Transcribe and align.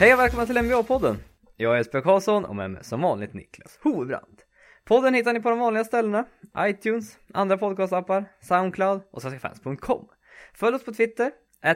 Hej 0.00 0.14
och 0.14 0.20
välkomna 0.20 0.46
till 0.46 0.58
NBA-podden. 0.58 1.16
Jag 1.56 1.72
är 1.72 1.78
Jesper 1.78 2.00
Karlsson 2.00 2.44
och 2.44 2.56
med 2.56 2.70
mig 2.70 2.84
som 2.84 3.00
vanligt 3.00 3.34
Niklas 3.34 3.78
Hovebrant. 3.82 4.44
Podden 4.84 5.14
hittar 5.14 5.32
ni 5.32 5.40
på 5.40 5.50
de 5.50 5.58
vanliga 5.58 5.84
ställena, 5.84 6.24
iTunes, 6.58 7.18
andra 7.34 7.58
podcastappar, 7.58 8.24
Soundcloud 8.40 9.00
och 9.10 9.22
svenskafans.com. 9.22 10.08
Följ 10.54 10.76
oss 10.76 10.84
på 10.84 10.92
Twitter, 10.92 11.30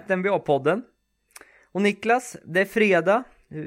NBA-podden. 0.08 0.82
Och 1.72 1.82
Niklas, 1.82 2.36
det 2.44 2.60
är 2.60 2.64
fredag. 2.64 3.24
Eh, 3.50 3.58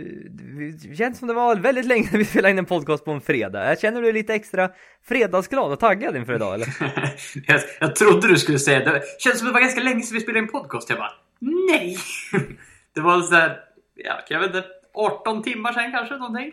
det 0.89 0.95
känns 0.95 1.19
som 1.19 1.27
det 1.27 1.33
var 1.33 1.55
väldigt 1.55 1.85
länge 1.85 2.07
sedan 2.07 2.19
vi 2.19 2.25
spelade 2.25 2.51
in 2.51 2.59
en 2.59 2.65
podcast 2.65 3.05
på 3.05 3.11
en 3.11 3.21
fredag. 3.21 3.79
Känner 3.79 4.01
du 4.01 4.03
dig 4.03 4.13
lite 4.13 4.33
extra 4.33 4.69
fredagsglad 5.03 5.71
och 5.71 5.79
taggad 5.79 6.15
inför 6.15 6.33
idag 6.35 6.53
eller? 6.53 6.67
jag, 7.47 7.61
jag 7.79 7.95
trodde 7.95 8.27
du 8.27 8.37
skulle 8.37 8.59
säga 8.59 8.79
det. 8.79 8.91
Det 8.91 9.01
känns 9.19 9.37
som 9.37 9.47
det 9.47 9.53
var 9.53 9.61
ganska 9.61 9.81
länge 9.81 10.01
sedan 10.01 10.15
vi 10.15 10.21
spelade 10.21 10.39
in 10.39 10.51
podcast. 10.51 10.89
Jag 10.89 10.99
bara, 10.99 11.13
nej! 11.39 11.97
Det 12.93 13.01
var 13.01 13.21
sådär, 13.21 13.59
ja, 13.95 14.13
jag 14.29 14.39
vet 14.39 14.55
inte, 14.55 14.63
18 14.93 15.43
timmar 15.43 15.73
sedan 15.73 15.91
kanske 15.91 16.17
någonting? 16.17 16.51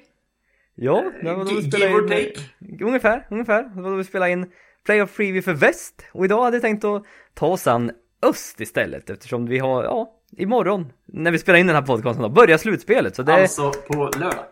Ja, 0.74 1.04
det 1.22 1.32
var 1.34 1.44
då 1.44 1.54
vi 1.54 1.62
spelade 1.70 1.92
in, 1.92 2.08
take. 2.08 2.84
ungefär, 2.84 3.26
ungefär. 3.30 3.62
Det 3.74 3.82
var 3.82 3.90
då 3.90 3.96
vi 3.96 4.04
spelade 4.04 4.32
in 4.32 4.52
Playoff 4.84 5.16
Preview 5.16 5.42
för 5.42 5.52
väst. 5.60 6.04
Och 6.12 6.24
idag 6.24 6.42
hade 6.44 6.56
jag 6.56 6.62
tänkt 6.62 6.84
att 6.84 7.02
ta 7.34 7.46
oss 7.46 7.66
an 7.66 7.90
öst 8.22 8.60
istället 8.60 9.10
eftersom 9.10 9.46
vi 9.46 9.58
har, 9.58 9.84
ja, 9.84 10.12
imorgon 10.36 10.92
när 11.06 11.30
vi 11.30 11.38
spelar 11.38 11.58
in 11.58 11.66
den 11.66 11.76
här 11.76 11.82
podcasten 11.82 12.22
då, 12.22 12.28
börjar 12.28 12.58
slutspelet. 12.58 13.16
Så 13.16 13.22
det 13.22 13.32
är 13.32 13.40
Alltså 13.42 13.70
på 13.72 14.10
lördag. 14.18 14.44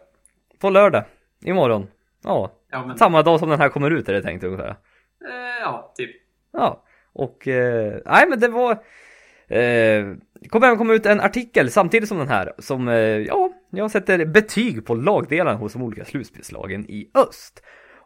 på 0.59 0.71
lördag, 0.71 1.05
imorgon. 1.45 1.87
Ja, 2.25 2.53
Ja, 2.71 2.87
men, 2.87 2.99
samma 2.99 3.23
dag 3.23 3.39
som 3.39 3.49
den 3.49 3.61
här 3.61 3.69
kommer 3.69 3.91
ut 3.91 4.09
är 4.09 4.13
det 4.13 4.23
tänkt 4.23 4.45
ungefär. 4.45 4.69
eh, 4.69 4.77
ja, 5.63 5.93
typ. 5.97 6.11
Ja, 6.53 6.83
och 7.13 7.49
eh, 7.49 8.01
nej 8.07 8.27
men 8.29 8.41
det 8.41 8.49
var 8.49 8.73
eh, 8.73 8.79
Eh, 9.51 10.17
det 10.41 10.49
kommer 10.49 10.67
även 10.67 10.79
komma 10.79 10.93
ut 10.93 11.07
en 11.07 11.21
artikel 11.21 11.71
samtidigt 11.71 12.09
som 12.09 12.19
den 12.19 12.29
här 12.29 12.53
som, 12.59 12.89
eh, 12.89 12.95
ja, 12.97 13.53
jag 13.71 13.91
sätter 13.91 14.25
betyg 14.25 14.87
på 14.87 14.95
lagdelarna 14.95 15.59
hos 15.59 15.73
de 15.73 15.83
olika 15.83 16.05
slutspelslagen 16.05 16.91
i 16.91 17.11
öst. 17.15 17.63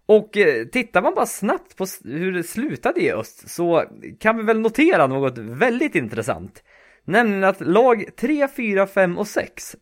Och 0.07 0.37
eh, 0.37 0.65
tittar 0.65 1.03
man 1.03 1.15
bara 1.15 1.27
snabbt 1.27 1.77
på 1.77 1.87
hur 2.05 2.33
det 2.33 2.43
slutade 2.43 3.01
i 3.01 3.13
öst 3.13 3.51
så 3.51 3.85
kan 4.21 4.37
vi 4.37 4.43
väl 4.43 4.61
notera 4.61 5.07
något 5.07 5.39
väldigt 5.39 5.95
intressant. 5.95 6.63
Nämligen 7.05 7.45
att 7.45 7.61
lag 7.61 8.05
3, 8.17 8.49
4, 8.49 8.87
5 8.87 9.19
och 9.19 9.27
6 9.27 9.77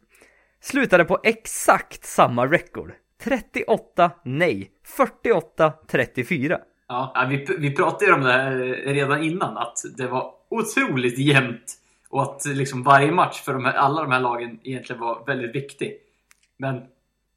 slutade 0.61 1.05
på 1.05 1.21
exakt 1.23 2.05
samma 2.05 2.47
record. 2.47 2.93
38 3.23 4.11
nej, 4.25 4.71
48 4.85 5.73
34. 5.89 6.59
Ja, 6.93 7.13
ja, 7.15 7.27
vi, 7.29 7.47
vi 7.59 7.75
pratade 7.75 8.05
ju 8.05 8.13
om 8.13 8.21
det 8.21 8.33
här 8.33 8.57
redan 8.87 9.23
innan, 9.23 9.59
att 9.59 9.79
det 9.97 10.07
var 10.07 10.33
otroligt 10.49 11.19
jämnt. 11.19 11.79
Och 12.09 12.23
att 12.23 12.45
liksom 12.45 12.83
varje 12.83 13.13
match 13.13 13.41
för 13.41 13.53
de 13.53 13.65
här, 13.65 13.73
alla 13.73 14.03
de 14.03 14.13
här 14.13 14.21
lagen 14.21 14.61
egentligen 14.63 15.01
var 15.01 15.25
väldigt 15.27 15.55
viktig. 15.55 15.99
Men 16.57 16.83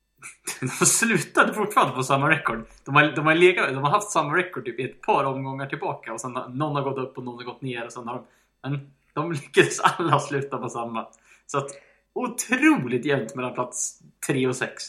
de 0.60 0.68
slutade 0.86 1.54
fortfarande 1.54 1.96
på 1.96 2.04
samma 2.04 2.30
record. 2.30 2.66
De 2.86 2.96
har, 2.96 3.04
de 3.16 3.26
har, 3.26 3.36
legat, 3.36 3.70
de 3.70 3.84
har 3.84 3.92
haft 3.92 4.12
samma 4.12 4.38
record 4.38 4.66
typ 4.66 4.80
i 4.80 4.84
ett 4.84 5.02
par 5.02 5.24
omgångar 5.24 5.68
tillbaka. 5.68 6.14
Och 6.14 6.22
sen 6.22 6.36
har, 6.36 6.50
någon 6.50 6.76
har 6.76 6.84
gått 6.84 6.98
upp 6.98 7.18
och 7.18 7.24
någon 7.24 7.38
har 7.38 7.44
gått 7.44 7.62
ner. 7.62 7.86
Och 7.86 7.92
sen 7.92 8.08
har 8.08 8.16
de, 8.16 8.26
men 8.64 8.92
de 9.14 9.32
lyckades 9.32 9.80
alla 9.80 10.20
sluta 10.20 10.58
på 10.58 10.70
samma. 10.70 11.08
Så 11.46 11.58
att 11.58 11.70
otroligt 12.14 13.06
jämnt 13.06 13.36
mellan 13.36 13.54
plats 13.54 14.00
3 14.28 14.48
och 14.48 14.56
6. 14.56 14.84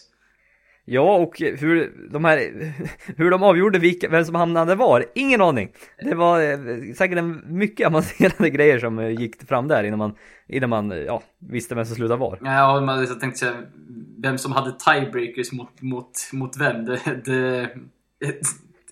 Ja, 0.89 1.17
och 1.17 1.39
hur 1.41 1.93
de 2.11 2.25
här, 2.25 2.39
hur 3.17 3.31
de 3.31 3.43
avgjorde 3.43 3.79
vilka, 3.79 4.09
vem 4.09 4.25
som 4.25 4.35
hamnade 4.35 4.75
var, 4.75 5.05
ingen 5.15 5.41
aning. 5.43 5.69
Det 6.03 6.15
var 6.15 6.41
eh, 6.43 6.59
säkert 6.97 7.19
en 7.19 7.43
mycket 7.47 7.87
avancerade 7.87 8.51
grejer 8.57 8.79
som 8.79 8.99
eh, 8.99 9.11
gick 9.21 9.49
fram 9.49 9.69
där 9.69 9.85
innan 9.85 9.99
man, 9.99 10.15
innan 10.49 10.71
man, 10.71 10.93
eh, 10.93 10.99
ja, 10.99 11.23
visste 11.39 11.75
vem 11.75 11.85
som 11.85 11.97
slutade 11.97 12.21
var. 12.21 12.39
Ja, 12.45 12.81
men 12.81 12.99
jag 12.99 13.21
tänkte 13.21 13.39
säga 13.39 13.55
vem 14.19 14.39
som 14.39 14.53
hade 14.53 14.73
tiebreakers 14.73 15.53
mot, 15.53 15.83
mot, 15.83 16.11
mot 16.33 16.57
vem. 16.57 16.85
Det, 16.85 17.01
det, 17.25 17.69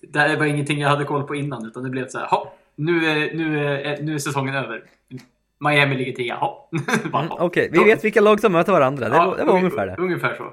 det 0.13 0.19
här 0.19 0.37
var 0.37 0.45
ingenting 0.45 0.79
jag 0.79 0.89
hade 0.89 1.03
koll 1.05 1.23
på 1.27 1.35
innan, 1.35 1.65
utan 1.65 1.83
det 1.83 1.89
blev 1.89 2.07
så 2.07 2.19
här, 2.19 2.27
"Ha, 2.27 2.53
nu 2.75 3.05
är, 3.05 3.33
nu, 3.35 3.59
är, 3.67 4.01
nu 4.03 4.13
är 4.13 4.17
säsongen 4.19 4.55
över. 4.55 4.83
Miami 5.59 5.95
ligger 5.95 6.11
tia. 6.11 6.37
Bara, 7.11 7.23
Mm. 7.25 7.37
Okej, 7.39 7.69
vi 7.71 7.83
vet 7.83 8.03
vilka 8.05 8.21
lag 8.21 8.39
som 8.39 8.51
möter 8.51 8.71
varandra, 8.71 9.09
det, 9.09 9.15
Ja, 9.15 9.25
var, 9.25 9.37
det 9.37 9.43
var 9.43 9.53
unge- 9.53 9.57
ungefär 9.59 9.87
det. 9.87 9.95
Ungefär 9.99 10.35
så. 10.35 10.43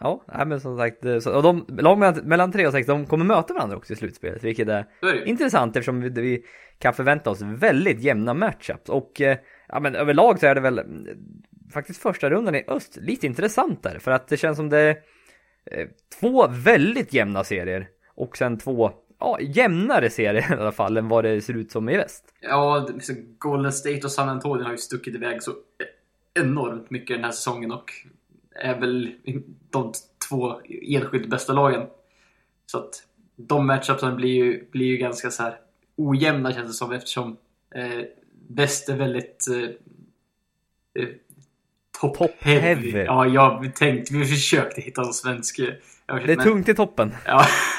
Ja, 0.00 0.24
nej, 0.34 0.46
men 0.46 0.60
som 0.60 0.78
sagt, 0.78 1.04
eh, 1.04 1.18
så, 1.18 1.36
och 1.36 1.42
de, 1.42 1.66
lag 1.68 1.98
mellan, 1.98 2.24
mellan 2.24 2.52
3 2.52 2.66
och 2.66 2.72
6, 2.72 2.86
de 2.86 3.06
kommer 3.06 3.24
möta 3.24 3.54
varandra 3.54 3.76
också 3.76 3.92
i 3.92 3.96
slutspelet, 3.96 4.44
vilket 4.44 4.68
är 4.68 4.86
är 5.02 5.28
intressant 5.28 5.76
eftersom 5.76 6.00
vi, 6.00 6.08
vi 6.08 6.44
kan 6.78 6.94
förvänta 6.94 7.30
oss 7.30 7.42
väldigt 7.42 8.00
jämna 8.00 8.34
matchups 8.34 8.88
och 8.88 9.20
eh, 9.20 9.38
ja 9.68 9.80
men 9.80 9.94
överlag 9.94 10.40
så 10.40 10.46
är 10.46 10.54
det 10.54 10.60
väl 10.60 10.78
mm, 10.78 11.06
faktiskt 11.72 12.02
första 12.02 12.30
rundan 12.30 12.54
i 12.54 12.64
öst 12.68 12.96
lite 12.96 13.26
intressantare 13.26 14.00
för 14.00 14.10
att 14.10 14.28
det 14.28 14.36
känns 14.36 14.56
som 14.56 14.68
det 14.68 14.78
är 14.78 14.96
eh, 15.64 15.86
två 16.20 16.48
väldigt 16.48 17.12
jämna 17.12 17.44
serier 17.44 17.88
och 18.14 18.36
sen 18.36 18.58
två 18.58 18.90
ja, 19.18 19.38
jämnare 19.40 20.10
serier 20.10 20.52
i 20.52 20.60
alla 20.60 20.72
fall 20.72 20.96
än 20.96 21.08
vad 21.08 21.24
det 21.24 21.40
ser 21.40 21.54
ut 21.54 21.72
som 21.72 21.88
i 21.88 21.96
väst. 21.96 22.24
Ja, 22.40 22.88
Golden 23.38 23.72
State 23.72 24.00
och 24.04 24.12
San 24.12 24.28
Antonio 24.28 24.64
har 24.64 24.70
ju 24.70 24.78
stuckit 24.78 25.14
iväg 25.14 25.42
så 25.42 25.52
enormt 26.34 26.90
mycket 26.90 27.16
den 27.16 27.24
här 27.24 27.32
säsongen 27.32 27.72
och 27.72 27.92
är 28.60 28.80
väl 28.80 29.12
de 29.70 29.92
två 30.28 30.60
enskilt 30.82 31.28
bästa 31.30 31.52
lagen. 31.52 31.86
Så 32.66 32.78
att 32.78 33.02
de 33.36 33.66
matchupsen 33.66 34.16
blir 34.16 34.30
ju, 34.44 34.64
blir 34.70 34.86
ju 34.86 34.96
ganska 34.96 35.30
så 35.30 35.42
här 35.42 35.56
ojämna 35.96 36.52
känns 36.52 36.66
det 36.68 36.74
som 36.74 36.92
eftersom 36.92 37.36
eh, 37.74 38.04
väst 38.48 38.88
är 38.88 38.96
väldigt 38.96 39.46
eh, 39.48 41.02
eh, 41.02 41.08
top, 42.00 42.18
Top 42.18 42.30
heavy. 42.38 42.60
heavy. 42.90 42.90
Ja, 43.06 43.26
jag 43.26 43.74
tänkte, 43.76 44.14
vi 44.14 44.24
försökte 44.24 44.80
hitta 44.80 45.02
en 45.02 45.12
svensk 45.12 45.58
eh, 45.58 45.66
Det 46.06 46.12
är 46.12 46.26
men- 46.36 46.38
tungt 46.46 46.68
i 46.68 46.74
toppen. 46.74 47.14
Ja, 47.26 47.46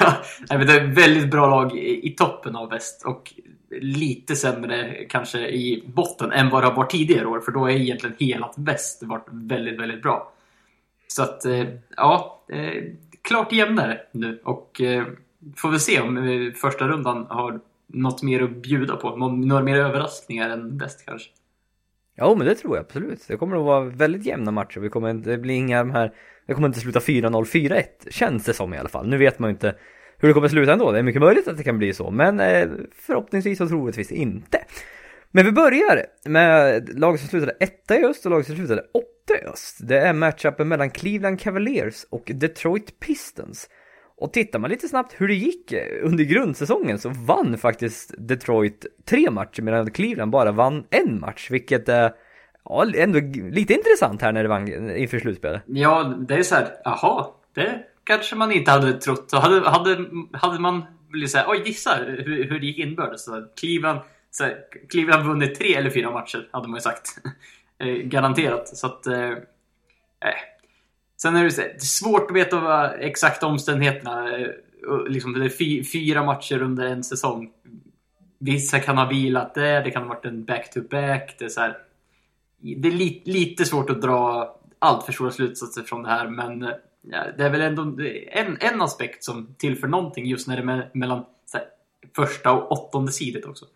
nej, 0.50 0.58
men 0.58 0.66
det 0.66 0.72
är 0.72 0.86
väldigt 0.86 1.30
bra 1.30 1.46
lag 1.50 1.76
i, 1.78 2.06
i 2.08 2.10
toppen 2.10 2.56
av 2.56 2.70
väst 2.70 3.02
och 3.06 3.34
lite 3.80 4.36
sämre 4.36 5.04
kanske 5.08 5.38
i 5.48 5.84
botten 5.94 6.32
än 6.32 6.50
vad 6.50 6.62
det 6.62 6.66
har 6.66 6.74
varit 6.74 6.90
tidigare 6.90 7.26
år. 7.26 7.40
För 7.40 7.52
då 7.52 7.66
är 7.66 7.70
egentligen 7.70 8.16
hela 8.18 8.52
väst 8.56 9.02
varit 9.02 9.26
väldigt, 9.30 9.80
väldigt 9.80 10.02
bra. 10.02 10.32
Så 11.12 11.22
att, 11.22 11.44
eh, 11.44 11.64
ja, 11.96 12.44
eh, 12.48 12.82
klart 13.22 13.52
jämnare 13.52 14.00
nu 14.12 14.40
och 14.44 14.80
eh, 14.80 15.04
får 15.56 15.70
väl 15.70 15.80
se 15.80 16.00
om 16.00 16.52
första 16.56 16.88
rundan 16.88 17.26
har 17.30 17.60
något 17.86 18.22
mer 18.22 18.42
att 18.42 18.50
bjuda 18.50 18.96
på. 18.96 19.16
Några 19.16 19.62
mer 19.62 19.76
överraskningar 19.76 20.50
än 20.50 20.78
bäst 20.78 21.06
kanske. 21.06 21.30
Ja 22.14 22.34
men 22.34 22.46
det 22.46 22.54
tror 22.54 22.76
jag 22.76 22.84
absolut. 22.84 23.24
Det 23.28 23.36
kommer 23.36 23.56
att 23.56 23.64
vara 23.64 23.84
väldigt 23.84 24.26
jämna 24.26 24.50
matcher. 24.50 24.80
Vi 24.80 24.88
kommer 24.88 25.10
inte, 25.10 25.30
det 25.30 25.38
blir 25.38 25.54
inga 25.54 25.78
de 25.78 25.90
här, 25.90 26.12
det 26.46 26.54
kommer 26.54 26.68
inte 26.68 26.80
sluta 26.80 26.98
4-0, 26.98 27.44
4-1 27.44 27.82
känns 28.10 28.44
det 28.44 28.52
som 28.52 28.74
i 28.74 28.78
alla 28.78 28.88
fall. 28.88 29.08
Nu 29.08 29.16
vet 29.16 29.38
man 29.38 29.50
ju 29.50 29.52
inte 29.52 29.74
hur 30.18 30.28
det 30.28 30.34
kommer 30.34 30.48
sluta 30.48 30.72
ändå. 30.72 30.92
Det 30.92 30.98
är 30.98 31.02
mycket 31.02 31.22
möjligt 31.22 31.48
att 31.48 31.56
det 31.56 31.62
kan 31.62 31.78
bli 31.78 31.94
så, 31.94 32.10
men 32.10 32.38
förhoppningsvis 33.06 33.60
och 33.60 33.68
troligtvis 33.68 34.12
inte. 34.12 34.58
Men 35.34 35.44
vi 35.44 35.52
börjar 35.52 36.06
med 36.24 36.98
laget 36.98 37.20
som 37.20 37.28
slutade 37.28 37.56
etta 37.60 37.96
i 37.96 38.04
öst 38.04 38.24
och 38.24 38.30
laget 38.30 38.46
som 38.46 38.56
slutade 38.56 38.80
åtta 38.80 39.42
i 39.42 39.46
öst. 39.46 39.78
Det 39.80 39.98
är 39.98 40.12
matchupen 40.12 40.68
mellan 40.68 40.90
Cleveland 40.90 41.40
Cavaliers 41.40 42.04
och 42.10 42.30
Detroit 42.34 43.00
Pistons. 43.00 43.68
Och 44.16 44.32
tittar 44.32 44.58
man 44.58 44.70
lite 44.70 44.88
snabbt 44.88 45.14
hur 45.18 45.28
det 45.28 45.34
gick 45.34 45.72
eh, 45.72 45.86
under 46.02 46.24
grundsäsongen 46.24 46.98
så 46.98 47.08
vann 47.08 47.58
faktiskt 47.58 48.14
Detroit 48.18 48.86
tre 49.04 49.30
matcher 49.30 49.62
medan 49.62 49.90
Cleveland 49.90 50.32
bara 50.32 50.52
vann 50.52 50.84
en 50.90 51.20
match, 51.20 51.50
vilket 51.50 51.88
är 51.88 52.12
ja, 52.64 52.86
ändå 52.96 53.18
lite 53.50 53.74
intressant 53.74 54.22
här 54.22 54.32
när 54.32 54.42
det 54.42 54.48
vann 54.48 54.90
inför 54.96 55.18
slutspelet. 55.18 55.62
Ja, 55.66 56.14
det 56.28 56.34
är 56.34 56.42
så 56.42 56.54
här, 56.54 56.68
jaha, 56.84 57.26
det 57.54 57.84
kanske 58.04 58.36
man 58.36 58.52
inte 58.52 58.70
hade 58.70 58.92
trott. 58.92 59.32
Hade, 59.32 59.70
hade, 59.70 60.06
hade 60.32 60.60
man 60.60 60.82
blivit 61.08 61.30
såhär, 61.30 61.46
oj 61.48 61.62
gissa 61.64 61.94
hur, 61.94 62.44
hur 62.44 62.60
det 62.60 62.66
gick 62.66 62.78
inbördes. 62.78 63.26
Cleveland, 63.60 64.00
så 64.32 64.44
här, 64.44 64.64
Cleveland 64.90 65.26
vunnit 65.26 65.58
tre 65.58 65.74
eller 65.74 65.90
fyra 65.90 66.10
matcher, 66.10 66.48
hade 66.52 66.68
man 66.68 66.76
ju 66.76 66.80
sagt. 66.80 67.18
Eh, 67.78 67.94
garanterat. 67.94 68.68
Så 68.68 68.86
att, 68.86 69.06
eh, 69.06 69.30
eh. 69.30 70.40
Sen 71.16 71.36
är 71.36 71.44
det, 71.44 71.50
så 71.50 71.60
här, 71.60 71.68
det 71.68 71.74
är 71.74 71.80
svårt 71.80 72.30
att 72.30 72.36
veta 72.36 72.60
vad 72.60 73.00
exakta 73.00 73.46
omständigheterna. 73.46 74.38
Eh, 74.38 74.48
liksom, 75.08 75.32
det 75.32 75.44
är 75.44 75.84
fyra 75.84 76.24
matcher 76.24 76.62
under 76.62 76.86
en 76.86 77.04
säsong. 77.04 77.50
Vissa 78.38 78.80
kan 78.80 78.98
ha 78.98 79.08
vilat 79.08 79.54
det, 79.54 79.80
det 79.80 79.90
kan 79.90 80.02
ha 80.02 80.08
varit 80.08 80.24
en 80.24 80.44
back-to-back. 80.44 81.36
Det 81.38 81.44
är 81.44 81.48
så 81.48 81.60
här, 81.60 81.78
det 82.58 82.88
är 82.88 82.92
li, 82.92 83.22
lite 83.24 83.64
svårt 83.64 83.90
att 83.90 84.02
dra 84.02 84.56
allt 84.78 85.04
för 85.04 85.12
stora 85.12 85.30
slutsatser 85.30 85.82
från 85.82 86.02
det 86.02 86.08
här 86.08 86.28
men 86.28 86.62
ja, 87.02 87.24
det 87.38 87.44
är 87.44 87.50
väl 87.50 87.60
ändå 87.60 87.82
en, 88.32 88.56
en 88.60 88.82
aspekt 88.82 89.24
som 89.24 89.54
tillför 89.58 89.88
någonting 89.88 90.26
just 90.26 90.48
när 90.48 90.56
det 90.56 90.72
är 90.72 90.90
mellan 90.92 91.24
så 91.46 91.58
här, 91.58 91.66
första 92.16 92.52
och 92.52 92.72
åttonde 92.72 93.12
sidet 93.12 93.44
också. 93.44 93.66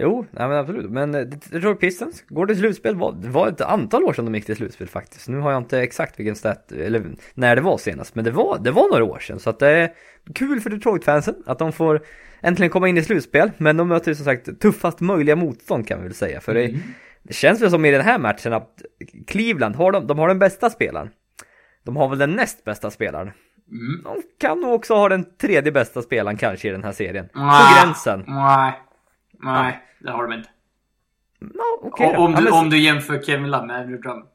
Jo, 0.00 0.26
nej 0.30 0.48
men 0.48 0.56
absolut. 0.58 0.90
Men 0.90 1.14
eh, 1.14 1.20
Detroit 1.20 1.80
Pistons 1.80 2.24
går 2.28 2.46
till 2.46 2.58
slutspel. 2.58 2.96
Var- 2.96 3.12
Det 3.12 3.28
var 3.28 3.48
ett 3.48 3.60
antal 3.60 4.04
år 4.04 4.12
sedan 4.12 4.24
de 4.24 4.34
gick 4.34 4.46
till 4.46 4.56
slutspel 4.56 4.88
faktiskt. 4.88 5.28
Nu 5.28 5.38
har 5.38 5.50
jag 5.52 5.60
inte 5.60 5.80
exakt 5.80 6.18
vilken 6.18 6.36
stat, 6.36 6.72
eller 6.72 7.06
när 7.34 7.56
det 7.56 7.62
var 7.62 7.78
senast. 7.78 8.14
Men 8.14 8.24
det 8.24 8.30
var, 8.30 8.58
det 8.58 8.70
var 8.70 8.88
några 8.90 9.04
år 9.04 9.18
sedan. 9.18 9.38
Så 9.38 9.50
att 9.50 9.58
det 9.58 9.68
är 9.70 9.92
kul 10.34 10.60
för 10.60 10.70
Detroit-fansen 10.70 11.34
att 11.46 11.58
de 11.58 11.72
får 11.72 12.00
äntligen 12.40 12.70
komma 12.70 12.88
in 12.88 12.98
i 12.98 13.02
slutspel. 13.02 13.50
Men 13.58 13.76
de 13.76 13.88
möter 13.88 14.10
ju 14.10 14.14
som 14.14 14.24
sagt 14.24 14.60
tuffast 14.60 15.00
möjliga 15.00 15.36
motstånd 15.36 15.88
kan 15.88 15.98
vi 15.98 16.04
väl 16.04 16.14
säga. 16.14 16.40
För 16.40 16.54
det, 16.54 16.74
Det 17.22 17.34
känns 17.34 17.62
väl 17.62 17.70
som 17.70 17.84
i 17.84 17.90
den 17.90 18.00
här 18.04 18.18
matchen 18.18 18.52
att 18.52 18.82
Cleveland 19.26 19.76
har 19.76 19.92
de, 19.92 20.06
de 20.06 20.18
har 20.18 20.28
den 20.28 20.38
bästa 20.38 20.70
spelaren. 20.70 21.08
De 21.84 21.96
har 21.96 22.08
väl 22.08 22.18
den 22.18 22.30
näst 22.32 22.64
bästa 22.64 22.90
spelaren. 22.90 23.30
Mm. 23.70 24.02
De 24.04 24.22
kan 24.46 24.60
nog 24.60 24.74
också 24.74 24.94
ha 24.94 25.08
den 25.08 25.24
tredje 25.40 25.72
bästa 25.72 26.02
spelaren 26.02 26.36
kanske 26.36 26.68
i 26.68 26.70
den 26.70 26.84
här 26.84 26.92
serien. 26.92 27.28
På 27.32 27.84
gränsen. 27.84 28.24
Nej, 29.42 29.62
nej, 29.62 29.82
det 30.00 30.10
har 30.10 30.22
de 30.28 30.32
inte. 30.32 30.48
Ja, 31.40 31.78
okej 31.82 32.12
då. 32.14 32.20
om, 32.22 32.30
Ja, 32.32 32.38
du, 32.38 32.44
men- 32.44 32.52
om 32.52 32.70
du 32.70 32.78
jämför 32.78 33.22
Kevin 33.22 33.50
Love 33.50 33.66
med 33.66 33.76
Andrew 33.76 34.02
Drummond. 34.08 34.28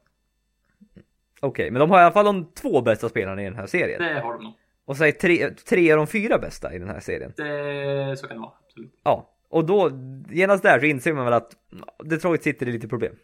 Okej, 1.39 1.71
men 1.71 1.79
de 1.79 1.89
har 1.91 1.99
i 1.99 2.03
alla 2.03 2.11
fall 2.13 2.25
de 2.25 2.45
två 2.53 2.81
bästa 2.81 3.09
spelarna 3.09 3.41
i 3.41 3.45
den 3.45 3.55
här 3.55 3.65
serien. 3.67 4.01
Det 4.03 4.19
har 4.19 4.33
de 4.33 4.43
nog. 4.43 4.53
Och 4.85 4.97
säg 4.97 5.11
tre, 5.11 5.49
tre 5.49 5.91
av 5.91 5.97
de 5.97 6.07
fyra 6.07 6.37
bästa 6.37 6.73
i 6.73 6.79
den 6.79 6.89
här 6.89 6.99
serien. 6.99 7.33
Det, 7.37 8.17
så 8.19 8.27
kan 8.27 8.37
det 8.37 8.41
vara, 8.41 8.51
absolut. 8.65 8.99
Ja, 9.03 9.29
och 9.49 9.65
då 9.65 9.91
genast 10.29 10.63
där 10.63 10.79
så 10.79 10.85
inser 10.85 11.13
man 11.13 11.25
väl 11.25 11.33
att 11.33 11.51
Detroit 12.03 12.43
sitter 12.43 12.67
i 12.67 12.71
lite 12.71 12.87
problem. 12.87 13.15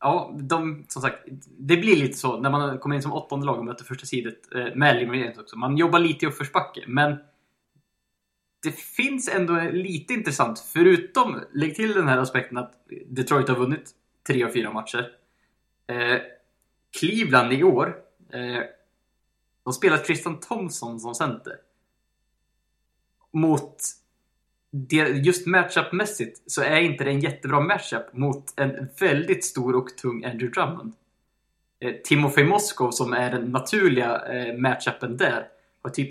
Ja, 0.00 0.34
de, 0.40 0.84
som 0.88 1.02
sagt, 1.02 1.16
det 1.58 1.76
blir 1.76 1.96
lite 1.96 2.18
så 2.18 2.40
när 2.40 2.50
man 2.50 2.78
kommer 2.78 2.96
in 2.96 3.02
som 3.02 3.12
åttonde 3.12 3.46
lag 3.46 3.58
och 3.58 3.64
möter 3.64 3.84
första 3.84 4.06
sidet 4.06 4.34
eh, 4.54 4.74
med 4.74 5.02
James 5.02 5.38
också. 5.38 5.58
Man 5.58 5.76
jobbar 5.76 5.98
lite 5.98 6.24
i 6.24 6.28
uppförsbacke, 6.28 6.84
men 6.86 7.16
det 8.62 8.72
finns 8.72 9.28
ändå 9.28 9.60
lite 9.72 10.12
intressant. 10.12 10.58
Förutom, 10.58 11.40
lägg 11.52 11.74
till 11.74 11.92
den 11.92 12.08
här 12.08 12.18
aspekten 12.18 12.58
att 12.58 12.72
Detroit 13.06 13.48
har 13.48 13.56
vunnit 13.56 13.90
tre 14.26 14.44
av 14.44 14.50
fyra 14.50 14.72
matcher. 14.72 15.08
Eh, 15.86 16.20
Cleveland 16.98 17.52
i 17.52 17.62
år, 17.62 17.96
eh, 18.32 18.62
de 19.64 19.72
spelar 19.72 19.96
Tristan 19.96 20.40
Thompson 20.40 21.00
som 21.00 21.14
center. 21.14 21.56
Mot 23.32 23.76
det, 24.70 25.08
just 25.08 25.46
matchup-mässigt 25.46 26.42
så 26.46 26.62
är 26.62 26.80
inte 26.80 27.04
det 27.04 27.10
en 27.10 27.20
jättebra 27.20 27.60
matchup 27.60 28.12
mot 28.12 28.60
en 28.60 28.88
väldigt 29.00 29.44
stor 29.44 29.74
och 29.74 29.96
tung 29.96 30.24
Andrew 30.24 30.50
Drummond. 30.60 30.92
Eh, 31.80 31.92
Timofey 31.92 32.44
Moskov 32.44 32.90
som 32.90 33.12
är 33.12 33.30
den 33.30 33.50
naturliga 33.50 34.26
eh, 34.26 34.58
matchupen 34.58 35.16
där 35.16 35.48
har 35.82 35.90
typ 35.90 36.08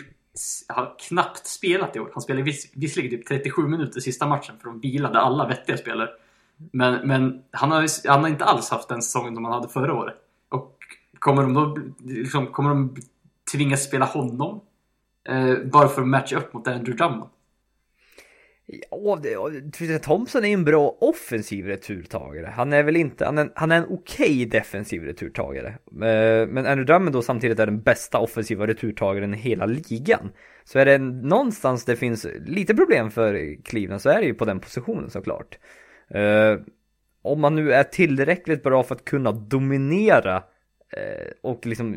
har 0.67 0.95
knappt 0.99 1.47
spelat 1.47 1.95
i 1.95 1.99
år. 1.99 2.09
Han 2.13 2.21
spelade 2.21 2.43
viss, 2.43 2.71
visserligen 2.75 3.19
typ 3.19 3.27
37 3.27 3.61
minuter 3.67 3.99
sista 3.99 4.27
matchen 4.27 4.55
för 4.61 4.67
de 4.69 4.79
vilade 4.79 5.19
alla 5.19 5.47
vettiga 5.47 5.77
spelare. 5.77 6.09
Men, 6.71 7.07
men 7.07 7.43
han, 7.51 7.71
har, 7.71 8.07
han 8.09 8.21
har 8.21 8.29
inte 8.29 8.45
alls 8.45 8.69
haft 8.69 8.89
den 8.89 9.01
säsongen 9.01 9.35
som 9.35 9.45
han 9.45 9.53
hade 9.53 9.67
förra 9.67 9.93
året. 9.93 10.15
Och 10.49 10.77
kommer 11.19 11.41
de 11.41 11.53
då 11.53 11.77
liksom, 11.99 12.47
kommer 12.47 12.69
de 12.69 12.95
tvingas 13.51 13.83
spela 13.83 14.05
honom? 14.05 14.61
Eh, 15.29 15.57
bara 15.71 15.87
för 15.87 16.01
att 16.01 16.07
matcha 16.07 16.37
upp 16.37 16.53
mot 16.53 16.67
Andrew 16.67 16.97
Drummond? 16.97 17.29
Ja, 18.91 19.19
Tristan 19.73 19.99
Thompson 19.99 20.43
är 20.43 20.47
ju 20.47 20.53
en 20.53 20.65
bra 20.65 20.97
offensiv 21.01 21.65
returtagare. 21.65 22.47
Han 22.55 22.73
är 22.73 22.83
väl 22.83 22.95
inte, 22.95 23.25
han 23.25 23.37
är, 23.37 23.51
han 23.55 23.71
är 23.71 23.77
en 23.77 23.85
okej 23.89 24.45
defensiv 24.45 25.03
returtagare. 25.03 25.67
Eh, 25.67 26.47
men 26.47 26.57
Andrew 26.57 26.83
Drummond 26.83 27.15
då 27.15 27.21
samtidigt 27.21 27.59
är 27.59 27.65
den 27.65 27.81
bästa 27.81 28.19
offensiva 28.19 28.67
returtagaren 28.67 29.33
i 29.33 29.37
hela 29.37 29.65
ligan. 29.65 30.31
Så 30.63 30.79
är 30.79 30.85
det 30.85 30.97
någonstans 30.97 31.85
det 31.85 31.95
finns 31.95 32.27
lite 32.45 32.75
problem 32.75 33.11
för 33.11 33.63
Cleveland 33.63 34.01
så 34.01 34.09
är 34.09 34.19
det 34.19 34.27
ju 34.27 34.33
på 34.33 34.45
den 34.45 34.59
positionen 34.59 35.09
såklart. 35.09 35.57
Eh, 36.09 36.59
om 37.21 37.41
man 37.41 37.55
nu 37.55 37.73
är 37.73 37.83
tillräckligt 37.83 38.63
bra 38.63 38.83
för 38.83 38.95
att 38.95 39.05
kunna 39.05 39.31
dominera 39.31 40.35
eh, 40.97 41.31
och 41.41 41.65
liksom 41.65 41.95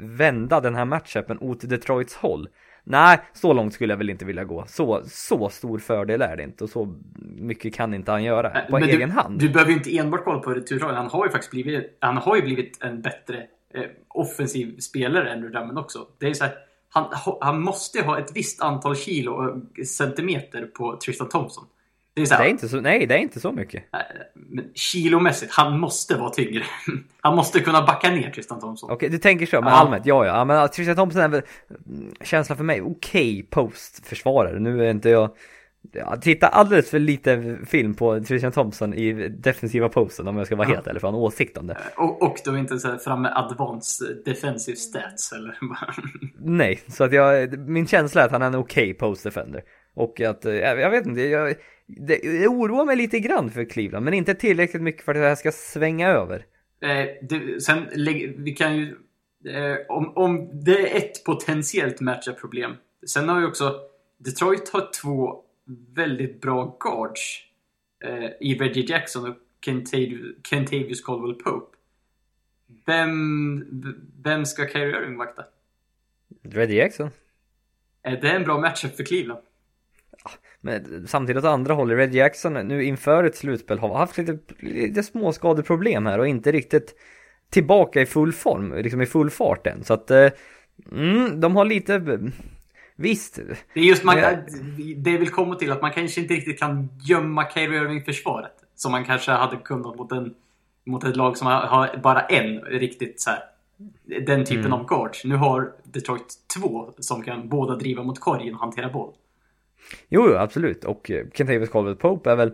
vända 0.00 0.60
den 0.60 0.74
här 0.74 0.84
matchupen 0.84 1.38
åt 1.38 1.68
Detroits 1.68 2.14
håll. 2.14 2.48
Nej, 2.84 3.20
så 3.32 3.52
långt 3.52 3.74
skulle 3.74 3.92
jag 3.92 3.98
väl 3.98 4.10
inte 4.10 4.24
vilja 4.24 4.44
gå. 4.44 4.64
Så, 4.68 5.02
så 5.06 5.48
stor 5.48 5.78
fördel 5.78 6.22
är 6.22 6.36
det 6.36 6.42
inte 6.42 6.64
och 6.64 6.70
så 6.70 6.94
mycket 7.36 7.74
kan 7.74 7.94
inte 7.94 8.10
han 8.10 8.24
göra 8.24 8.50
på 8.50 8.78
Men 8.78 8.88
egen 8.88 9.08
du, 9.08 9.14
hand. 9.14 9.38
Du 9.38 9.48
behöver 9.48 9.70
ju 9.70 9.76
inte 9.76 9.98
enbart 9.98 10.24
kolla 10.24 10.38
på 10.38 10.50
returtagen. 10.50 10.96
Han 10.96 11.10
har 11.10 11.26
ju 11.26 11.30
faktiskt 11.30 11.50
blivit, 11.50 11.96
han 12.00 12.16
har 12.16 12.36
ju 12.36 12.42
blivit 12.42 12.82
en 12.82 13.02
bättre 13.02 13.36
eh, 13.74 13.82
offensiv 14.08 14.78
spelare 14.78 15.32
än 15.32 15.40
Drummond 15.40 15.78
också. 15.78 16.06
Det 16.18 16.26
är 16.26 16.34
så 16.34 16.44
här, 16.44 16.54
han, 16.88 17.04
han 17.40 17.60
måste 17.60 18.02
ha 18.02 18.18
ett 18.18 18.36
visst 18.36 18.62
antal 18.62 18.96
kilo 18.96 19.32
och 19.32 19.86
centimeter 19.86 20.62
på 20.66 20.96
Tristan 20.96 21.28
Thompson. 21.28 21.64
Det 22.14 22.22
är 22.22 22.26
så 22.26 22.30
Det 22.34 22.38
här, 22.38 22.44
är 22.44 22.48
inte 22.50 22.68
så, 22.68 22.80
nej, 22.80 23.06
det 23.06 23.14
är 23.14 23.18
inte 23.18 23.40
så 23.40 23.52
mycket. 23.52 23.84
eh, 23.92 23.98
men 24.34 24.64
kilomässigt, 24.74 25.50
han 25.52 25.78
måste 25.80 26.16
vara 26.16 26.30
tyngre. 26.30 26.62
Han 27.20 27.36
måste 27.36 27.60
kunna 27.60 27.82
backa 27.86 28.10
ner 28.10 28.30
Tristan 28.30 28.60
Thompson. 28.60 28.90
Okej, 28.90 29.08
du 29.08 29.18
tänker 29.18 29.46
så, 29.46 29.60
men 29.60 29.72
Ja. 29.72 29.78
allmänt, 29.78 30.06
ja 30.06 30.26
ja. 30.26 30.44
men 30.44 30.68
Tristan 30.68 30.96
Thompson 30.96 31.22
är 31.22 31.28
väl, 31.28 31.42
mm, 31.86 32.14
känslan 32.20 32.56
för 32.56 32.64
mig, 32.64 32.82
okej 32.82 33.42
postförsvarare. 33.50 34.58
Nu 34.60 34.86
är 34.86 34.90
inte 34.90 35.08
jag, 35.10 35.30
jag 35.92 36.22
tittar 36.22 36.48
alldeles 36.48 36.90
för 36.90 36.98
lite 36.98 37.58
film 37.66 37.94
på 37.94 38.20
Tristan 38.20 38.52
Thompson 38.52 38.94
i 38.94 39.28
defensiva 39.28 39.88
posten 39.88 40.28
om 40.28 40.36
jag 40.36 40.46
ska 40.46 40.56
vara 40.56 40.68
Ja. 40.68 40.74
helt 40.74 40.86
ärlig, 40.86 41.00
för 41.00 41.08
har 41.08 41.18
åsikt 41.18 41.58
om 41.58 41.66
det. 41.66 41.76
Och, 41.96 42.22
och 42.22 42.36
då 42.44 42.56
inte 42.58 42.78
så 42.78 42.88
här 42.88 42.98
fram 42.98 43.22
med 43.22 43.32
advanced 43.36 44.16
defensive 44.24 44.76
stats 44.76 45.32
eller 45.32 45.58
Nej, 46.38 46.80
så 46.88 47.04
att 47.04 47.12
jag, 47.12 47.58
min 47.58 47.86
känsla 47.86 48.20
är 48.22 48.26
att 48.26 48.32
han 48.32 48.42
är 48.42 48.46
en 48.46 48.54
okej 48.54 48.94
post 48.94 49.24
defender. 49.24 49.62
Och 49.94 50.20
att, 50.20 50.44
eh, 50.44 50.54
jag, 50.54 50.80
jag 50.80 50.90
vet 50.90 51.06
inte, 51.06 51.20
jag, 51.20 51.54
det, 51.96 52.18
det 52.22 52.48
oroar 52.48 52.84
mig 52.84 52.96
lite 52.96 53.20
grann 53.20 53.50
för 53.50 53.64
Cleveland, 53.64 54.04
men 54.04 54.14
inte 54.14 54.34
tillräckligt 54.34 54.82
mycket 54.82 55.04
för 55.04 55.14
att 55.14 55.20
det 55.20 55.28
här 55.28 55.34
ska 55.34 55.52
svänga 55.52 56.08
över. 56.08 56.46
Eh, 56.80 57.06
det, 57.22 57.62
sen, 57.62 57.86
vi 58.36 58.54
kan 58.58 58.76
ju... 58.76 58.96
Eh, 59.46 59.76
om, 59.88 60.12
om 60.16 60.64
det 60.64 60.92
är 60.92 60.96
ett 60.96 61.24
potentiellt 61.24 62.00
matchup-problem. 62.00 62.76
Sen 63.06 63.28
har 63.28 63.40
vi 63.40 63.46
också... 63.46 63.80
Detroit 64.18 64.68
har 64.68 64.88
två 65.02 65.42
väldigt 65.94 66.40
bra 66.40 66.76
guards. 66.80 67.42
Eh, 68.04 68.30
I 68.40 68.58
Reggie 68.60 68.84
Jackson 68.88 69.30
och 69.30 69.36
Kentavious, 70.44 71.00
Caldwell 71.00 71.34
Pope. 71.34 71.76
Vem, 72.86 73.66
vem 74.22 74.46
ska 74.46 74.68
Kyrie 74.68 74.96
Irving 74.96 75.16
vakta? 75.16 75.44
Reddy 76.42 76.74
Jackson. 76.74 77.10
Är 78.02 78.16
det 78.20 78.30
en 78.30 78.44
bra 78.44 78.60
matchup 78.60 78.96
för 78.96 79.04
Cleveland? 79.04 79.40
Men 80.60 81.04
samtidigt 81.08 81.44
åt 81.44 81.50
andra 81.50 81.74
hållet, 81.74 81.96
Red 81.96 82.14
Jackson 82.14 82.52
nu 82.54 82.84
inför 82.84 83.24
ett 83.24 83.36
slutspel 83.36 83.78
har 83.78 83.94
haft 83.94 84.18
lite, 84.18 84.38
lite 84.60 85.02
småskadeproblem 85.02 86.06
här 86.06 86.18
och 86.18 86.26
inte 86.28 86.52
riktigt 86.52 86.94
tillbaka 87.50 88.00
i 88.00 88.06
full 88.06 88.32
form, 88.32 88.74
liksom 88.74 89.02
i 89.02 89.06
full 89.06 89.30
fart 89.30 89.66
än. 89.66 89.84
Så 89.84 89.94
att, 89.94 90.10
eh, 90.10 90.30
mm, 90.92 91.40
de 91.40 91.56
har 91.56 91.64
lite, 91.64 92.20
visst, 92.96 93.38
Det 93.74 93.80
är 93.80 93.84
just 93.84 94.04
man, 94.04 94.16
det 94.96 95.18
vill 95.18 95.28
komma 95.30 95.54
till 95.54 95.72
att 95.72 95.82
man 95.82 95.92
kanske 95.92 96.20
inte 96.20 96.34
riktigt 96.34 96.58
kan 96.58 96.88
gömma 97.02 97.50
Kyrie 97.50 97.80
Irving 97.80 97.98
i 97.98 98.04
försvaret. 98.04 98.52
Som 98.74 98.92
man 98.92 99.04
kanske 99.04 99.30
hade 99.30 99.56
kunnat 99.56 99.96
mot, 99.96 100.12
en, 100.12 100.34
mot 100.84 101.04
ett 101.04 101.16
lag 101.16 101.36
som 101.38 101.46
har, 101.46 101.60
har 101.60 101.96
bara 102.02 102.20
en 102.20 102.60
riktigt 102.60 103.20
så 103.20 103.30
här, 103.30 103.40
Den 104.26 104.44
typen 104.44 104.66
Mm. 104.66 104.72
av 104.72 104.86
guards. 104.86 105.24
Nu 105.24 105.36
har 105.36 105.72
Detroit 105.84 106.34
två 106.56 106.92
som 106.98 107.22
kan 107.22 107.48
båda 107.48 107.76
driva 107.76 108.02
mot 108.02 108.20
korgen 108.20 108.54
och 108.54 108.60
hantera 108.60 108.88
boll. 108.90 109.12
Jo, 110.08 110.28
jo 110.28 110.34
absolut. 110.36 110.84
Och 110.84 111.10
eh, 111.10 111.24
Kentavious 111.34 111.70
Caldwell 111.70 111.96
Pope 111.96 112.30
är 112.30 112.36
väl, 112.36 112.52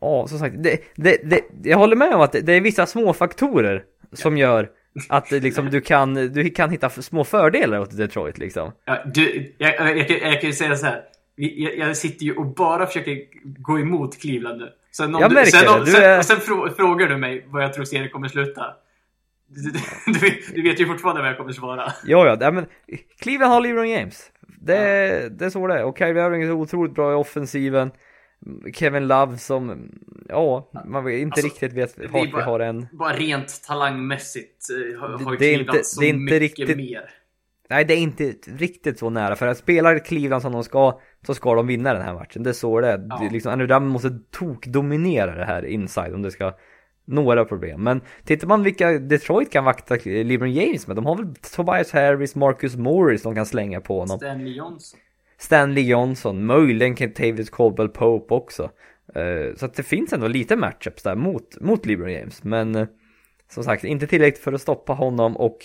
ja 0.00 0.26
som 0.28 0.38
sagt, 0.38 0.54
det, 0.58 0.78
det, 0.94 1.20
det, 1.24 1.40
jag 1.62 1.78
håller 1.78 1.96
med 1.96 2.14
om 2.14 2.20
att 2.20 2.32
det, 2.32 2.52
är 2.52 2.60
vissa 2.60 2.86
små 2.86 3.12
faktorer 3.12 3.82
som 4.12 4.38
gör 4.38 4.70
att 5.08 5.30
liksom, 5.30 5.70
du, 5.70 5.80
kan, 5.80 6.14
du 6.14 6.50
kan 6.50 6.70
hitta 6.70 6.90
små 6.90 7.24
fördelar 7.24 7.78
åt 7.80 7.96
Detroit 7.96 8.38
liksom. 8.38 8.72
Ja, 8.84 8.98
du, 9.14 9.54
jag, 9.58 9.74
jag, 9.74 9.98
jag, 9.98 10.10
jag 10.10 10.40
kan 10.40 10.50
ju 10.50 10.52
säga 10.52 10.76
så 10.76 10.86
här. 10.86 11.02
Jag, 11.36 11.76
jag 11.78 11.96
sitter 11.96 12.24
ju 12.24 12.34
och 12.34 12.46
bara 12.46 12.86
försöker 12.86 13.18
gå 13.44 13.78
emot 13.78 14.20
Cleveland 14.20 14.60
nu. 14.60 14.68
Sen 14.96 15.14
om 15.14 15.20
Jag 15.20 15.30
du, 15.30 15.34
märker 15.34 15.50
sen, 15.50 15.68
om, 15.68 15.78
det, 15.78 15.84
du 15.84 15.90
sen, 15.90 16.02
är- 16.02 16.22
sen 16.22 16.40
frå, 16.40 16.70
frågar 16.76 17.08
du 17.08 17.16
mig 17.16 17.46
vad 17.48 17.62
jag 17.62 17.72
tror 17.72 17.84
serien 17.84 18.08
kommer 18.10 18.28
sluta. 18.28 18.64
Du, 19.48 19.70
du, 19.70 19.78
du, 20.06 20.62
vet- 20.62 20.80
ju 20.80 20.86
fortfarande 20.86 21.20
vad 21.22 21.30
jag 21.30 21.36
kommer 21.38 21.52
svara. 21.52 21.92
Ja, 22.04 22.36
ja, 22.40 22.50
men 22.50 22.66
Cleveland 23.18 23.52
har 23.52 23.60
LeBron 23.60 23.88
James. 23.90 24.30
Det, 24.60 24.76
det 25.38 25.44
är 25.44 25.50
så 25.50 25.66
det 25.66 25.74
är. 25.74 25.84
Och 25.84 25.98
Kyrie 25.98 26.26
Irving 26.26 26.42
är 26.42 26.50
otroligt 26.52 26.94
bra 26.94 27.12
i 27.12 27.14
offensiven. 27.14 27.90
Kevin 28.74 29.06
Love 29.08 29.38
som, 29.38 29.88
ja, 30.28 30.70
man 30.86 31.04
inte 31.18 31.32
Alltså, 31.34 31.46
riktigt 31.46 31.72
vet 31.72 31.98
vart 32.12 32.26
vi 32.26 32.32
bara- 32.32 32.44
har 32.44 32.60
en. 32.60 32.86
Bara 32.92 33.12
rent 33.12 33.62
talangmässigt 33.66 34.66
eh, 34.70 35.00
har, 35.00 35.08
har 35.08 35.18
det 35.18 35.24
är 35.24 35.36
Cleveland 35.54 35.68
inte- 35.76 35.84
så 35.84 36.00
det 36.00 36.06
är 36.06 36.10
inte 36.10 36.18
mycket 36.20 36.40
riktigt- 36.40 36.76
mer. 36.76 37.10
Nej, 37.70 37.84
det 37.84 37.94
är 37.94 37.98
inte 37.98 38.32
riktigt 38.46 38.98
så 38.98 39.10
nära. 39.10 39.36
För 39.36 39.46
att 39.46 39.58
spelar 39.58 39.98
Cleveland 39.98 40.42
som 40.42 40.52
de 40.52 40.64
ska, 40.64 41.00
så 41.26 41.34
ska 41.34 41.54
de 41.54 41.66
vinna 41.66 41.92
den 41.94 42.02
här 42.02 42.14
matchen. 42.14 42.42
Det 42.42 42.50
är 42.50 42.54
så 42.54 42.80
det 42.80 42.88
är. 42.88 43.06
Ja. 43.08 43.28
Liksom, 43.32 43.52
Andrew 43.52 43.74
Drummond 43.74 43.92
måste 43.92 44.08
tok-dominera 44.30 45.34
det 45.34 45.44
här 45.44 45.64
inside 45.64 46.14
om 46.14 46.22
det 46.22 46.30
ska 46.30 46.52
några 47.06 47.44
problem. 47.44 47.82
Men 47.82 48.00
tittar 48.24 48.48
man 48.48 48.62
vilka 48.62 48.90
Detroit 48.90 49.52
kan 49.52 49.64
vakta 49.64 49.96
LeBron 50.04 50.52
James 50.52 50.86
med, 50.86 50.96
de 50.96 51.06
har 51.06 51.16
väl 51.16 51.34
Tobias 51.34 51.92
Harris, 51.92 52.34
Marcus 52.34 52.76
Morris 52.76 53.22
de 53.22 53.34
kan 53.34 53.46
slänga 53.46 53.80
på 53.80 54.00
honom. 54.00 54.18
Stanley 54.18 54.52
Johnson. 54.52 55.00
Stanley 55.38 55.84
Johnson, 55.84 56.46
möjligen 56.46 56.96
Kentavious 56.96 57.50
Caldwell 57.50 57.88
Pope 57.88 58.34
också. 58.34 58.70
Eh, 59.14 59.54
Så 59.56 59.66
att 59.66 59.74
det 59.74 59.82
finns 59.82 60.12
ändå 60.12 60.28
lite 60.28 60.56
matchups 60.56 61.02
där 61.02 61.14
mot, 61.14 61.60
mot 61.60 61.86
LeBron 61.86 62.12
James. 62.12 62.44
Men 62.44 62.74
eh, 62.74 62.86
som 63.50 63.64
sagt, 63.64 63.84
inte 63.84 64.06
tillräckligt 64.06 64.44
för 64.44 64.52
att 64.52 64.60
stoppa 64.60 64.92
honom 64.92 65.36
och 65.36 65.58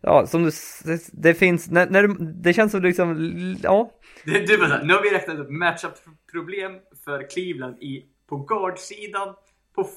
ja, 0.00 0.26
som 0.26 0.42
du, 0.42 0.50
det, 0.84 1.00
det 1.12 1.34
finns, 1.34 1.70
när, 1.70 1.90
när 1.90 2.08
det 2.42 2.52
känns 2.52 2.72
som 2.72 2.82
liksom, 2.82 3.56
ja, 3.62 3.90
Du, 4.24 4.32
du 4.32 4.58
bara 4.58 4.82
nu 4.82 4.94
har 4.94 5.02
vi 5.02 5.10
räknat 5.10 5.38
upp 5.38 5.50
matchup-problem 5.50 6.72
för 7.04 7.30
Cleveland 7.30 7.82
i, 7.82 8.04
på 8.28 8.36
guard-sidan, 8.36 9.34
på, 9.74 9.88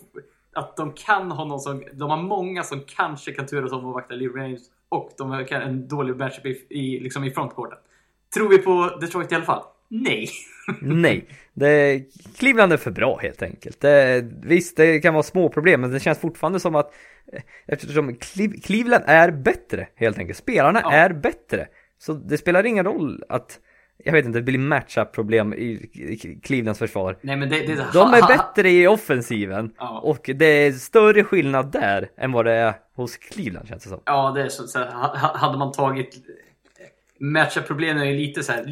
att 0.54 0.78
de 0.78 0.94
kan 0.94 1.32
ha 1.32 1.46
någon 1.46 1.60
som, 1.60 1.84
de 1.94 2.10
har 2.10 2.18
många 2.18 2.64
som 2.64 2.82
kanske 2.88 3.32
kan 3.32 3.46
turas 3.46 3.72
om 3.72 3.86
att 3.86 3.94
vakta 3.94 4.14
Lee 4.14 4.30
James 4.38 4.62
och 4.90 5.12
de 5.18 5.30
har 5.30 5.54
en 5.54 5.88
dålig 5.88 6.16
matchup 6.16 6.46
i, 6.46 6.66
i, 6.70 7.00
liksom 7.00 7.24
i 7.24 7.32
frontcourten. 7.32 7.78
Tror 8.34 8.50
vi 8.50 8.58
på 8.58 8.98
Detroit 9.02 9.32
i 9.32 9.36
alla 9.36 9.46
fall? 9.46 9.64
Nej. 9.88 10.30
Nej, 10.82 11.28
det, 11.54 12.02
Cleveland 12.38 12.74
är 12.74 12.78
för 12.78 12.92
bra 12.92 13.18
helt 13.18 13.42
enkelt. 13.42 13.82
Det, 13.82 14.26
visst, 14.44 14.78
det 14.78 15.00
kan 15.00 15.14
vara 15.14 15.24
små 15.24 15.50
problem, 15.50 15.82
men 15.82 15.92
det 15.92 16.00
känns 16.00 16.20
fortfarande 16.20 16.60
som 16.60 16.76
att 16.76 16.94
eh, 17.34 17.42
eftersom 17.66 18.16
Cleveland 18.64 19.04
är 19.08 19.32
bättre 19.32 19.88
helt 19.96 20.18
enkelt. 20.18 20.38
Spelarna 20.38 20.82
ja. 20.84 20.92
är 20.92 21.14
bättre. 21.14 21.68
Så 21.98 22.14
det 22.14 22.38
spelar 22.38 22.66
ingen 22.66 22.86
roll 22.86 23.24
att 23.30 23.60
jag 24.04 24.14
vet 24.14 24.26
inte, 24.26 24.40
det 24.40 24.44
blir 24.44 24.60
matchup-problem 24.60 25.54
i 25.54 26.40
Clevelands 26.44 26.80
försvar. 26.80 27.18
Nej, 27.22 27.38
men 27.38 27.50
det, 27.50 27.68
det, 27.68 27.86
De 27.94 28.14
är 28.14 28.28
bättre 28.28 28.70
i 28.70 28.88
offensiven 28.88 29.74
ja. 29.78 30.00
och 30.00 30.30
det 30.36 30.46
är 30.46 30.72
större 30.72 31.24
skillnad 31.24 31.72
där 31.72 32.10
än 32.18 32.32
vad 32.32 32.46
det 32.46 32.52
är 32.52 32.74
hos 32.96 33.18
Cleveland 33.18 33.68
känns 33.68 33.84
det 33.84 33.90
som. 33.90 34.00
Ja, 34.06 34.32
det 34.36 34.42
är 34.42 34.50
så. 34.50 34.68
så 34.68 34.80
hade 35.34 35.58
man 35.58 35.72
tagit 35.72 36.26
matchup-problemen 37.20 38.04
är 38.04 38.12
ju 38.12 38.18
lite 38.18 38.44
så 38.44 38.52
här, 38.52 38.64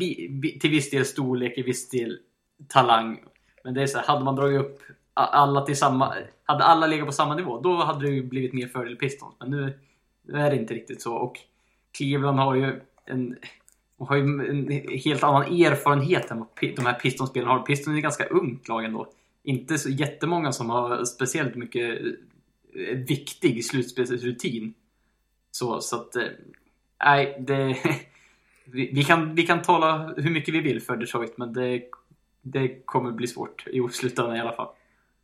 till 0.59 0.69
viss 0.69 0.89
del 0.89 1.05
storlek, 1.05 1.57
i 1.57 1.61
viss 1.61 1.89
del 1.89 2.17
talang. 2.67 3.19
Men 3.63 3.73
det 3.73 3.81
är 3.81 3.87
så 3.87 3.97
här, 3.97 4.07
hade 4.07 4.25
man 4.25 4.35
dragit 4.35 4.61
upp 4.61 4.79
alla 5.13 5.61
till 5.61 5.77
samma, 5.77 6.15
hade 6.43 6.63
alla 6.63 6.87
legat 6.87 7.05
på 7.05 7.11
samma 7.11 7.35
nivå, 7.35 7.61
då 7.61 7.75
hade 7.75 8.05
det 8.05 8.11
ju 8.11 8.23
blivit 8.23 8.53
mer 8.53 8.67
fördel 8.67 8.95
Pistons. 8.95 9.35
Men 9.39 9.49
nu, 9.49 9.79
nu 10.21 10.39
är 10.39 10.49
det 10.49 10.55
inte 10.55 10.73
riktigt 10.73 11.01
så 11.01 11.15
och 11.15 11.39
Cleveland 11.97 12.39
har 12.39 12.55
ju 12.55 12.79
en 13.05 13.37
har 14.07 14.15
ju 14.15 14.21
en 14.21 14.69
helt 15.03 15.23
annan 15.23 15.43
erfarenhet 15.43 16.31
än 16.31 16.39
vad 16.39 16.47
de 16.75 16.85
här 16.85 16.99
Pistonspelarna 16.99 17.53
har. 17.53 17.59
Pistons 17.59 17.93
är 17.93 17.97
ett 17.97 18.03
ganska 18.03 18.25
ungt 18.25 18.67
lag 18.67 18.85
ändå. 18.85 19.07
Inte 19.43 19.77
så 19.77 19.89
jättemånga 19.89 20.51
som 20.51 20.69
har 20.69 21.05
speciellt 21.05 21.55
mycket 21.55 22.01
eh, 22.75 22.97
viktig 22.97 23.65
slutspelsrutin. 23.65 24.73
Så, 25.51 25.81
så 25.81 25.95
att... 25.95 26.15
Eh, 26.15 26.23
nej, 27.05 27.37
det... 27.47 27.77
Vi, 28.65 28.91
vi, 28.93 29.03
kan, 29.03 29.35
vi 29.35 29.43
kan 29.43 29.61
tala 29.61 30.13
hur 30.17 30.29
mycket 30.29 30.53
vi 30.53 30.59
vill 30.59 30.81
för 30.81 30.97
Detroit, 30.97 31.37
men 31.37 31.53
det, 31.53 31.81
det 32.41 32.85
kommer 32.85 33.11
bli 33.11 33.27
svårt 33.27 33.67
i 33.67 33.87
slutändan 33.91 34.35
i 34.35 34.39
alla 34.39 34.53
fall. 34.53 34.67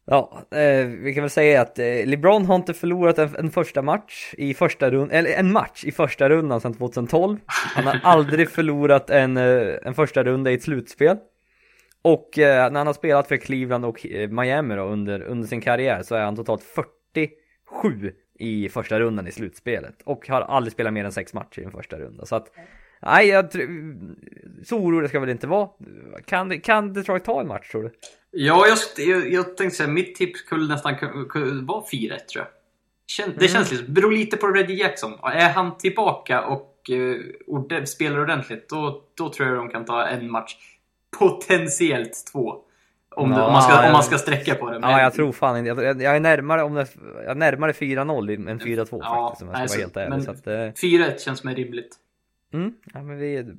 Ja, 0.10 0.42
eh, 0.52 0.88
vi 0.88 1.14
kan 1.14 1.24
väl 1.24 1.30
säga 1.30 1.62
att 1.62 1.80
eh, 1.80 2.06
LeBron 2.06 2.46
har 2.46 2.56
inte 2.56 2.74
förlorat 2.74 3.18
en, 3.18 3.36
en 3.36 3.52
första 3.52 3.82
match 3.82 4.34
i 4.38 4.54
första 4.54 4.90
rundan, 4.90 5.12
eller 5.12 5.30
en 5.30 5.52
match 5.52 5.84
i 5.86 5.92
första 5.92 6.30
rundan 6.30 6.62
sedan 6.62 6.74
2012. 6.74 7.38
Han 7.46 7.86
har 7.86 8.00
aldrig 8.04 8.50
förlorat 8.50 9.10
en, 9.10 9.38
eh, 9.38 9.76
en 9.84 9.94
första 9.94 10.24
runda 10.24 10.52
i 10.52 10.54
ett 10.54 10.64
slutspel. 10.64 11.18
Och 12.02 12.40
eh, 12.40 12.72
när 12.72 12.80
han 12.80 12.88
har 12.88 12.94
spelat 12.94 13.28
för 13.28 13.38
Cleveland 13.38 13.86
och 13.86 14.06
eh, 14.06 14.30
Miami 14.30 14.76
då, 14.76 14.84
under, 14.84 15.22
under 15.22 15.48
sin 15.48 15.62
karriär 15.62 16.04
så 16.04 16.16
är 16.16 16.22
han 16.22 16.36
totalt 16.36 16.64
47 16.64 18.12
i 18.40 18.70
första 18.70 19.00
rundan 19.00 19.28
i 19.28 19.32
slutspelet. 19.32 20.02
Och 20.04 20.28
har 20.28 20.42
aldrig 20.42 20.74
spelat 20.74 20.94
mer 20.94 21.06
än 21.06 21.12
sex 21.12 21.34
matcher 21.34 21.62
i 21.62 21.64
en 21.64 21.72
första 21.72 22.00
runda. 22.00 22.26
Så 22.26 22.36
att 22.36 22.52
Nej, 23.02 23.28
jag, 23.28 23.52
så 24.64 24.78
orolig 24.78 25.10
ska 25.10 25.20
väl 25.20 25.30
inte 25.30 25.48
vara. 25.48 25.70
Kan, 26.26 26.60
kan 26.60 26.94
Detroit 26.94 27.24
ta 27.24 27.42
en 27.42 27.48
match 27.48 27.72
tror 27.72 27.84
du? 27.84 27.92
Ja, 28.40 28.66
jag, 28.68 29.08
jag, 29.08 29.34
jag 29.34 29.58
tänkte 29.58 29.78
säga 29.78 29.90
mitt 29.90 30.16
tips 30.16 30.40
skulle 30.40 30.68
nästan 30.68 30.96
vara 31.66 31.82
4-1 31.82 32.18
tror 32.18 32.20
jag. 32.36 32.48
Kän, 33.08 33.30
det 33.30 33.36
mm. 33.36 33.48
känns 33.48 33.72
lite, 33.72 33.92
beror 33.92 34.12
lite 34.12 34.38
på 34.38 34.48
Reggie 34.48 34.76
Jackson. 34.76 35.14
Är 35.24 35.50
han 35.50 35.78
tillbaka 35.78 36.46
och 36.46 36.90
uh, 36.90 37.84
spelar 37.84 38.20
ordentligt, 38.20 38.70
då, 38.70 39.04
då 39.14 39.30
tror 39.30 39.50
jag 39.50 39.58
de 39.58 39.70
kan 39.70 39.86
ta 39.86 40.08
en 40.08 40.32
match. 40.32 40.56
Potentiellt 41.20 42.26
två. 42.32 42.56
Om, 43.16 43.32
ja, 43.32 43.46
om, 43.46 43.54
man, 43.54 43.62
ska, 43.62 43.88
om 43.88 43.94
man 43.94 44.04
ska 44.04 44.18
sträcka 44.18 44.56
på 44.56 44.72
det. 44.72 44.80
Men... 44.80 44.90
Ja, 44.90 45.02
jag 45.02 45.14
tror 45.14 45.32
fan 45.32 45.58
inte. 45.58 45.84
Jag, 45.84 46.02
jag 46.02 46.16
är 46.16 46.20
närmare, 46.20 46.64
om 46.64 46.74
det, 46.74 46.88
jag 47.16 47.32
är 47.32 47.36
närmare 47.36 47.72
4-0 47.72 48.50
än 48.50 48.60
4-2 48.60 48.88
ja, 49.02 49.28
faktiskt. 49.30 49.42
Om 49.42 49.48
jag 49.48 49.56
ska 49.56 49.62
alltså, 49.62 49.78
vara 49.78 49.84
helt 49.84 49.98
ärlig. 49.98 50.24
Så 50.24 50.32
att, 50.32 50.46
4-1 50.78 51.18
känns 51.18 51.44
mer 51.44 51.56
rimligt. 51.56 51.96
Mm, 52.54 52.74
ja, 52.94 53.04
men 53.04 53.18
vi 53.18 53.56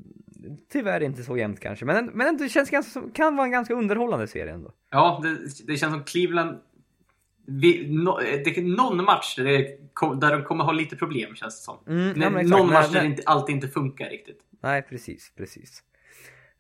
tyvärr 0.73 1.03
inte 1.03 1.23
så 1.23 1.37
jämnt 1.37 1.61
kanske. 1.61 1.85
Men, 1.85 2.07
men 2.07 2.37
det 2.37 2.49
känns 2.49 2.71
ganska, 2.71 3.03
kan 3.15 3.37
vara 3.37 3.47
en 3.47 3.53
ganska 3.53 3.75
underhållande 3.75 4.27
serie 4.27 4.53
ändå. 4.53 4.73
Ja, 4.91 5.21
det, 5.23 5.67
det 5.67 5.77
känns 5.77 5.93
som 5.93 6.05
Cleveland... 6.05 6.59
Vi, 7.51 7.89
no, 7.89 8.19
det 8.45 8.63
någon 8.63 9.05
match 9.05 9.37
där, 9.37 9.45
det, 9.45 9.79
där 10.21 10.37
de 10.37 10.45
kommer 10.45 10.65
ha 10.65 10.73
lite 10.73 10.97
problem 10.97 11.35
känns 11.35 11.61
det 11.61 11.65
som. 11.65 11.79
Mm, 11.87 12.23
ja, 12.23 12.57
någon 12.57 12.71
match 12.71 12.93
där 12.93 13.05
inte, 13.05 13.23
alltid 13.27 13.55
inte 13.55 13.69
funkar 13.69 14.11
riktigt. 14.11 14.41
Nej, 14.61 14.83
precis, 14.83 15.33
precis. 15.37 15.83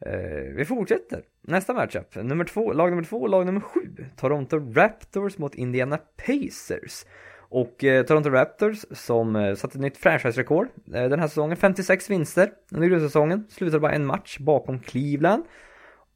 Uh, 0.06 0.54
vi 0.56 0.64
fortsätter. 0.64 1.22
Nästa 1.40 1.74
matchup. 1.74 2.14
Nummer 2.14 2.44
två, 2.44 2.72
lag 2.72 2.90
nummer 2.90 3.04
två, 3.04 3.26
lag 3.26 3.46
nummer 3.46 3.60
sju. 3.60 4.06
Toronto 4.16 4.58
Raptors 4.58 5.38
mot 5.38 5.54
Indiana 5.54 5.98
Pacers. 6.26 7.04
Och 7.50 7.84
eh, 7.84 8.06
Toronto 8.06 8.30
Raptors 8.30 8.84
som 8.90 9.36
eh, 9.36 9.54
satte 9.54 9.78
ett 9.78 9.82
nytt 9.82 9.96
franchise-rekord 9.96 10.68
eh, 10.94 11.08
den 11.08 11.20
här 11.20 11.28
säsongen. 11.28 11.56
56 11.56 12.10
vinster 12.10 12.50
under 12.72 12.88
grundsäsongen. 12.88 13.46
Slutade 13.50 13.80
bara 13.80 13.92
en 13.92 14.06
match 14.06 14.38
bakom 14.38 14.80
Cleveland. 14.80 15.44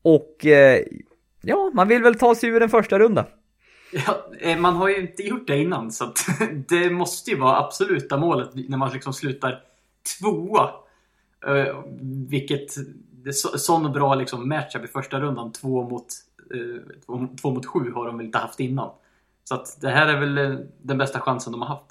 Och 0.03 0.47
eh, 0.47 0.83
ja, 1.43 1.71
man 1.75 1.89
vill 1.89 2.03
väl 2.03 2.15
ta 2.15 2.35
sig 2.35 2.49
ur 2.49 2.61
den 2.61 2.69
första 2.69 2.99
runda. 2.99 3.27
Ja, 3.93 4.27
eh, 4.41 4.59
man 4.59 4.75
har 4.75 4.89
ju 4.89 4.97
inte 4.97 5.23
gjort 5.23 5.47
det 5.47 5.59
innan 5.59 5.93
så 5.93 6.05
att 6.05 6.27
det 6.69 6.91
måste 6.91 7.31
ju 7.31 7.39
vara 7.39 7.59
absoluta 7.59 8.17
målet 8.17 8.51
när 8.55 8.79
man 8.79 8.93
liksom 8.93 9.13
slutar 9.13 9.61
tvåa. 10.19 10.71
Uh, 11.49 11.85
vilket, 12.29 12.73
så, 13.33 13.59
sån 13.59 13.93
bra 13.93 14.15
liksom 14.15 14.49
matchup 14.49 14.85
i 14.85 14.89
första 14.89 15.21
rundan, 15.21 15.53
två 15.53 15.83
mot, 15.89 16.07
eh, 16.55 16.95
två, 17.07 17.29
två 17.41 17.51
mot 17.51 17.67
sju 17.67 17.93
har 17.93 18.07
de 18.07 18.17
väl 18.17 18.27
inte 18.27 18.39
haft 18.39 18.61
innan. 18.61 18.91
Så 19.45 19.55
att 19.55 19.81
det 19.81 19.89
här 19.89 20.09
är 20.09 20.21
väl 20.21 20.39
eh, 20.39 20.59
den 20.83 20.99
bästa 20.99 21.21
chansen 21.21 21.53
de 21.53 21.63
har 21.63 21.69
haft. 21.69 21.87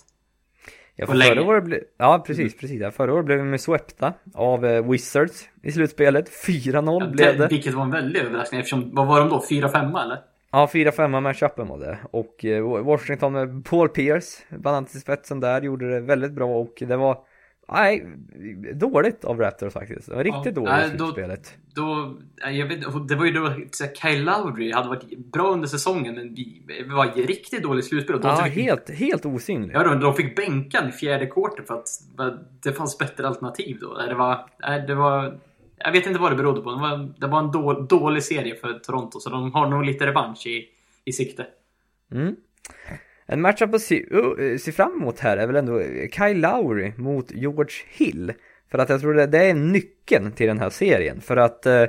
Ja, 0.96 1.08
för 1.08 1.14
förra 1.14 1.44
året 1.44 1.64
ble, 1.64 1.80
ja 1.98 2.24
precis, 2.28 2.58
precis. 2.58 2.82
Ja, 2.82 2.92
förra 2.92 3.14
året 3.14 3.26
blev 3.26 3.38
de 3.38 3.58
swepta 3.58 4.14
av 4.34 4.66
eh, 4.66 4.90
Wizards 4.90 5.50
i 5.64 5.72
slutspelet. 5.72 6.30
4-0 6.48 7.02
ja, 7.02 7.08
blev 7.08 7.38
det. 7.38 7.48
Vilket 7.48 7.74
var 7.74 7.84
en 7.84 7.92
väldig 7.92 8.20
överraskning 8.22 8.60
eftersom, 8.60 8.96
vad 8.96 9.08
var 9.08 9.20
de 9.20 9.30
då? 9.30 9.44
4-5 9.50 10.04
eller? 10.04 10.20
Ja, 10.52 10.70
4-5 10.74 11.22
matchupen 11.22 11.68
var 11.68 11.80
det. 11.80 11.98
Och 12.12 12.46
eh, 12.46 12.84
Washington 12.84 13.34
med 13.34 13.66
Paul 13.66 13.90
Pierce, 13.90 14.44
bland 14.50 14.78
annat 14.78 14.96
i 14.96 15.00
spetsen 15.00 15.40
där, 15.40 15.62
gjorde 15.62 15.94
det 15.94 16.00
väldigt 16.00 16.32
bra 16.32 16.60
och 16.60 16.74
det 16.80 16.98
var 16.98 17.18
Nej, 17.72 18.08
dåligt 18.74 19.26
av 19.26 19.40
Raptors 19.40 19.74
faktiskt. 19.74 20.10
Det 20.10 20.16
var 20.16 20.24
riktigt 20.24 20.46
ja, 20.46 20.52
dåligt 20.52 20.72
nej, 20.72 20.90
slutspelet. 20.90 21.58
Då, 21.74 21.84
då, 21.84 22.50
jag 22.50 22.66
vet, 22.66 23.08
det 23.08 23.16
var 23.16 23.26
ju 23.26 23.32
då 23.32 23.54
Kyle 23.96 24.24
Lowry 24.24 24.74
hade 24.74 24.90
varit 24.90 25.18
bra 25.18 25.48
under 25.52 25.68
säsongen 25.68 26.16
men 26.16 26.34
vi, 26.34 26.62
vi 26.68 26.84
var 26.84 27.06
riktigt 27.06 27.64
dåligt 27.64 27.86
slutspel. 27.86 28.20
ja, 28.24 28.44
fick, 28.44 28.54
helt, 28.54 28.90
helt 28.90 29.26
osynlig. 29.26 29.76
Ja, 29.76 29.84
de, 29.84 30.00
de 30.00 30.14
fick 30.14 30.36
bänkan 30.36 30.90
i 30.90 30.92
fjärde 30.92 31.26
kvarten 31.26 31.66
för 31.66 31.74
att 31.78 31.88
det 32.64 32.74
fanns 32.74 32.98
bättre 32.98 33.28
alternativ 33.28 33.78
då. 33.82 33.98
Det 33.98 34.16
var, 34.16 34.46
det 34.88 34.96
var, 34.96 35.40
jag 35.78 35.92
vet 35.92 36.06
inte 36.06 36.20
vad 36.20 36.32
det 36.32 36.36
berodde 36.36 36.62
på. 36.62 36.72
Det 36.72 36.82
var, 36.82 37.14
det 37.18 37.28
var 37.28 37.40
en 37.40 37.52
då, 37.52 37.74
dålig 37.74 38.24
serie 38.24 38.56
för 38.56 38.74
Toronto 38.74 39.20
så 39.20 39.30
de 39.30 39.54
har 39.54 39.70
nog 39.70 39.86
lite 39.86 40.08
revansch 40.08 40.48
i, 40.48 40.66
i 41.06 41.12
sikte. 41.12 41.46
Mm. 42.12 42.36
En 43.32 43.42
matchup 43.42 43.74
att 43.74 43.82
se, 43.82 44.06
uh, 44.14 44.58
se 44.58 44.72
fram 44.72 44.94
emot 45.02 45.20
här 45.20 45.38
är 45.38 45.48
väl 45.48 45.56
ändå 45.56 45.82
Kyle 46.12 46.42
Lowry 46.42 46.94
mot 46.98 47.32
George 47.32 47.76
Hill. 47.90 48.34
För 48.72 48.78
att 48.78 48.90
jag 48.90 49.02
tror 49.02 49.14
det, 49.14 49.28
det 49.28 49.50
är 49.50 49.54
nyckeln 49.54 50.32
till 50.32 50.48
den 50.48 50.60
här 50.60 50.70
serien. 50.70 51.22
För 51.22 51.38
att 51.38 51.68
uh, 51.68 51.86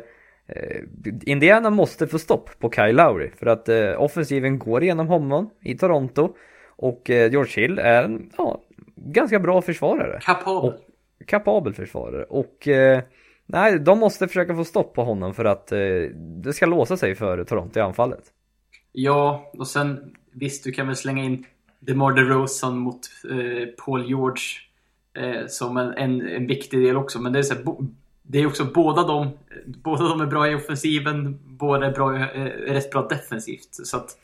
Indiana 1.23 1.71
måste 1.71 2.07
få 2.07 2.19
stopp 2.19 2.59
på 2.59 2.71
Kyle 2.71 2.97
Lowry. 2.97 3.31
För 3.31 3.47
att 3.47 3.69
uh, 3.69 4.03
offensiven 4.03 4.59
går 4.59 4.83
igenom 4.83 5.07
honom 5.09 5.51
i 5.61 5.79
Toronto. 5.79 6.35
Och 6.77 7.03
George 7.07 7.63
Hill 7.63 7.79
är 7.79 8.05
en 8.05 8.31
ja, 8.39 8.61
ganska 8.97 9.39
bra 9.39 9.63
försvarare. 9.63 10.19
Kapabel. 10.23 10.73
Och, 10.73 10.81
kapabel 11.27 11.75
försvarare. 11.75 12.25
Och 12.25 12.69
nej, 13.47 13.79
de 13.79 13.99
måste 13.99 14.29
försöka 14.29 14.55
få 14.55 14.65
stopp 14.65 14.95
på 14.95 15.05
honom 15.05 15.35
för 15.35 15.45
att 15.45 15.67
det 16.43 16.53
ska 16.53 16.67
låsa 16.67 16.97
sig 16.97 17.15
för 17.15 17.45
Toronto 17.45 17.79
i 17.79 17.83
anfallet. 17.83 18.23
Ja, 18.93 19.51
och 19.59 19.69
sen 19.69 20.15
visst, 20.33 20.65
du 20.65 20.73
kan 20.73 20.87
väl 20.87 20.97
slänga 20.97 21.25
in 21.25 21.47
DeMar 21.81 22.13
DeRozan 22.13 22.79
mot 22.79 23.11
eh, 23.31 23.69
Paul 23.85 24.09
George 24.09 24.43
eh, 25.15 25.47
som 25.47 25.77
en, 25.77 25.93
en, 25.93 26.29
en, 26.29 26.47
viktig 26.47 26.81
del 26.81 26.97
också. 26.97 27.21
Men 27.21 27.33
det 27.33 27.39
är, 27.39 27.43
så 27.43 27.55
här, 27.55 27.63
bo, 27.63 27.85
det 28.23 28.39
är 28.39 28.47
också 28.47 28.65
båda 28.65 29.03
de, 29.03 29.31
båda 29.67 30.09
de 30.09 30.21
är 30.21 30.27
bra 30.27 30.51
i 30.51 30.55
offensiven, 30.55 31.39
båda 31.45 31.87
är, 31.87 31.93
bra, 31.93 32.17
eh, 32.17 32.73
rätt 32.73 32.91
bra 32.91 33.09
defensivt. 33.09 33.69
Så 33.71 33.97
att, 33.97 34.19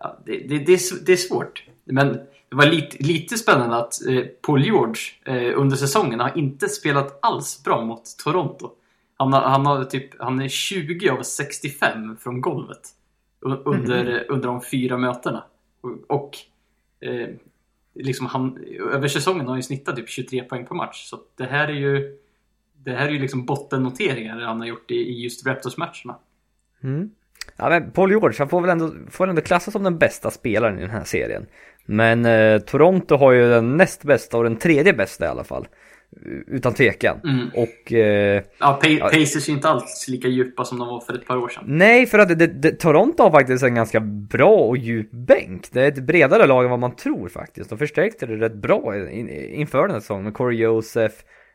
ja, 0.00 0.18
det, 0.24 0.38
det, 0.38 0.58
det, 0.58 0.72
är, 0.72 1.04
det 1.06 1.12
är 1.12 1.16
svårt. 1.16 1.64
Men 1.84 2.08
det 2.48 2.56
var 2.56 2.66
lite, 2.66 2.96
lite 3.04 3.38
spännande 3.38 3.76
att 3.76 4.06
eh, 4.06 4.22
Paul 4.42 4.64
George 4.64 5.02
eh, 5.24 5.60
under 5.60 5.76
säsongen 5.76 6.20
har 6.20 6.38
inte 6.38 6.68
spelat 6.68 7.18
alls 7.22 7.62
bra 7.64 7.84
mot 7.84 8.16
Toronto. 8.24 8.70
Han, 9.16 9.32
har, 9.32 9.40
han, 9.40 9.66
har 9.66 9.84
typ, 9.84 10.20
han 10.22 10.40
är 10.40 10.48
20 10.48 11.10
av 11.10 11.22
65 11.22 12.16
från 12.16 12.40
golvet 12.40 12.94
under, 13.40 14.00
mm. 14.00 14.24
under 14.28 14.48
de 14.48 14.62
fyra 14.62 14.96
mötena. 14.96 15.44
Och, 16.06 16.36
eh, 17.00 17.28
liksom 17.94 18.26
han, 18.26 18.58
över 18.92 19.08
säsongen 19.08 19.40
har 19.40 19.48
han 19.48 19.58
ju 19.58 19.62
snittat 19.62 19.96
typ 19.96 20.08
23 20.08 20.42
poäng 20.42 20.66
per 20.66 20.74
match. 20.74 21.04
Så 21.04 21.20
det 21.36 21.44
här 21.44 21.68
är 21.68 21.72
ju 21.72 22.18
det 22.84 22.92
här 22.92 23.06
är 23.06 23.10
ju 23.10 23.18
liksom 23.18 23.46
bottennoteringar 23.46 24.40
han 24.40 24.60
har 24.60 24.66
gjort 24.66 24.90
i, 24.90 24.94
i 24.94 25.22
just 25.22 25.46
Raptors-matcherna. 25.46 26.16
Mm. 26.82 27.10
Ja 27.56 27.68
men 27.68 27.90
Paul 27.90 28.10
George, 28.10 28.38
han 28.38 28.48
får 28.48 28.60
väl 28.60 28.70
ändå, 28.70 28.92
får 29.10 29.24
väl 29.24 29.30
ändå 29.30 29.42
klassas 29.42 29.72
som 29.72 29.82
den 29.82 29.98
bästa 29.98 30.30
spelaren 30.30 30.78
i 30.78 30.80
den 30.80 30.90
här 30.90 31.04
serien. 31.04 31.46
Men 31.86 32.24
eh, 32.24 32.58
Toronto 32.58 33.16
har 33.16 33.32
ju 33.32 33.48
den 33.48 33.76
näst 33.76 34.04
bästa 34.04 34.36
och 34.36 34.44
den 34.44 34.56
tredje 34.56 34.92
bästa 34.92 35.24
i 35.24 35.28
alla 35.28 35.44
fall. 35.44 35.66
Utan 36.46 36.74
tvekan. 36.74 37.20
Mm. 37.24 37.48
Och... 37.54 37.92
Eh, 37.92 38.42
Ja, 38.58 38.80
Pa- 38.82 39.08
Pacers 39.08 39.48
är 39.48 39.52
inte 39.52 39.68
alls 39.68 40.06
lika 40.08 40.28
djupa 40.28 40.64
som 40.64 40.78
de 40.78 40.88
var 40.88 41.00
för 41.00 41.14
ett 41.14 41.26
par 41.26 41.36
år 41.36 41.48
sedan. 41.48 41.64
nej, 41.66 42.06
för 42.06 42.18
att 42.18 42.38
det, 42.38 42.46
det, 42.46 42.72
Toronto 42.72 43.22
har 43.22 43.30
faktiskt 43.30 43.64
en 43.64 43.74
ganska 43.74 44.00
bra 44.00 44.56
och 44.56 44.76
djup 44.76 45.10
bänk. 45.10 45.68
Det 45.72 45.82
är 45.82 45.88
ett 45.88 46.02
bredare 46.06 46.46
lag 46.46 46.64
än 46.64 46.70
vad 46.70 46.78
man 46.78 46.96
tror 46.96 47.28
faktiskt. 47.28 47.70
De 47.70 47.78
förstärkte 47.78 48.26
det 48.26 48.36
rätt 48.36 48.54
bra 48.54 49.10
in, 49.10 49.28
inför 49.28 49.82
den 49.82 49.90
här 49.90 50.00
säsongen 50.00 50.24
med 50.24 50.34
Corey 50.34 50.58
Joseph, 50.58 51.14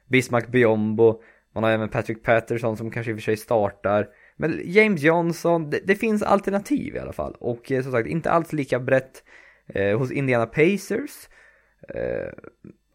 Bismack 0.09 0.47
Biombo. 0.47 1.21
Man 1.55 1.63
har 1.63 1.71
även 1.71 1.89
Patrick 1.89 2.23
Patterson 2.23 2.77
som 2.77 2.91
kanske 2.91 3.11
i 3.11 3.13
och 3.13 3.17
för 3.17 3.23
sig 3.23 3.37
startar. 3.37 4.07
Men 4.37 4.61
James 4.65 5.01
Johnson, 5.01 5.69
det, 5.69 5.79
det 5.87 5.95
finns 5.95 6.23
alternativ 6.23 6.95
i 6.95 6.99
alla 6.99 7.13
fall. 7.13 7.35
Och 7.39 7.71
eh, 7.71 7.83
som 7.83 7.91
sagt, 7.91 8.07
inte 8.07 8.31
alls 8.31 8.53
lika 8.53 8.79
brett 8.79 9.23
eh, 9.73 9.97
hos 9.97 10.11
Indiana 10.11 10.45
Pacers. 10.45 11.11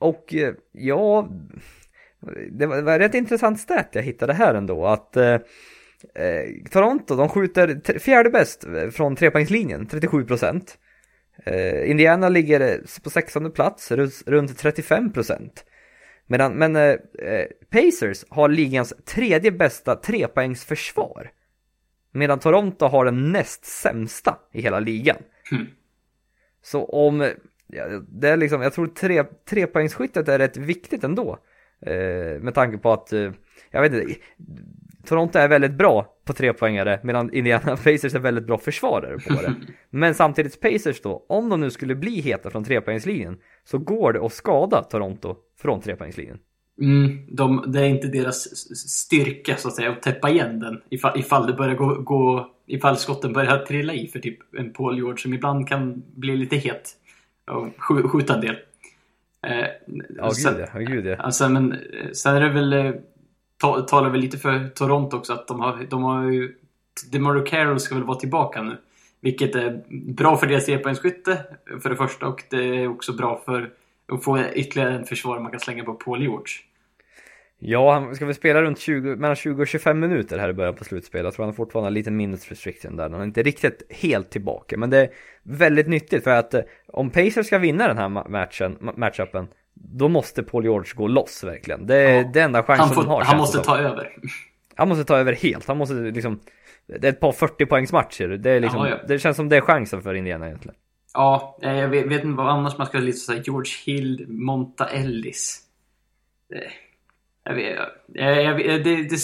Eh, 0.01 0.09
och 0.09 0.35
eh, 0.35 0.55
ja, 0.73 1.29
det 2.51 2.67
var, 2.67 2.83
var 2.83 2.99
rätt 2.99 3.15
intressant 3.15 3.61
stat 3.61 3.89
jag 3.93 4.03
hittade 4.03 4.33
här 4.33 4.55
ändå. 4.55 4.87
Att 4.87 5.17
eh, 5.17 5.35
eh, 6.15 6.45
Toronto, 6.71 7.17
de 7.17 7.29
skjuter 7.29 7.99
fjärde 7.99 8.31
bäst 8.31 8.65
från 8.93 9.17
trepoängslinjen, 9.17 9.87
37%. 9.87 10.63
Eh, 11.45 11.91
Indiana 11.91 12.29
ligger 12.29 12.61
eh, 12.61 13.03
på 13.03 13.11
16 13.11 13.53
plats, 13.53 13.93
runt, 13.93 14.23
runt 14.27 14.63
35%. 14.63 15.51
Medan, 16.27 16.53
men 16.53 16.77
eh, 16.77 16.97
eh, 17.19 17.47
Pacers 17.71 18.25
har 18.29 18.49
ligans 18.49 18.95
tredje 19.05 19.53
bästa 19.53 19.97
trepoängsförsvar. 19.97 21.31
Medan 22.13 22.39
Toronto 22.39 22.87
har 22.87 23.05
den 23.05 23.33
näst 23.33 23.65
sämsta 23.65 24.39
i 24.53 24.63
hela 24.63 24.81
ligan. 24.81 25.17
Hmm. 25.51 25.67
Så 26.63 26.85
om, 26.85 27.31
det 28.09 28.29
är 28.29 28.37
liksom, 28.37 28.63
jag 28.63 28.73
tror 28.73 28.87
tre, 28.87 29.25
trepoängsskyttet 29.51 30.29
är 30.29 30.39
rätt 30.39 30.57
viktigt 30.57 31.05
ändå. 31.05 31.39
Eh, 31.87 32.41
med 32.41 32.55
tanke 32.55 32.79
på 32.79 32.93
att, 32.93 33.13
eh, 33.13 33.33
jag 33.71 33.83
vet 33.83 33.93
inte, 33.93 34.15
Toronto 35.05 35.39
är 35.39 35.49
väldigt 35.49 35.73
bra 35.73 36.15
på 36.25 36.33
trepoängare 36.33 37.01
medan 37.03 37.33
Indiana 37.33 37.77
Pacers 37.85 38.15
är 38.15 38.19
väldigt 38.19 38.47
bra 38.47 38.59
försvarare 38.59 39.19
på 39.19 39.43
det. 39.43 39.55
Men 39.91 40.15
samtidigt 40.15 40.61
Pacers 40.61 41.01
då, 41.01 41.27
om 41.29 41.49
de 41.49 41.61
nu 41.61 41.71
skulle 41.71 41.95
bli 41.95 42.21
heta 42.21 42.51
från 42.51 42.65
trepoängslinjen 42.65 43.39
så 43.65 43.79
går 43.79 44.13
det 44.13 44.27
att 44.27 44.33
skada 44.33 44.83
Toronto 44.83 45.37
från 45.61 45.81
trepoängslinjen. 45.81 46.39
Mm, 46.81 47.37
de, 47.37 47.65
det 47.67 47.81
är 47.81 47.89
inte 47.89 48.07
deras 48.09 48.57
styrka 48.77 49.57
så 49.57 49.69
att 49.69 49.75
säga 49.75 49.91
att 49.91 50.03
täppa 50.03 50.31
igen 50.31 50.61
den 50.61 50.81
ifall, 50.91 51.21
ifall 51.21 51.47
det 51.47 51.53
börjar 51.53 51.75
gå, 51.75 51.95
gå 51.95 52.51
ifall 52.67 52.97
skotten 52.97 53.33
börjar 53.33 53.59
trilla 53.59 53.95
i 53.95 54.09
för 54.09 54.19
typ 54.19 54.39
en 54.59 54.73
Paul 54.73 54.97
George 54.97 55.19
som 55.19 55.35
ibland 55.35 55.69
kan 55.69 56.03
bli 56.15 56.37
lite 56.37 56.57
het 56.57 56.98
och 57.49 57.67
sk- 57.79 58.09
skjuta 58.09 58.35
en 58.35 58.41
del. 58.41 58.57
Eh, 59.47 59.67
Ja, 60.17 60.31
sen- 60.31 60.55
gud 60.55 60.67
ja, 60.75 60.79
gud 60.81 61.07
ja. 61.07 61.17
Alltså, 61.17 61.49
men 61.49 61.73
eh, 61.73 62.11
sen 62.13 62.37
är 62.37 62.41
det 62.41 62.49
väl, 62.49 62.73
eh, 62.73 62.93
ta, 63.61 63.81
talar 63.81 64.11
väl 64.11 64.21
lite 64.21 64.39
för 64.39 64.69
Toronto 64.69 65.17
också 65.17 65.33
att 65.33 65.49
de 65.49 65.61
har, 65.61 65.87
de 65.91 66.03
har 66.03 66.31
ju, 66.31 66.55
DeMario 67.13 67.45
Carroll 67.47 67.81
ska 67.81 67.95
väl 67.95 68.05
vara 68.05 68.19
tillbaka 68.19 68.63
nu. 68.63 68.77
Vilket 69.21 69.55
är 69.55 69.83
bra 70.13 70.37
för 70.37 70.47
deras 70.47 70.67
trepoängsskytte 70.67 71.39
för 71.83 71.91
det 71.91 71.97
första 71.97 72.27
och 72.27 72.45
det 72.51 72.57
är 72.83 72.89
också 72.89 73.13
bra 73.13 73.43
för 73.45 73.71
att 74.13 74.25
få 74.25 74.41
ytterligare 74.55 74.95
en 74.97 75.05
försvarare 75.05 75.43
man 75.43 75.51
kan 75.51 75.61
slänga 75.61 75.85
på 75.85 75.95
Paul 75.95 76.23
George. 76.23 76.55
Ja, 77.61 77.93
han 77.93 78.15
ska 78.15 78.27
väl 78.27 78.35
spela 78.35 78.63
runt 78.63 78.79
20, 78.79 79.17
mellan 79.17 79.37
20 79.37 79.63
och 79.63 79.67
25 79.69 80.01
minuter 80.01 80.39
här 80.39 80.49
i 80.49 80.53
början 80.53 80.75
på 80.75 80.85
slutspelet. 80.85 81.25
Jag 81.25 81.35
tror 81.35 81.45
han 81.45 81.55
fortfarande 81.55 81.85
har 81.85 81.91
en 81.91 81.95
liten 81.95 82.17
minutes 82.17 82.49
restriction 82.49 82.97
där. 82.97 83.11
Han 83.11 83.21
är 83.21 83.25
inte 83.25 83.43
riktigt 83.43 83.83
helt 83.91 84.31
tillbaka. 84.31 84.77
Men 84.79 84.91
det 84.91 84.99
är 84.99 85.09
väldigt 85.43 85.89
nyttigt 85.89 86.25
för 86.25 86.31
att 86.31 86.55
eh, 86.55 86.61
om 86.87 87.11
Pacers 87.11 87.47
ska 87.47 87.59
vinna 87.59 87.89
den 87.89 87.99
här 87.99 88.09
ma- 88.09 88.29
matchen, 88.29 88.77
ma- 88.81 88.99
matchupen, 88.99 89.49
då 89.75 90.09
måste 90.09 90.43
Paul 90.43 90.65
George 90.65 90.93
gå 90.95 91.09
loss 91.09 91.45
verkligen. 91.45 91.87
Det 91.87 91.97
är 91.97 92.17
Ja. 92.23 92.31
det 92.35 92.41
enda 92.41 92.63
chansen 92.63 92.87
Han, 92.87 92.95
får, 92.95 93.03
de 93.03 93.09
har. 93.09 93.23
han 93.23 93.37
måste 93.39 93.59
det 93.59 93.65
ta 93.65 93.79
över. 93.79 94.13
Han 94.75 94.89
måste 94.89 95.05
ta 95.05 95.17
över 95.19 95.33
helt. 95.33 95.67
Han 95.69 95.77
måste 95.79 95.95
liksom, 95.95 96.41
det 96.87 97.09
är 97.09 97.13
ett 97.13 97.21
par 97.21 97.33
40 97.33 97.67
poängsmatcher. 97.67 98.29
Det 98.29 98.51
är 98.51 98.61
liksom, 98.61 98.81
Ja, 98.87 98.89
ja. 98.89 98.97
det 99.09 99.19
känns 99.19 99.37
som 99.37 99.49
det 99.49 99.57
är 99.57 99.61
chansen 99.61 100.03
för 100.03 100.15
Indiana 100.15 100.47
egentligen. 100.47 100.77
Ja, 101.15 101.59
eh, 101.63 101.77
jag 101.79 101.89
vet, 101.89 102.07
vet 102.07 102.25
inte 102.25 102.37
vad 102.37 102.49
annars 102.49 102.79
man 102.79 102.87
skulle 102.87 103.03
lite 103.05 103.19
säga. 103.19 103.43
George 103.47 103.73
Hill, 103.87 104.27
Monta 104.29 104.87
Ellis. 104.89 105.61
Eh, 106.55 106.61
Jag 107.49 107.55
vet, 107.55 107.79
jag, 108.07 108.43
jag, 108.43 108.55
vet- 108.55 108.85
det, 108.85 108.97
det, 108.97 109.19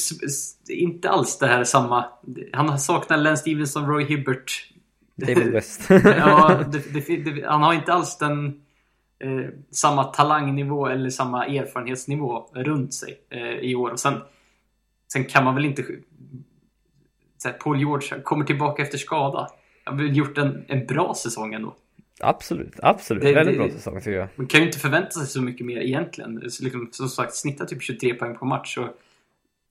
det 0.66 0.72
inte 0.74 1.10
alls 1.10 1.38
det 1.38 1.46
här 1.46 1.64
samma. 1.64 2.04
Han 2.52 2.78
saknar 2.78 3.16
Len 3.16 3.36
Stevenson, 3.36 3.86
Roy 3.86 4.04
Hibbert. 4.04 4.72
David 5.14 5.48
West. 5.52 5.86
ja, 5.90 6.64
det, 6.72 7.44
han 7.46 7.62
har 7.62 7.74
inte 7.74 7.92
alls 7.92 8.18
den 8.18 8.46
eh, 9.18 9.48
samma 9.70 10.04
talangnivå 10.04 10.86
eller 10.86 11.10
samma 11.10 11.46
erfarenhetsnivå 11.46 12.50
runt 12.54 12.94
sig 12.94 13.20
eh, 13.30 13.48
i 13.48 13.74
år. 13.74 13.90
Och 13.90 14.00
sen, 14.00 14.20
sen 15.12 15.24
kan 15.24 15.44
man 15.44 15.54
väl 15.54 15.64
inte... 15.64 15.84
Så 17.38 17.48
här, 17.48 17.56
Paul 17.56 17.78
George 17.78 18.20
kommer 18.22 18.44
tillbaka 18.44 18.82
efter 18.82 18.98
skada. 18.98 19.48
Han 19.84 19.98
har 19.98 20.04
väl 20.04 20.16
gjort 20.16 20.38
en, 20.38 20.64
en 20.68 20.86
bra 20.86 21.14
säsong 21.14 21.54
ändå. 21.54 21.76
Absolut, 22.20 22.74
absolut. 22.82 23.22
Det- 23.22 23.32
väldigt 23.34 23.56
bra 23.58 23.70
säsong 23.70 23.98
tycker 24.00 24.10
jag. 24.18 24.28
Man 24.36 24.46
kan 24.46 24.60
ju 24.60 24.66
inte 24.66 24.78
förvänta 24.78 25.10
sig 25.10 25.26
så 25.26 25.42
mycket 25.42 25.66
mer 25.66 25.80
egentligen. 25.80 26.50
Så 26.50 26.64
liksom, 26.64 26.88
som 26.92 27.08
sagt, 27.08 27.34
snitta 27.34 27.64
typ 27.66 27.82
23 27.82 28.14
poäng 28.14 28.36
på 28.38 28.44
match. 28.44 28.78
Och 28.78 28.88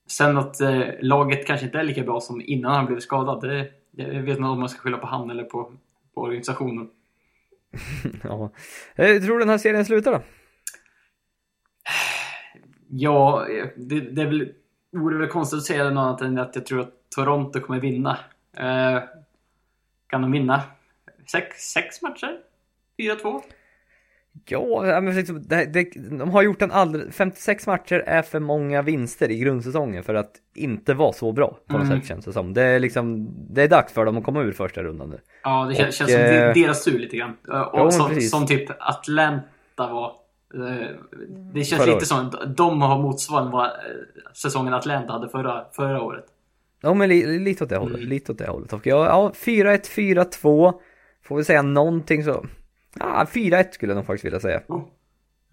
sen 0.06 0.38
att 0.38 0.60
eh, 0.60 0.82
laget 1.00 1.46
kanske 1.46 1.66
inte 1.66 1.78
är 1.78 1.84
lika 1.84 2.02
bra 2.02 2.20
som 2.20 2.40
innan 2.44 2.74
han 2.74 2.86
blev 2.86 3.00
skadad. 3.00 3.40
Det, 3.40 3.70
jag 3.90 4.06
vet 4.22 4.36
inte 4.36 4.48
om 4.48 4.60
man 4.60 4.68
ska 4.68 4.80
skylla 4.80 4.98
på 4.98 5.06
han 5.06 5.30
eller 5.30 5.44
på, 5.44 5.72
på 6.14 6.20
organisationen. 6.20 6.88
Ja. 8.22 8.50
Eh, 8.94 9.06
Hur 9.06 9.20
tror 9.20 9.32
du 9.34 9.38
den 9.38 9.48
här 9.48 9.58
serien 9.58 9.84
slutar 9.84 10.12
då? 10.12 10.18
Ja, 12.88 13.46
det, 13.76 14.00
det 14.00 14.22
är 14.22 14.26
väl, 14.26 14.52
vore 14.92 15.18
väl 15.18 15.28
konstigt 15.28 15.56
att 15.56 15.64
säga 15.64 15.84
något 15.90 15.98
annat 15.98 16.20
än 16.20 16.38
att 16.38 16.56
jag 16.56 16.66
tror 16.66 16.80
att 16.80 16.90
Toronto 17.16 17.60
kommer 17.60 17.80
vinna. 17.80 18.18
Eh, 18.56 19.02
kan 20.06 20.22
de 20.22 20.32
vinna 20.32 20.62
sex, 21.26 21.56
sex 21.72 22.02
matcher? 22.02 22.36
4-2? 22.98 23.40
Ja, 24.46 24.86
ja, 24.86 25.00
men 25.00 25.14
liksom, 25.16 25.42
det, 25.42 25.64
det, 25.64 25.88
de 26.18 26.30
har 26.30 26.42
gjort 26.42 26.62
en 26.62 26.70
alldeles, 26.70 27.14
56 27.16 27.66
matcher 27.66 28.02
är 28.06 28.22
för 28.22 28.40
många 28.40 28.82
vinster 28.82 29.30
i 29.30 29.38
grundsäsongen 29.38 30.04
för 30.04 30.14
att 30.14 30.32
inte 30.54 30.94
vara 30.94 31.12
så 31.12 31.32
bra 31.32 31.58
på 31.66 31.72
något 31.78 31.86
Mm. 31.86 32.00
sätt 32.00 32.08
känns 32.08 32.24
det 32.24 32.32
som. 32.32 32.54
Det 32.54 32.62
är 32.62 32.78
liksom, 32.78 33.28
det 33.54 33.62
är 33.62 33.68
dags 33.68 33.92
för 33.92 34.04
dem 34.04 34.18
att 34.18 34.24
komma 34.24 34.42
ur 34.42 34.52
första 34.52 34.82
rundan 34.82 35.10
nu. 35.10 35.20
Ja, 35.42 35.66
det 35.68 35.74
känns, 35.74 35.88
Och, 35.88 35.94
känns 35.94 36.10
som 36.10 36.20
eh, 36.20 36.52
deras 36.54 36.84
tur 36.84 36.98
lite 36.98 37.16
grann. 37.16 37.36
Och 37.72 37.78
men 37.78 37.92
som, 37.92 38.20
som 38.20 38.46
typ 38.46 38.70
Atlanta 38.78 39.46
var. 39.76 40.12
Eh, 40.54 40.86
Det 41.54 41.64
känns 41.64 41.80
lite 41.86 41.92
året. 41.96 42.06
som 42.06 42.18
att 42.26 42.56
de 42.56 42.82
har 42.82 43.02
motsvarande 43.02 43.52
vad 43.52 43.66
eh, 43.66 43.70
säsongen 44.34 44.74
Atlanta 44.74 45.12
hade 45.12 45.28
förra, 45.28 45.64
förra 45.72 46.02
året. 46.02 46.24
Ja 46.80 46.94
men 46.94 47.08
li, 47.08 47.38
lite 47.38 47.64
åt 47.64 47.70
det 47.70 47.76
hållet, 47.76 47.96
Mm. 47.96 48.08
lite 48.08 48.32
åt 48.32 48.38
det 48.38 48.46
hållet. 48.46 48.72
Och 48.72 48.86
ja, 48.86 49.06
ja 49.06 49.32
4-1, 49.34 49.88
4-2. 50.42 50.74
Får 51.24 51.36
vi 51.36 51.44
säga 51.44 51.62
någonting 51.62 52.24
så, 52.24 52.46
ja 52.98 53.26
4-1 53.32 53.70
skulle 53.70 53.90
jag 53.92 53.96
nog 53.96 54.06
faktiskt 54.06 54.24
vilja 54.24 54.40
säga. 54.40 54.62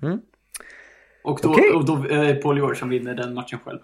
Mm. 0.03 0.19
Och 1.23 1.39
då, 1.43 1.49
Okej. 1.51 1.71
och 1.71 1.85
då 1.85 1.95
är 1.95 2.33
det 2.33 2.35
Paul 2.35 2.57
George 2.57 2.75
som 2.75 2.89
vinner 2.89 3.15
den 3.15 3.33
matchen 3.33 3.59
själv. 3.65 3.79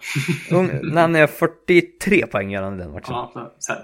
När 0.83 1.01
han 1.01 1.15
är 1.15 1.27
43 1.27 2.27
poäng 2.27 2.51
gör 2.51 2.63
han 2.63 2.73
i 2.73 2.77
den 2.77 2.91
matchen. 2.91 3.05
Ja, 3.09 3.53
så, 3.59 3.73
här, 3.73 3.81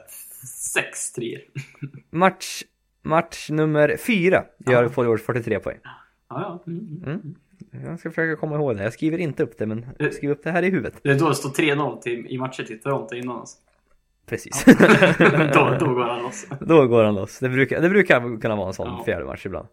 sex 0.74 1.12
treor. 1.12 1.42
Match, 2.10 2.64
match 3.02 3.50
nummer 3.50 3.98
4 3.98 4.44
gör 4.68 4.84
Ja. 4.84 4.90
Paul 4.90 5.06
George 5.06 5.24
43 5.26 5.60
poäng. 5.60 5.78
Ja, 5.84 5.92
ja. 6.30 6.64
Mm. 6.72 7.04
Mm. 7.06 7.36
Jag 7.88 8.00
ska 8.00 8.10
försöka 8.10 8.40
komma 8.40 8.56
ihåg 8.56 8.78
det. 8.78 8.84
Jag 8.84 8.94
skriver 8.94 9.18
inte 9.18 9.44
upp 9.44 9.58
det 9.58 9.66
men 9.66 9.86
jag 10.00 10.14
skriver 10.14 10.36
upp 10.36 10.44
det 10.44 10.52
här 10.52 10.64
i 10.64 10.70
huvudet. 10.70 10.94
Det 11.04 11.10
är 11.10 11.20
då 11.20 11.30
det 11.30 11.36
står 11.36 11.50
3-0 11.50 12.02
till, 12.02 12.28
i 12.28 12.38
matcher 12.38 12.64
till 12.64 12.82
Toronto 12.82 13.16
innan 13.16 13.40
alltså. 13.40 13.58
Precis. 14.26 14.66
då, 15.54 15.78
då 15.80 15.94
går 15.94 16.04
han 16.06 16.24
loss. 16.24 16.48
Då 16.60 16.88
går 16.88 17.04
han 17.04 17.16
loss. 17.16 17.40
Det 17.40 17.50
brukar, 17.50 17.82
det 17.82 17.90
brukar 17.90 18.42
kunna 18.42 18.56
vara 18.56 18.68
en 18.68 18.74
sån 18.74 18.88
Ja. 18.88 19.04
fjärde 19.06 19.26
match 19.26 19.46
ibland. 19.46 19.68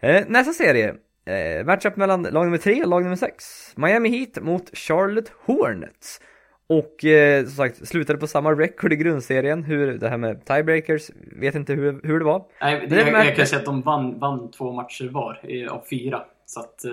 Eh, 0.00 0.24
nästa 0.28 0.52
serie. 0.52 0.94
Eh, 1.26 1.64
matchup 1.66 1.96
mellan 1.96 2.22
lag 2.22 2.44
nummer 2.44 2.58
3 2.58 2.82
och 2.82 2.88
lag 2.88 3.02
nummer 3.02 3.16
6. 3.16 3.44
Miami 3.76 4.08
Heat 4.08 4.44
mot 4.44 4.76
Charlotte 4.76 5.32
Hornets. 5.46 6.20
Och 6.66 7.04
eh, 7.04 7.44
som 7.44 7.52
sagt, 7.54 7.88
slutade 7.88 8.18
på 8.18 8.26
samma 8.26 8.52
record 8.52 8.92
i 8.92 8.96
grundserien. 8.96 9.62
Hur 9.62 9.98
det 9.98 10.08
här 10.08 10.16
med 10.16 10.44
tiebreakers, 10.44 11.10
vet 11.40 11.54
inte 11.54 11.72
hur, 11.72 12.00
hur 12.04 12.18
det 12.18 12.24
var. 12.24 12.44
Nej, 12.60 12.86
Det 12.90 12.96
jag, 12.96 13.26
jag 13.26 13.36
kan 13.36 13.46
säga 13.46 13.58
att 13.58 13.64
de 13.64 13.80
vann, 13.82 14.18
vann 14.18 14.50
två 14.50 14.72
matcher 14.72 15.08
var 15.08 15.40
eh, 15.42 15.72
av 15.72 15.82
fyra. 15.90 16.22
Så 16.46 16.60
att 16.60 16.84
eh, 16.84 16.90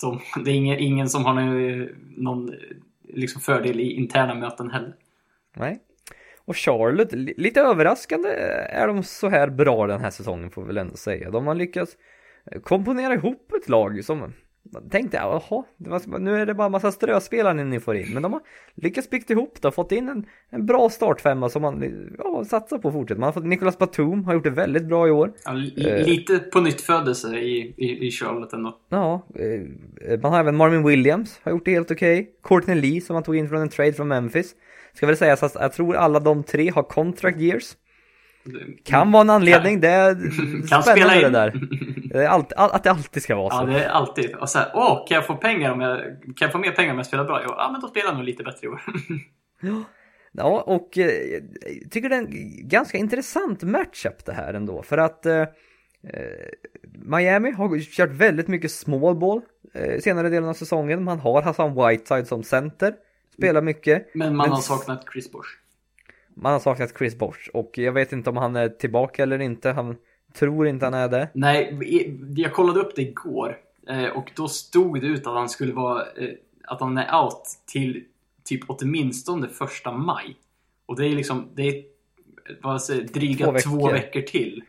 de, 0.00 0.20
det 0.44 0.50
är 0.50 0.54
ingen, 0.54 0.78
ingen 0.78 1.08
som 1.08 1.24
har 1.24 1.34
någon, 1.34 1.88
någon 2.16 2.54
liksom 3.08 3.40
fördel 3.40 3.80
i 3.80 3.92
interna 3.92 4.34
möten 4.34 4.70
heller. 4.70 4.94
Nej. 5.56 5.78
Och 6.44 6.56
Charlotte, 6.56 7.12
li- 7.12 7.34
lite 7.36 7.60
överraskande 7.60 8.28
är 8.68 8.86
de 8.86 9.02
så 9.02 9.28
här 9.28 9.50
bra 9.50 9.86
den 9.86 10.00
här 10.00 10.10
säsongen 10.10 10.50
får 10.50 10.62
vi 10.62 10.66
väl 10.66 10.78
ändå 10.78 10.96
säga. 10.96 11.30
De 11.30 11.46
har 11.46 11.54
lyckats 11.54 11.96
komponera 12.62 13.14
ihop 13.14 13.52
ett 13.62 13.68
lag 13.68 14.04
som 14.04 14.32
tänkte 14.90 15.16
jag, 15.16 15.42
jaha, 15.50 15.64
nu 16.18 16.36
är 16.36 16.46
det 16.46 16.54
bara 16.54 16.66
en 16.66 16.72
massa 16.72 16.92
ströspelare 16.92 17.64
ni 17.64 17.80
får 17.80 17.96
in. 17.96 18.14
Men 18.14 18.22
de 18.22 18.32
har 18.32 18.42
lyckats 18.74 19.10
bygga 19.10 19.24
ihop 19.28 19.62
det 19.62 19.68
och 19.68 19.74
fått 19.74 19.92
in 19.92 20.08
en, 20.08 20.26
en 20.50 20.66
bra 20.66 20.88
startfemma 20.88 21.48
som 21.48 21.62
man 21.62 21.84
ja, 22.18 22.44
satsar 22.44 22.78
på 22.78 22.88
att 22.88 22.94
fortsätta. 22.94 23.20
Man 23.20 23.26
har 23.26 23.32
fått 23.32 23.44
Nicolas 23.44 23.78
Batum, 23.78 24.24
har 24.24 24.34
gjort 24.34 24.44
det 24.44 24.50
väldigt 24.50 24.84
bra 24.84 25.08
i 25.08 25.10
år. 25.10 25.32
Ja, 25.44 25.52
li, 25.52 26.04
lite 26.04 26.38
på 26.38 26.60
nytt 26.60 26.80
födelse 26.80 27.36
i, 27.36 27.74
i, 27.76 28.06
i 28.06 28.10
Charlotte 28.10 28.52
ändå. 28.52 28.78
Ja, 28.88 29.26
eh, 29.34 30.20
man 30.22 30.32
har 30.32 30.40
även 30.40 30.56
Marvin 30.56 30.86
Williams, 30.86 31.40
har 31.42 31.52
gjort 31.52 31.64
det 31.64 31.70
helt 31.70 31.90
okej. 31.90 32.20
Okay. 32.20 32.32
Courtney 32.42 32.80
Lee 32.80 33.00
som 33.00 33.14
man 33.14 33.22
tog 33.22 33.36
in 33.36 33.48
från 33.48 33.62
en 33.62 33.68
trade 33.68 33.92
från 33.92 34.08
Memphis. 34.08 34.54
Ska 34.94 35.06
väl 35.06 35.16
säga 35.16 35.32
att 35.32 35.54
jag 35.54 35.72
tror 35.72 35.96
alla 35.96 36.20
de 36.20 36.42
tre 36.42 36.70
har 36.70 36.82
contract 36.82 37.38
years. 37.38 37.76
Kan 38.84 39.12
vara 39.12 39.20
en 39.20 39.30
anledning, 39.30 39.80
det 39.80 39.88
är 39.88 40.14
kan 40.68 40.82
spännande 40.82 41.20
det 41.20 41.28
där. 41.28 41.60
Det 42.12 42.26
alltid, 42.26 42.58
att 42.58 42.84
det 42.84 42.90
alltid 42.90 43.22
ska 43.22 43.36
vara 43.36 43.50
så. 43.50 43.56
Ja, 43.62 43.66
det 43.66 43.84
är 43.84 43.88
alltid. 43.88 44.34
Och 44.34 44.48
så 44.48 44.58
här, 44.58 44.70
åh, 44.74 45.06
kan 45.08 45.14
jag 45.14 45.26
få 45.26 45.36
pengar 45.36 45.72
om 45.72 45.80
jag, 45.80 45.98
kan 46.00 46.36
jag 46.46 46.52
få 46.52 46.58
mer 46.58 46.70
pengar 46.72 46.92
om 46.92 46.96
jag 46.96 47.06
spelar 47.06 47.24
bra? 47.24 47.42
Ja, 47.42 47.68
men 47.72 47.80
då 47.80 47.88
spelar 47.88 48.06
jag 48.06 48.16
nog 48.16 48.24
lite 48.24 48.42
bättre 48.42 48.66
i 48.66 48.68
år. 48.68 48.82
ja. 49.60 49.84
ja, 50.32 50.62
och 50.66 50.98
eh, 50.98 51.10
jag 51.82 51.90
tycker 51.90 52.08
det 52.08 52.14
är 52.14 52.18
en 52.18 52.68
ganska 52.68 52.98
intressant 52.98 53.62
matchup 53.62 54.24
det 54.24 54.32
här 54.32 54.54
ändå. 54.54 54.82
För 54.82 54.98
att 54.98 55.26
eh, 55.26 55.40
eh 55.40 55.46
Miami 57.04 57.50
har 57.50 57.80
kört 57.80 58.10
väldigt 58.10 58.48
mycket 58.48 58.70
small 58.70 59.16
ball 59.16 59.40
eh, 59.74 60.00
senare 60.00 60.28
delen 60.28 60.48
av 60.48 60.54
säsongen. 60.54 61.04
Man 61.04 61.20
har 61.20 61.42
Hassan 61.42 61.74
Whiteside 61.74 62.26
som 62.26 62.42
center. 62.42 62.94
Spelar 63.32 63.62
mycket. 63.62 64.14
Men 64.14 64.36
man 64.36 64.44
men... 64.44 64.54
har 64.54 64.62
saknat 64.62 65.06
Chris 65.12 65.32
Bosh. 65.32 65.48
Man 66.34 66.52
har 66.52 66.60
saknat 66.60 66.98
Chris 66.98 67.18
Bosh 67.18 67.48
och 67.54 67.78
jag 67.78 67.92
vet 67.92 68.12
inte 68.12 68.30
om 68.30 68.36
han 68.36 68.56
är 68.56 68.68
tillbaka 68.68 69.22
eller 69.22 69.38
inte. 69.38 69.70
Han 69.70 69.96
tror 70.34 70.66
inte 70.66 70.86
han 70.86 70.94
är 70.94 71.08
det. 71.08 71.28
Nej, 71.32 71.78
jag 72.36 72.52
kollade 72.52 72.80
upp 72.80 72.96
det 72.96 73.02
igår 73.02 73.56
eh, 73.88 74.06
och 74.06 74.32
då 74.36 74.48
stod 74.48 75.00
det 75.00 75.06
ut 75.06 75.26
att 75.26 75.34
han 75.34 75.48
skulle 75.48 75.72
vara 75.72 76.02
eh, 76.02 76.28
att 76.64 76.80
han 76.80 76.98
är 76.98 77.22
out 77.22 77.42
till 77.66 78.04
typ 78.44 78.60
åtminstone 78.66 79.48
första 79.48 79.92
maj. 79.92 80.36
Och 80.86 80.96
det 80.96 81.06
är 81.06 81.10
liksom, 81.10 81.48
det 81.54 81.62
är 81.62 81.84
vad 82.62 82.82
säger, 82.82 83.04
dryga 83.04 83.44
två 83.44 83.52
veckor, 83.52 83.70
två 83.70 83.90
veckor 83.90 84.20
till. 84.20 84.64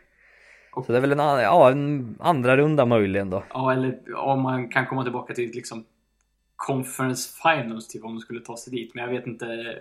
Och, 0.74 0.86
så 0.86 0.92
det 0.92 0.98
är 0.98 1.02
väl 1.02 1.12
en, 1.12 1.20
ja, 1.20 1.72
en 1.72 2.16
andra 2.20 2.58
runda 2.58 2.86
möjligen 2.86 3.30
då? 3.30 3.44
Ja, 3.50 3.74
eller 3.74 4.16
om 4.16 4.42
man 4.42 4.70
kan 4.70 4.86
komma 4.86 5.04
tillbaka 5.04 5.34
till 5.34 5.52
liksom 5.52 5.86
Conference 6.68 7.30
Finals 7.42 7.88
typ 7.88 8.04
om 8.04 8.14
de 8.14 8.20
skulle 8.20 8.40
ta 8.40 8.58
sig 8.58 8.74
dit. 8.74 8.96
Men 8.96 9.04
jag 9.04 9.12
vet 9.12 9.28
inte 9.28 9.78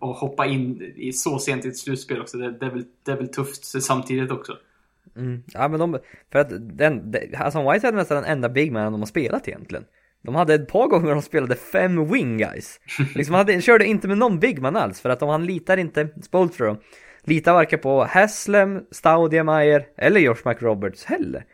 och 0.00 0.08
hoppa 0.08 0.46
in 0.46 0.92
i 0.96 1.12
så 1.12 1.38
sent 1.38 1.64
i 1.64 1.68
ett 1.68 1.78
slutspel 1.78 2.20
också. 2.20 2.38
Det, 2.38 2.58
det, 2.58 2.66
är, 2.66 2.70
väl, 2.70 2.84
det 3.04 3.12
är 3.12 3.16
väl 3.16 3.28
tufft 3.28 3.82
samtidigt 3.82 4.30
också. 4.30 4.56
Mm. 5.16 5.42
Ja 5.46 5.68
men 5.68 5.80
de, 5.80 5.98
för 6.32 6.38
att 6.38 6.78
den, 6.78 7.14
Hassan 7.34 7.72
White 7.72 7.88
är 7.88 7.92
nästan 7.92 8.16
den 8.22 8.32
enda 8.32 8.48
bigmanen 8.48 8.92
de 8.92 9.00
har 9.00 9.06
spelat 9.06 9.48
egentligen. 9.48 9.84
De 10.22 10.34
hade 10.34 10.54
ett 10.54 10.68
par 10.68 10.88
gånger 10.88 11.10
de 11.10 11.22
spelade 11.22 11.56
fem 11.56 12.12
wing 12.12 12.38
guys. 12.38 12.80
Liksom 13.14 13.34
hade, 13.34 13.60
körde 13.60 13.84
inte 13.86 14.08
med 14.08 14.18
någon 14.18 14.40
bigman 14.40 14.76
alls 14.76 15.00
för 15.00 15.10
att 15.10 15.20
de, 15.20 15.28
han 15.28 15.46
litar 15.46 15.76
inte, 15.76 16.08
Spoltro, 16.22 16.76
litar 17.22 17.52
varken 17.52 17.78
på 17.78 18.04
Haslem, 18.04 18.80
Staudiemeier 18.90 19.86
eller 19.96 20.20
Josh 20.20 20.42
McRoberts 20.44 21.04
heller. 21.04 21.44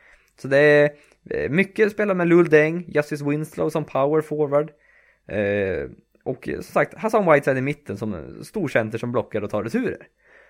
Så 0.43 0.49
det 0.49 0.59
är 0.59 0.85
eh, 0.85 0.91
Eh, 1.31 1.51
mycket 1.51 1.93
spelar 1.93 2.15
med 2.15 2.29
Lul 2.29 2.49
Deng, 2.49 2.85
Justice 2.89 3.25
Winslow 3.25 3.71
som 3.71 3.85
power 3.85 4.21
forward. 4.21 4.71
Eh, 5.27 5.91
och 6.25 6.45
som 6.55 6.63
sagt, 6.63 6.95
Hassan 6.95 7.33
Whiteside 7.33 7.59
i 7.59 7.61
mitten 7.61 7.99
som 7.99 8.39
stor 8.45 8.69
center 8.69 8.99
som 8.99 9.13
blockar 9.13 9.43
och 9.43 9.51
tar 9.51 9.65
returer. 9.65 10.07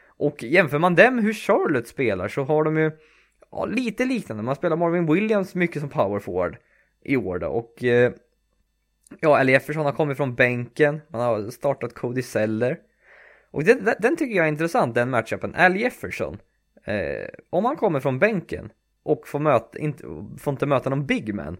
Och 0.06 0.42
jämför 0.42 0.78
man 0.78 0.94
dem 0.94 1.18
hur 1.18 1.32
Charlotte 1.32 1.88
spelar 1.88 2.28
så 2.28 2.42
har 2.42 2.64
de 2.64 2.76
ju 2.76 2.90
ja, 3.50 3.64
lite 3.64 4.04
liknande. 4.04 4.42
Man 4.42 4.56
spelar 4.56 4.76
Marvin 4.76 5.06
Williams 5.14 5.54
mycket 5.54 5.80
som 5.80 5.88
power 5.88 6.20
forward 6.20 6.56
i 7.04 7.16
år 7.16 7.38
då. 7.38 7.48
Och 7.48 7.84
eh, 7.84 8.12
ja, 9.20 9.40
Ellie 9.40 9.52
Jefferson 9.52 9.84
har 9.84 9.92
kommit 9.92 10.16
från 10.16 10.34
bänken. 10.34 11.00
Man 11.08 11.20
har 11.20 11.50
startat 11.50 11.94
Cody 11.94 12.22
Seller. 12.22 12.78
Och 13.50 13.64
den, 13.64 13.88
den 13.98 14.16
tycker 14.16 14.36
jag 14.36 14.44
är 14.44 14.48
intressant, 14.48 14.94
den 14.94 15.10
matchupen. 15.10 15.54
Al 15.54 15.76
Jefferson. 15.76 16.38
Eh, 16.84 17.28
om 17.50 17.64
han 17.64 17.76
kommer 17.76 18.00
från 18.00 18.18
bänken 18.18 18.70
och 19.02 19.28
får, 19.28 19.38
möta, 19.38 19.78
inte, 19.78 20.04
får 20.38 20.52
inte 20.52 20.66
möta 20.66 20.90
någon 20.90 21.06
big 21.06 21.34
man. 21.34 21.56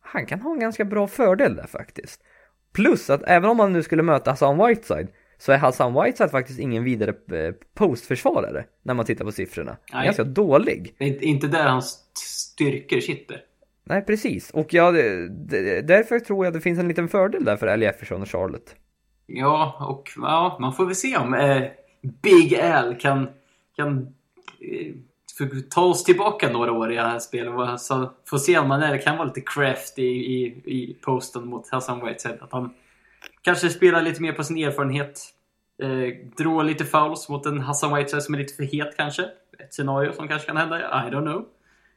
Han 0.00 0.26
kan 0.26 0.40
ha 0.40 0.52
en 0.52 0.60
ganska 0.60 0.84
bra 0.84 1.06
fördel 1.06 1.56
där 1.56 1.66
faktiskt. 1.66 2.22
Plus 2.72 3.10
att 3.10 3.22
även 3.26 3.50
om 3.50 3.56
man 3.56 3.72
nu 3.72 3.82
skulle 3.82 4.02
möta 4.02 4.30
Hassan 4.30 4.66
Whiteside 4.66 5.08
så 5.38 5.52
är 5.52 5.58
Hassan 5.58 6.04
Whiteside 6.04 6.30
faktiskt 6.30 6.58
ingen 6.58 6.84
vidare 6.84 7.10
eh, 7.10 7.54
postförsvarare 7.74 8.64
när 8.82 8.94
man 8.94 9.06
tittar 9.06 9.24
på 9.24 9.32
siffrorna. 9.32 9.76
Nej. 9.92 10.04
Ganska 10.04 10.24
dålig. 10.24 10.94
Det 10.98 11.04
är 11.04 11.22
inte 11.22 11.46
där 11.46 11.68
hans 11.68 12.04
styrkor 12.14 13.00
sitter. 13.00 13.42
Nej, 13.84 14.02
precis. 14.02 14.50
Och 14.50 14.74
ja, 14.74 14.92
därför 15.82 16.20
tror 16.20 16.44
jag 16.44 16.50
att 16.50 16.54
det 16.54 16.60
finns 16.60 16.78
en 16.78 16.88
liten 16.88 17.08
fördel 17.08 17.44
där 17.44 17.56
för 17.56 17.66
Al 17.66 17.82
Jefferson 17.82 18.22
och 18.22 18.30
Charlotte. 18.30 18.74
Ja, 19.26 19.86
och 19.88 20.10
ja, 20.16 20.56
man 20.60 20.72
får 20.72 20.86
väl 20.86 20.94
se 20.94 21.16
om 21.16 21.34
eh, 21.34 21.62
Big 22.22 22.60
Al 22.60 22.96
kan, 22.98 23.28
kan 23.76 24.14
eh, 24.60 24.94
ta 25.70 25.84
oss 25.84 26.04
tillbaka 26.04 26.50
några 26.50 26.72
år 26.72 26.92
i 26.92 26.96
det 26.96 27.02
här 27.02 27.18
spelet. 27.18 27.80
Så 27.80 28.12
får 28.24 28.38
se 28.38 28.58
om 28.58 28.68
man 28.68 28.82
är, 28.82 28.98
kan 28.98 29.16
vara 29.16 29.26
lite 29.26 29.40
crafty 29.40 30.02
i, 30.02 30.44
i, 30.46 30.96
posten 31.00 31.46
mot 31.46 31.68
Hassan 31.70 32.06
Whiteside. 32.06 32.38
Att 32.40 32.52
han 32.52 32.74
kanske 33.42 33.70
spelar 33.70 34.02
lite 34.02 34.22
mer 34.22 34.32
på 34.32 34.44
sin 34.44 34.58
erfarenhet. 34.58 35.20
Eh, 35.82 36.28
drå 36.36 36.62
lite 36.62 36.84
fouls 36.84 37.28
mot 37.28 37.46
en 37.46 37.60
Hassan 37.60 37.96
Whiteside 37.96 38.22
som 38.22 38.34
är 38.34 38.38
lite 38.38 38.54
för 38.54 38.62
het 38.62 38.96
kanske. 38.96 39.22
Ett 39.58 39.74
scenario 39.74 40.12
som 40.12 40.28
kanske 40.28 40.46
kan 40.46 40.56
hända, 40.56 40.78
I 40.78 41.10
don't 41.10 41.22
know. 41.22 41.44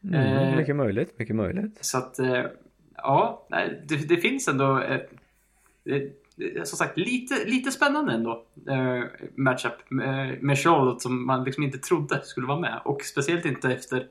Mm, 0.04 0.16
eh, 0.16 0.58
mycket 0.58 0.76
möjligt, 0.76 1.20
mycket 1.20 1.36
möjligt. 1.36 1.78
Så 1.82 1.98
att, 1.98 2.20
eh, 2.20 2.46
ja, 2.96 3.48
det, 3.88 4.10
det 4.10 4.18
finns 4.18 4.48
ändå 4.48 4.80
eh, 4.80 5.00
som 6.64 6.78
sagt 6.78 6.98
lite, 6.98 7.46
lite 7.46 7.72
spännande 7.72 8.14
ändå. 8.14 8.44
Eh, 8.70 9.04
matchup 9.36 9.74
med, 9.90 10.44
med 10.44 10.60
Charlotte 10.60 11.02
som 11.02 11.26
man 11.26 11.44
liksom 11.44 11.64
inte 11.64 11.78
trodde 11.78 12.22
skulle 12.24 12.48
vara 12.48 12.60
med. 12.60 12.82
Och 12.86 13.02
speciellt 13.02 13.46
inte 13.46 13.74
efter 13.74 14.06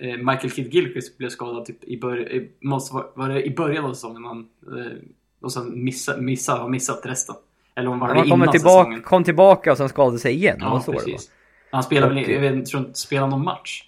eh, 0.00 0.16
Michael 0.16 0.50
Kidd 0.50 0.74
Gilchrist 0.74 1.18
blev 1.18 1.28
skadad 1.28 1.64
typ 1.64 1.84
i, 1.84 1.96
bör, 1.96 2.46
måste 2.60 2.94
var, 3.14 3.28
det 3.28 3.46
i 3.46 3.54
början 3.54 3.84
av 3.84 3.94
säsongen 3.94 4.22
man, 4.22 4.48
eh, 4.62 4.92
och 5.40 5.52
sen 5.52 5.84
missa, 5.84 6.16
missa, 6.16 6.54
har 6.54 6.68
missat 6.68 7.06
resten. 7.06 7.36
Eller 7.74 7.90
om 7.90 7.98
var 7.98 8.14
det 8.14 8.20
ja, 8.20 8.24
innan 8.24 8.50
tillbaka, 8.50 8.80
säsongen. 8.80 9.02
kom 9.02 9.24
tillbaka 9.24 9.72
och 9.72 9.78
sen 9.78 9.88
skadade 9.88 10.18
sig 10.18 10.34
igen. 10.34 10.56
Ja, 10.60 10.82
precis. 10.86 11.30
Han 11.70 11.82
spelade 11.82 12.14
väl, 12.14 12.30
jag 12.30 12.40
vet 12.40 12.52
inte, 12.52 12.70
tror 12.70 12.90
spelade 12.92 13.30
någon 13.30 13.44
match? 13.44 13.84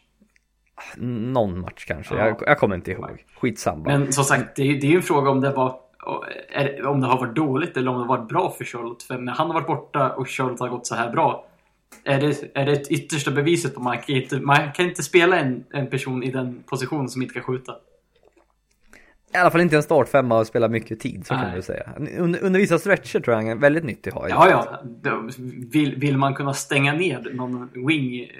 Någon 0.96 1.60
match 1.60 1.84
kanske, 1.84 2.14
ja. 2.14 2.26
jag, 2.26 2.42
jag 2.46 2.58
kommer 2.58 2.76
inte 2.76 2.90
ihåg. 2.90 3.24
Skitsamma. 3.40 3.84
Men 3.84 4.12
som 4.12 4.24
sagt, 4.24 4.56
det 4.56 4.62
det 4.62 4.86
är 4.86 4.90
ju 4.90 4.96
en 4.96 5.02
fråga 5.02 5.30
om 5.30 5.40
det 5.40 5.50
var 5.50 5.80
om 6.84 7.00
det 7.00 7.06
har 7.06 7.20
varit 7.20 7.36
dåligt 7.36 7.76
eller 7.76 7.90
om 7.90 7.96
det 7.96 8.02
har 8.02 8.16
varit 8.16 8.28
bra 8.28 8.50
för 8.50 8.64
Charlotte. 8.64 9.02
För 9.02 9.18
när 9.18 9.32
han 9.32 9.46
har 9.46 9.54
varit 9.54 9.66
borta 9.66 10.12
och 10.12 10.28
Charlotte 10.28 10.60
har 10.60 10.68
gått 10.68 10.86
så 10.86 10.94
här 10.94 11.10
bra. 11.10 11.46
Är 12.04 12.20
det, 12.20 12.50
är 12.54 12.66
det 12.66 12.72
ett 12.72 12.90
yttersta 12.90 13.30
beviset 13.30 13.74
på 13.74 13.80
att 13.80 13.84
man 13.84 13.98
kan 13.98 14.16
inte, 14.16 14.40
man 14.40 14.72
kan 14.72 14.88
inte 14.88 15.02
spela 15.02 15.38
en, 15.38 15.64
en 15.70 15.86
person 15.86 16.22
i 16.22 16.30
den 16.30 16.62
positionen 16.66 17.08
som 17.08 17.22
inte 17.22 17.34
kan 17.34 17.42
skjuta. 17.42 17.72
I 19.34 19.36
alla 19.36 19.50
fall 19.50 19.60
inte 19.60 19.76
en 19.76 19.82
startfemma 19.82 20.38
och 20.38 20.46
spela 20.46 20.68
mycket 20.68 21.00
tid, 21.00 21.26
så 21.26 21.34
Nej. 21.34 21.42
kan 21.42 21.52
man 21.52 21.62
säga. 21.62 21.92
Under, 22.18 22.44
under 22.44 22.60
vissa 22.60 22.78
stretcher 22.78 23.20
tror 23.20 23.36
jag 23.36 23.42
han 23.42 23.50
är 23.50 23.60
väldigt 23.60 23.84
nyttig 23.84 24.10
att 24.10 24.16
ha. 24.16 24.28
Ja, 24.28 24.68
ja. 25.02 25.22
Vill, 25.72 25.96
vill 25.96 26.18
man 26.18 26.34
kunna 26.34 26.54
stänga 26.54 26.92
ner 26.92 27.30
någon 27.34 27.70
wing 27.86 28.20
eh, 28.20 28.30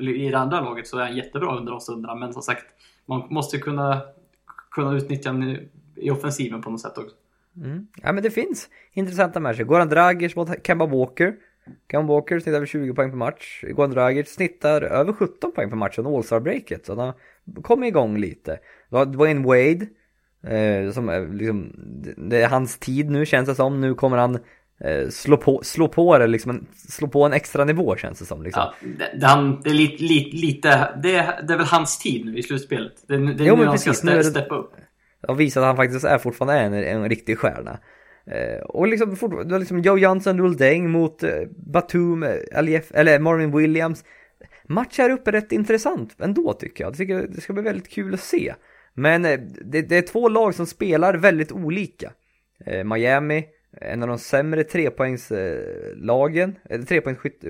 i 0.00 0.30
det 0.30 0.38
andra 0.38 0.60
laget 0.60 0.86
så 0.86 0.98
är 0.98 1.02
han 1.04 1.16
jättebra 1.16 1.56
under 1.56 1.72
de 1.72 1.80
stunderna. 1.80 2.14
Men 2.14 2.32
som 2.32 2.42
sagt, 2.42 2.64
man 3.06 3.26
måste 3.30 3.58
kunna, 3.58 4.00
kunna 4.70 4.96
utnyttja 4.96 5.32
i 5.96 6.10
offensiven 6.10 6.62
på 6.62 6.70
något 6.70 6.80
sätt 6.80 6.98
också. 6.98 7.16
Mm. 7.56 7.86
Ja 8.02 8.12
men 8.12 8.22
det 8.22 8.30
finns 8.30 8.68
intressanta 8.92 9.40
matcher. 9.40 9.62
Goran 9.62 9.88
Dragic 9.88 10.36
mot 10.36 10.66
Kemba 10.66 10.86
Walker. 10.86 11.34
Kemba 11.90 12.14
Walker 12.14 12.40
snittar 12.40 12.56
över 12.56 12.66
20 12.66 12.94
poäng 12.94 13.10
per 13.10 13.16
match. 13.16 13.64
Goran 13.70 13.90
Dragic 13.90 14.28
snittar 14.28 14.82
över 14.82 15.12
17 15.12 15.52
poäng 15.52 15.70
per 15.70 15.76
match 15.76 15.98
under 15.98 16.16
All-Star-breaket. 16.16 16.86
Så 16.86 16.92
han 16.92 16.98
har 17.06 17.62
kommit 17.62 17.88
igång 17.88 18.18
lite. 18.18 18.58
Du 18.90 18.96
har 18.96 19.06
Dwayne 19.06 19.46
Wade. 19.46 19.86
Eh, 20.46 20.90
som 20.92 21.28
liksom, 21.32 21.72
det 22.16 22.42
är 22.42 22.48
hans 22.48 22.78
tid 22.78 23.10
nu 23.10 23.26
känns 23.26 23.48
det 23.48 23.54
som. 23.54 23.80
Nu 23.80 23.94
kommer 23.94 24.16
han 24.16 24.38
eh, 24.80 25.08
slå, 25.08 25.36
på, 25.36 25.60
slå 25.62 25.88
på 25.88 26.18
det 26.18 26.26
liksom, 26.26 26.66
slå 26.88 27.08
på 27.08 27.24
en 27.24 27.32
extra 27.32 27.64
nivå 27.64 27.96
känns 27.96 28.18
det 28.18 28.24
som. 28.24 28.42
Liksom. 28.42 28.62
Ja, 28.62 28.74
det, 28.98 29.18
det, 29.20 29.26
han, 29.26 29.60
det 29.64 29.70
är 29.70 29.74
lite, 29.74 30.02
lite, 30.02 30.36
lite 30.36 30.98
det, 31.02 31.16
är, 31.16 31.42
det 31.42 31.52
är 31.52 31.58
väl 31.58 31.66
hans 31.66 31.98
tid 31.98 32.26
nu 32.26 32.38
i 32.38 32.42
slutspelet. 32.42 32.92
Det, 33.06 33.16
det 33.16 33.44
är 33.44 33.48
jo, 33.48 33.56
nu 33.56 33.64
han 33.64 33.74
precis, 33.74 33.98
ska 33.98 34.08
ste, 34.08 34.24
steppa 34.24 34.54
upp 34.54 34.72
har 35.28 35.34
visat 35.34 35.60
att 35.60 35.66
han 35.66 35.76
faktiskt 35.76 36.04
är 36.04 36.18
fortfarande 36.18 36.54
en, 36.54 36.74
en 36.74 37.08
riktig 37.08 37.38
stjärna. 37.38 37.78
Eh, 38.26 38.60
och 38.62 38.88
liksom, 38.88 39.10
du 39.46 39.54
har 39.54 39.58
liksom 39.58 39.78
Joe 39.78 39.98
Johnson, 39.98 40.36
Lul 40.36 40.56
Deng 40.56 40.90
mot 40.90 41.22
eh, 41.22 41.42
Batum, 41.56 42.22
eh, 42.22 42.34
Alief, 42.54 42.90
eller 42.94 43.18
Marvin 43.18 43.56
Williams. 43.56 44.04
Match 44.64 44.98
här 44.98 45.10
uppe 45.10 45.30
är 45.30 45.32
rätt 45.32 45.52
intressant 45.52 46.20
ändå 46.20 46.52
tycker 46.52 46.84
jag. 46.84 46.92
Det, 46.92 46.96
tycker 46.96 47.26
det 47.26 47.40
ska 47.40 47.52
bli 47.52 47.62
väldigt 47.62 47.88
kul 47.88 48.14
att 48.14 48.20
se. 48.20 48.54
Men 48.94 49.24
eh, 49.24 49.40
det, 49.64 49.82
det, 49.82 49.96
är 49.96 50.02
två 50.02 50.28
lag 50.28 50.54
som 50.54 50.66
spelar 50.66 51.14
väldigt 51.14 51.52
olika. 51.52 52.12
Eh, 52.66 52.84
Miami, 52.84 53.44
en 53.80 54.02
av 54.02 54.08
de 54.08 54.18
sämre 54.18 54.64
trepoängslagen, 54.64 56.56
eller 56.70 56.84
trepoängsskytt 56.84 57.44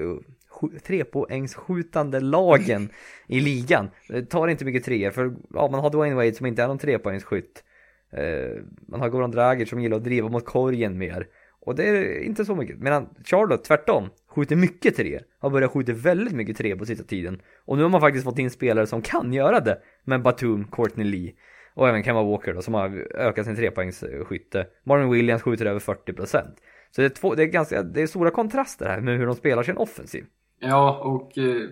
trepoängsskjutande 0.86 2.20
lagen 2.20 2.88
i 3.26 3.40
ligan. 3.40 3.90
Det 4.08 4.22
tar 4.22 4.48
inte 4.48 4.64
mycket 4.64 4.84
treor 4.84 5.10
för 5.10 5.34
ja, 5.54 5.68
man 5.70 5.80
har 5.80 5.90
Dwayne 5.90 6.16
Wade 6.16 6.34
som 6.34 6.46
inte 6.46 6.62
är 6.62 6.68
någon 6.68 6.78
trepoängsskytt. 6.78 7.64
Eh, 8.12 8.62
man 8.88 9.00
har 9.00 9.08
Goran 9.08 9.30
Dragic 9.30 9.68
som 9.68 9.80
gillar 9.80 9.96
att 9.96 10.04
driva 10.04 10.28
mot 10.28 10.44
korgen 10.44 10.98
mer. 10.98 11.26
Och 11.60 11.74
det 11.74 11.88
är 11.88 12.22
inte 12.22 12.44
så 12.44 12.54
mycket. 12.54 12.78
Medan 12.78 13.08
Charlotte 13.24 13.64
tvärtom 13.64 14.08
skjuter 14.28 14.56
mycket 14.56 14.96
tre. 14.96 15.20
Har 15.38 15.50
börjat 15.50 15.70
skjuta 15.70 15.92
väldigt 15.92 16.34
mycket 16.34 16.56
tre 16.56 16.76
på 16.76 16.86
sista 16.86 17.04
tiden. 17.04 17.40
Och 17.64 17.76
nu 17.76 17.82
har 17.82 17.90
man 17.90 18.00
faktiskt 18.00 18.24
fått 18.24 18.38
in 18.38 18.50
spelare 18.50 18.86
som 18.86 19.02
kan 19.02 19.32
göra 19.32 19.60
det. 19.60 19.78
Med 20.04 20.22
Batum, 20.22 20.64
Courtney 20.72 21.06
Lee 21.06 21.32
och 21.74 21.88
även 21.88 22.02
Kemba 22.02 22.22
Walker 22.22 22.54
då, 22.54 22.62
som 22.62 22.74
har 22.74 23.06
ökat 23.14 23.46
sin 23.46 23.56
trepoängsskytte. 23.56 24.66
Marvin 24.84 25.10
Williams 25.10 25.42
skjuter 25.42 25.66
över 25.66 25.80
40%. 25.80 26.44
Så 26.90 27.00
det 27.00 27.04
är, 27.04 27.08
två, 27.08 27.34
det 27.34 27.42
är 27.42 27.46
ganska, 27.46 27.82
det 27.82 28.02
är 28.02 28.06
stora 28.06 28.30
kontraster 28.30 28.86
här 28.86 29.00
med 29.00 29.18
hur 29.18 29.26
de 29.26 29.34
spelar 29.34 29.62
sin 29.62 29.76
offensiv. 29.76 30.24
Ja, 30.58 30.98
och 30.98 31.38
eh, 31.38 31.70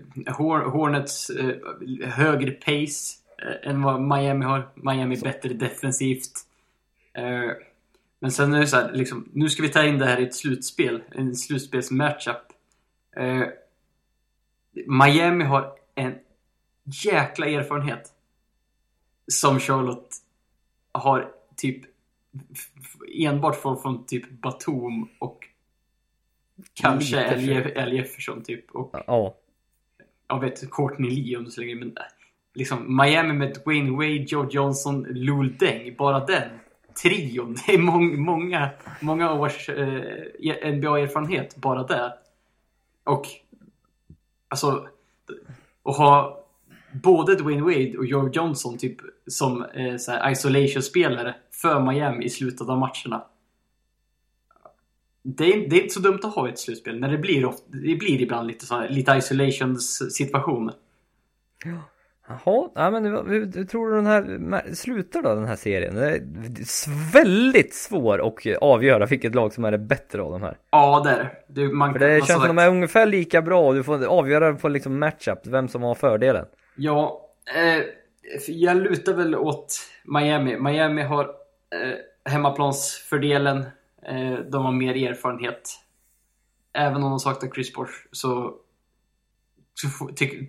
Hornets 0.70 1.30
eh, 1.30 1.56
högre 2.08 2.50
pace 2.50 3.18
eh, 3.38 3.70
än 3.70 3.82
vad 3.82 4.00
Miami 4.00 4.44
har. 4.44 4.68
Miami 4.74 5.16
så. 5.16 5.24
bättre 5.24 5.54
defensivt. 5.54 6.32
Eh, 7.12 7.50
men 8.18 8.32
sen 8.32 8.54
är 8.54 8.60
det 8.60 8.66
så 8.66 8.76
här, 8.76 8.92
liksom, 8.92 9.28
nu 9.32 9.48
ska 9.48 9.62
vi 9.62 9.68
ta 9.68 9.84
in 9.84 9.98
det 9.98 10.06
här 10.06 10.20
i 10.20 10.24
ett 10.24 10.34
slutspel, 10.34 11.02
en 11.10 11.36
slutspelsmatchup. 11.36 12.36
Eh, 13.16 13.44
Miami 14.86 15.44
har 15.44 15.72
en 15.94 16.14
jäkla 16.84 17.46
erfarenhet 17.46 18.12
som 19.26 19.60
Charlotte 19.60 20.16
har 20.92 21.32
typ 21.56 21.82
enbart 23.18 23.56
från, 23.56 23.82
från 23.82 24.06
typ 24.06 24.30
Batum 24.30 25.08
och 25.18 25.48
kanske 26.74 27.20
L. 27.20 27.92
Jefferson 27.92 28.42
typ. 28.42 28.70
Och, 28.70 28.90
ja. 29.06 29.36
Jag 30.28 30.40
vet 30.40 30.70
Courtney 30.70 31.10
Lee 31.10 31.36
om 31.36 31.44
du 31.44 31.50
så 31.50 31.60
länge, 31.60 31.74
men 31.74 31.96
liksom 32.54 32.96
Miami 32.96 33.32
med 33.32 33.58
Dwayne 33.64 33.90
Wade, 33.90 34.24
Joe 34.28 34.48
Johnson, 34.50 35.02
Lul 35.02 35.56
Deng. 35.58 35.96
Bara 35.96 36.26
den 36.26 36.48
trion. 37.02 37.56
Det 37.66 37.74
är 37.74 37.78
mång, 37.78 38.20
många, 38.20 38.70
många 39.00 39.32
års 39.32 39.68
eh, 39.68 40.72
NBA-erfarenhet 40.72 41.56
bara 41.56 41.82
där. 41.82 42.12
Och 43.04 43.26
alltså, 44.48 44.88
att 45.82 45.96
ha 45.96 46.44
både 46.92 47.34
Dwayne 47.34 47.62
Wade 47.62 47.98
och 47.98 48.06
Joe 48.06 48.30
Johnson 48.32 48.78
typ 48.78 48.96
som 49.26 49.64
eh, 49.64 50.32
isolation-spelare 50.32 51.34
för 51.50 51.80
Miami 51.80 52.24
i 52.24 52.30
slutet 52.30 52.68
av 52.68 52.78
matcherna. 52.78 53.24
Det 55.24 55.44
är, 55.44 55.68
det 55.68 55.76
är, 55.76 55.82
inte 55.82 55.94
så 55.94 56.00
dumt 56.00 56.20
att 56.22 56.34
ha 56.34 56.48
ett 56.48 56.58
slutspel 56.58 57.00
när 57.00 57.10
det 57.10 57.18
blir, 57.18 57.44
ofta, 57.44 57.64
det 57.68 57.96
blir 57.96 58.22
ibland 58.22 58.46
lite, 58.46 58.66
så 58.66 58.86
lite 58.88 59.12
isolations 59.12 60.14
situationer. 60.14 60.74
Ja. 61.64 61.78
Jaha, 62.28 62.68
ja, 62.74 62.90
men 62.90 63.04
hur, 63.04 63.56
hur 63.56 63.64
tror 63.64 63.90
du 63.90 63.96
den 63.96 64.06
här 64.06 64.74
slutar 64.74 65.22
då 65.22 65.34
den 65.34 65.44
här 65.44 65.56
serien? 65.56 65.94
Det 65.94 66.08
är 66.08 67.12
väldigt 67.12 67.74
svår 67.74 68.26
att 68.26 68.62
avgöra 68.62 69.06
vilket 69.06 69.34
lag 69.34 69.52
som 69.52 69.64
är 69.64 69.70
det 69.70 69.78
bättre 69.78 70.22
av 70.22 70.32
de 70.32 70.42
här. 70.42 70.56
Ja, 70.70 71.02
det 71.04 71.10
är 71.10 71.38
det. 71.46 71.74
Man, 71.74 71.92
För 71.92 71.98
det 71.98 72.16
känns 72.16 72.28
som 72.28 72.40
att 72.42 72.48
de 72.48 72.58
är 72.58 72.68
ungefär 72.68 73.06
lika 73.06 73.42
bra 73.42 73.68
och 73.68 73.74
du 73.74 73.82
får 73.82 74.04
avgöra 74.04 74.54
på 74.54 74.68
liksom 74.68 74.98
matchup, 74.98 75.46
vem 75.46 75.68
som 75.68 75.82
har 75.82 75.94
fördelen. 75.94 76.46
Ja, 76.76 77.30
eh, 77.56 77.82
jag 78.48 78.76
lutar 78.76 79.14
väl 79.14 79.36
åt 79.36 79.76
Miami. 80.04 80.56
Miami 80.56 81.02
har 81.02 81.24
eh, 81.24 82.32
hemmaplansfördelen. 82.32 83.64
Eh, 84.06 84.38
de 84.38 84.64
har 84.64 84.72
mer 84.72 85.10
erfarenhet. 85.10 85.70
Även 86.72 87.02
om 87.02 87.10
de 87.10 87.18
saknar 87.18 87.50
Chris 87.50 87.72
Bosh 87.72 87.92
så, 88.12 88.54
så 89.74 90.08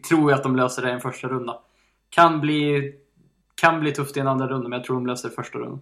tror 0.10 0.32
jag 0.32 0.38
att 0.38 0.44
de 0.44 0.56
löser 0.56 0.82
det 0.82 0.90
i 0.90 0.92
en 0.92 1.02
första 1.02 1.28
runda. 1.28 1.60
Kan 2.10 2.42
bli, 2.42 2.94
kan 3.62 3.80
bli 3.80 3.92
tufft 3.92 4.18
i 4.18 4.20
en 4.20 4.28
andra 4.28 4.48
runda, 4.48 4.70
men 4.70 4.80
jag 4.80 4.86
tror 4.86 4.96
de 4.96 5.08
löser 5.08 5.30
första 5.30 5.60
rundan. 5.60 5.82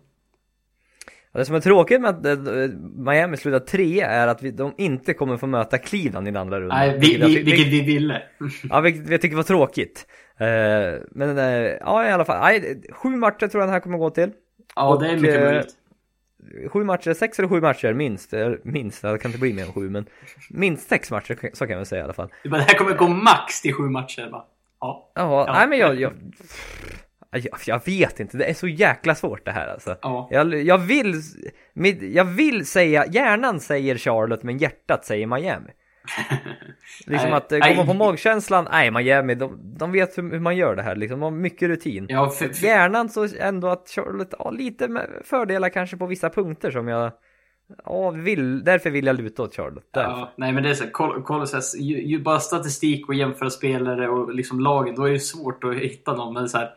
Det 1.33 1.45
som 1.45 1.55
är 1.55 1.59
tråkigt 1.59 2.01
med 2.01 2.09
att 2.09 2.25
eh, 2.25 2.37
Miami 2.95 3.37
slutar 3.37 3.59
trea 3.59 4.07
är 4.07 4.27
att 4.27 4.43
vi, 4.43 4.51
de 4.51 4.73
inte 4.77 5.13
kommer 5.13 5.37
få 5.37 5.47
möta 5.47 5.77
Cleveland 5.77 6.27
i 6.27 6.31
den 6.31 6.41
andra 6.41 6.59
rundan. 6.59 6.77
Nej, 6.77 6.99
vi, 6.99 7.17
vi, 7.17 7.43
vilket 7.43 7.67
vi 7.67 7.81
ville. 7.81 8.23
ja, 8.69 8.81
vilket 8.81 9.09
jag 9.09 9.21
tycker 9.21 9.35
var 9.35 9.43
tråkigt. 9.43 10.07
Uh, 10.41 10.47
men 11.11 11.37
ja, 11.79 12.07
i 12.07 12.11
alla 12.11 12.25
fall. 12.25 12.61
Sju 12.91 13.09
matcher 13.09 13.47
tror 13.47 13.61
jag 13.61 13.67
den 13.67 13.73
här 13.73 13.79
kommer 13.79 13.97
gå 13.97 14.09
till. 14.09 14.31
Ja, 14.75 14.93
Och, 14.93 15.03
det 15.03 15.07
är 15.09 15.17
mycket 15.17 15.41
möjligt. 15.41 15.75
Sju 16.69 16.83
matcher, 16.83 17.13
sex 17.13 17.39
eller 17.39 17.49
sju 17.49 17.61
matcher 17.61 17.93
minst. 17.93 18.33
Minst, 18.63 19.01
det 19.01 19.17
kan 19.17 19.29
inte 19.29 19.39
bli 19.39 19.53
mer 19.53 19.65
än 19.65 19.73
sju, 19.73 19.89
men 19.89 20.05
minst 20.49 20.89
sex 20.89 21.11
matcher 21.11 21.49
så 21.53 21.67
kan 21.67 21.77
jag 21.77 21.87
säga 21.87 22.01
i 22.01 22.03
alla 22.03 22.13
fall. 22.13 22.29
Det 22.43 22.57
här 22.57 22.77
kommer 22.77 22.97
gå 22.97 23.07
max 23.07 23.61
till 23.61 23.73
sju 23.73 23.83
matcher 23.83 24.29
va? 24.31 24.45
Ja. 24.79 25.11
Ja, 25.15 25.45
ja. 25.47 25.53
nej 25.53 25.67
men 25.67 25.79
jag, 25.79 25.99
jag, 25.99 26.13
jag, 27.31 27.59
jag, 27.65 27.85
vet 27.85 28.19
inte, 28.19 28.37
det 28.37 28.45
är 28.45 28.53
så 28.53 28.67
jäkla 28.67 29.15
svårt 29.15 29.45
det 29.45 29.51
här 29.51 29.67
alltså. 29.67 29.97
Ja. 30.01 30.27
Jag, 30.31 30.53
jag, 30.53 30.77
vill, 30.77 31.21
jag 32.01 32.25
vill 32.25 32.65
säga, 32.65 33.05
hjärnan 33.05 33.59
säger 33.59 33.97
Charlotte 33.97 34.43
men 34.43 34.57
hjärtat 34.57 35.05
säger 35.05 35.27
Miami. 35.27 35.69
Liksom 37.05 37.29
nej, 37.29 37.33
att, 37.33 37.49
går 37.49 37.75
man 37.75 37.87
på 37.87 37.93
magkänslan, 37.93 38.67
nej 38.71 38.91
Miami, 38.91 39.35
de, 39.35 39.59
de 39.77 39.91
vet 39.91 40.17
hur, 40.17 40.31
hur, 40.31 40.39
man 40.39 40.55
gör 40.55 40.75
det 40.75 40.83
här 40.83 40.95
liksom, 40.95 41.19
de 41.19 41.23
har 41.23 41.31
mycket 41.31 41.69
rutin. 41.69 42.05
Ja, 42.09 42.29
för, 42.29 42.49
för... 42.49 42.65
Hjärnan 42.65 43.09
så 43.09 43.27
ändå 43.39 43.67
att 43.67 43.89
Charlotte 43.89 44.33
har 44.39 44.51
lite 44.51 45.07
fördelar 45.23 45.69
kanske 45.69 45.97
på 45.97 46.05
vissa 46.05 46.29
punkter 46.29 46.71
som 46.71 46.87
jag 46.87 47.11
Ja, 47.85 48.09
vill, 48.09 48.63
därför 48.63 48.89
vill 48.89 49.05
jag 49.05 49.15
luta 49.15 49.43
åt 49.43 49.55
Charlotte. 49.55 49.89
Ja, 49.91 50.31
nej 50.35 50.53
men 50.53 50.63
det 50.63 50.69
är 50.69 50.73
så, 50.73 50.85
kolla, 50.91 51.21
kolla 51.21 51.45
så 51.45 51.55
här, 51.55 51.83
ju, 51.83 52.01
ju, 52.01 52.19
bara 52.19 52.39
statistik 52.39 53.09
och 53.09 53.15
jämföra 53.15 53.49
spelare 53.49 54.09
och 54.09 54.35
liksom 54.35 54.59
lagen, 54.59 54.95
då 54.95 55.03
är 55.03 55.11
det 55.11 55.19
svårt 55.19 55.63
att 55.63 55.75
hitta 55.75 56.15
någon. 56.15 56.33
Men 56.33 56.49
så 56.49 56.57
här, 56.57 56.69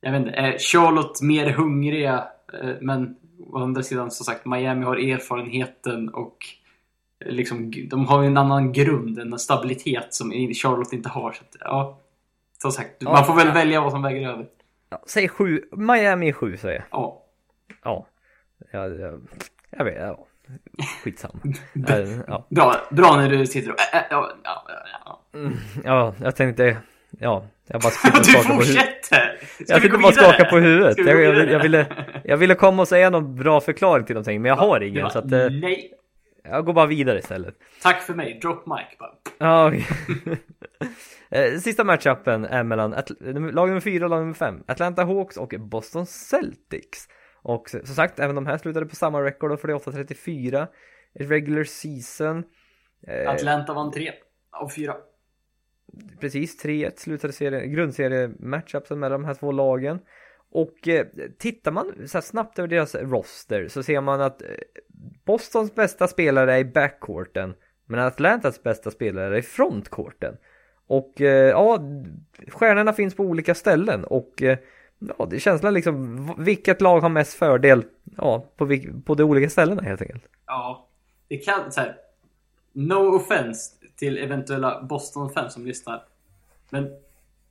jag 0.00 0.12
vet 0.12 0.20
inte, 0.20 0.32
är 0.32 0.58
Charlotte 0.58 1.22
mer 1.22 1.50
hungriga? 1.50 2.24
Eh, 2.62 2.74
men 2.80 3.16
å 3.52 3.58
andra 3.58 3.82
sidan, 3.82 4.10
som 4.10 4.24
sagt, 4.24 4.46
Miami 4.46 4.84
har 4.84 4.96
erfarenheten 4.96 6.08
och 6.08 6.36
eh, 6.36 6.59
liksom, 7.24 7.72
de 7.90 8.06
har 8.06 8.24
en 8.24 8.36
annan 8.36 8.72
grund, 8.72 9.18
en 9.18 9.38
stabilitet 9.38 10.14
som 10.14 10.30
Charlotte 10.62 10.92
inte 10.92 11.08
har. 11.08 11.32
Så 11.32 11.42
att, 11.42 11.56
ja, 11.60 12.00
som 12.62 12.72
sagt, 12.72 12.96
ja, 12.98 13.12
man 13.12 13.26
får 13.26 13.34
väl 13.34 13.46
ja. 13.46 13.52
välja 13.52 13.80
vad 13.80 13.92
som 13.92 14.02
väger 14.02 14.28
över. 14.28 14.46
Ja, 14.90 15.02
säg 15.06 15.28
sju, 15.28 15.62
Miami 15.72 16.32
sju 16.32 16.56
säger 16.56 16.74
jag. 16.74 16.84
Ja. 16.90 17.26
Ja. 17.84 18.06
Jag, 18.72 19.00
jag, 19.70 19.84
vet, 19.84 19.96
ja. 19.96 20.26
Skitsamma. 21.04 21.40
ja. 22.26 22.46
bra, 22.50 22.76
bra 22.90 23.16
när 23.16 23.30
du 23.30 23.46
sitter 23.46 23.70
och... 23.70 23.76
Ja, 23.92 24.32
ja, 24.44 24.66
ja. 25.04 25.20
Mm, 25.34 25.56
ja, 25.84 26.14
jag 26.20 26.36
tänkte... 26.36 26.76
Ja, 27.18 27.46
jag 27.66 27.80
bara 27.80 27.90
sitter 27.90 28.18
och 28.18 28.26
skakar 28.26 28.44
på 28.44 28.62
huvudet. 28.62 29.10
Jag 29.68 29.82
sitter 29.82 29.98
bara 29.98 30.12
skaka 30.12 30.44
på 30.44 30.58
huvudet. 30.58 30.98
Jag, 30.98 31.22
jag, 31.22 31.50
jag, 31.50 31.62
ville, 31.62 31.86
jag 32.24 32.36
ville 32.36 32.54
komma 32.54 32.82
och 32.82 32.88
säga 32.88 33.10
någon 33.10 33.36
bra 33.36 33.60
förklaring 33.60 34.06
till 34.06 34.14
någonting, 34.14 34.42
men 34.42 34.48
jag 34.48 34.56
har 34.56 34.80
ingen. 34.80 35.00
Ja, 35.00 35.10
så 35.10 35.18
att, 35.18 35.32
eh, 35.32 35.50
nej. 35.50 35.92
Jag 36.50 36.64
går 36.64 36.72
bara 36.72 36.86
vidare 36.86 37.18
istället. 37.18 37.54
Tack 37.82 38.02
för 38.02 38.14
mig, 38.14 38.38
drop 38.42 38.66
mic 38.66 38.98
bara. 38.98 39.14
Ja, 39.38 39.68
okay. 39.68 39.82
Eh, 41.32 41.58
sista 41.58 41.84
matchupen 41.84 42.44
är 42.44 42.64
mellan 42.64 42.90
lag 43.52 43.68
nummer 43.68 43.80
4 43.80 44.04
och 44.04 44.10
lag 44.10 44.20
nummer 44.20 44.34
5. 44.34 44.64
Atlanta 44.66 45.04
Hawks 45.04 45.36
och 45.36 45.54
Boston 45.58 46.06
Celtics. 46.06 47.08
Och 47.42 47.70
som 47.70 47.94
sagt, 47.94 48.18
även 48.18 48.34
de 48.34 48.46
här 48.46 48.58
slutade 48.58 48.86
på 48.86 48.96
samma 48.96 49.22
record, 49.22 49.50
48-34 49.50 50.66
regular 51.14 51.64
season. 51.64 52.44
Eh, 53.06 53.30
Atlanta 53.30 53.74
vann 53.74 53.92
3 53.92 54.12
av 54.50 54.68
4. 54.68 54.94
Precis, 56.20 56.64
3-1 56.64 56.92
slutade 56.96 57.32
serie, 57.32 57.66
grundserie-matchupsen 57.66 58.98
mellan 58.98 59.20
de 59.20 59.26
här 59.26 59.34
två 59.34 59.52
lagen. 59.52 59.98
Och 60.52 60.88
eh, 60.88 61.06
tittar 61.38 61.72
man 61.72 62.08
så 62.08 62.22
snabbt 62.22 62.58
över 62.58 62.68
deras 62.68 62.94
roster 62.94 63.68
så 63.68 63.82
ser 63.82 64.00
man 64.00 64.20
att 64.20 64.42
eh, 64.42 64.48
Bostons 65.24 65.74
bästa 65.74 66.08
spelare 66.08 66.54
är 66.54 66.58
i 66.58 66.64
backcourten 66.64 67.54
men 67.86 68.00
Atlantas 68.00 68.62
bästa 68.62 68.90
spelare 68.90 69.34
är 69.34 69.38
i 69.38 69.42
frontcourten. 69.42 70.36
Och 70.86 71.20
eh, 71.20 71.50
ja, 71.50 71.78
stjärnorna 72.48 72.92
finns 72.92 73.14
på 73.14 73.22
olika 73.22 73.54
ställen 73.54 74.04
och 74.04 74.42
eh, 74.42 74.58
ja, 75.18 75.26
det 75.30 75.36
är 75.36 75.40
känslan 75.40 75.74
liksom, 75.74 76.34
vilket 76.38 76.80
lag 76.80 77.00
har 77.00 77.08
mest 77.08 77.34
fördel 77.34 77.84
ja, 78.16 78.46
på, 78.56 78.78
på 79.04 79.14
de 79.14 79.22
olika 79.22 79.50
ställena 79.50 79.82
helt 79.82 80.02
enkelt. 80.02 80.24
Ja, 80.46 80.86
det 81.28 81.36
kan 81.36 81.72
så 81.72 81.80
här, 81.80 81.96
no 82.72 83.16
offense 83.16 83.74
till 83.96 84.18
eventuella 84.18 84.82
Boston-fans 84.82 85.54
som 85.54 85.66
lyssnar. 85.66 86.04
Men 86.70 86.90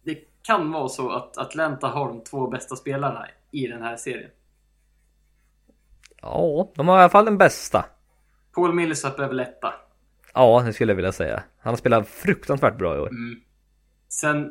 det 0.03 0.17
kan 0.41 0.71
vara 0.71 0.89
så 0.89 1.09
att 1.09 1.37
Atlanta 1.37 1.87
har 1.87 2.07
de 2.07 2.23
två 2.23 2.47
bästa 2.47 2.75
spelarna 2.75 3.27
i 3.51 3.67
den 3.67 3.81
här 3.81 3.97
serien. 3.97 4.31
Ja, 6.21 6.71
de 6.75 6.87
har 6.87 6.97
i 6.97 7.01
alla 7.01 7.09
fall 7.09 7.25
den 7.25 7.37
bästa. 7.37 7.85
Paul 8.55 8.73
Millsap 8.73 9.19
är 9.19 9.27
väl 9.27 9.39
etta. 9.39 9.73
Ja, 10.33 10.63
det 10.65 10.73
skulle 10.73 10.91
jag 10.91 10.95
vilja 10.95 11.11
säga. 11.11 11.43
Han 11.59 11.71
har 11.71 11.77
spelat 11.77 12.07
fruktansvärt 12.07 12.77
bra 12.77 12.95
i 12.95 12.99
år. 12.99 13.09
Mm. 13.09 13.39
Sen 14.09 14.49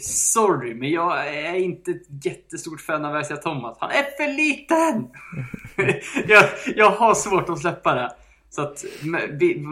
Sorry, 0.00 0.74
men 0.74 0.90
jag 0.90 1.28
är 1.28 1.54
inte 1.54 1.90
ett 1.90 2.24
jättestort 2.24 2.80
fan 2.80 3.04
av 3.04 3.20
Isaiah 3.20 3.40
Thomas. 3.40 3.76
Han 3.80 3.90
är 3.90 4.02
för 4.02 4.32
liten! 4.36 5.08
jag, 6.28 6.44
jag 6.76 6.90
har 6.90 7.14
svårt 7.14 7.48
att 7.48 7.58
släppa 7.58 7.94
det. 7.94 8.12
Så 8.50 8.62
att, 8.62 8.84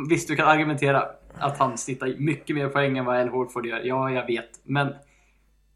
visst, 0.09 0.29
du 0.29 0.37
kan 0.37 0.49
argumentera 0.49 1.05
att 1.39 1.59
han 1.59 1.79
snittar 1.79 2.15
mycket 2.19 2.57
mer 2.57 2.69
poäng 2.69 2.99
än 2.99 3.05
vad 3.05 3.17
Al 3.17 3.29
Horford 3.29 3.67
gör. 3.67 3.81
Ja, 3.85 4.11
jag 4.11 4.27
vet. 4.27 4.51
Men 4.63 4.95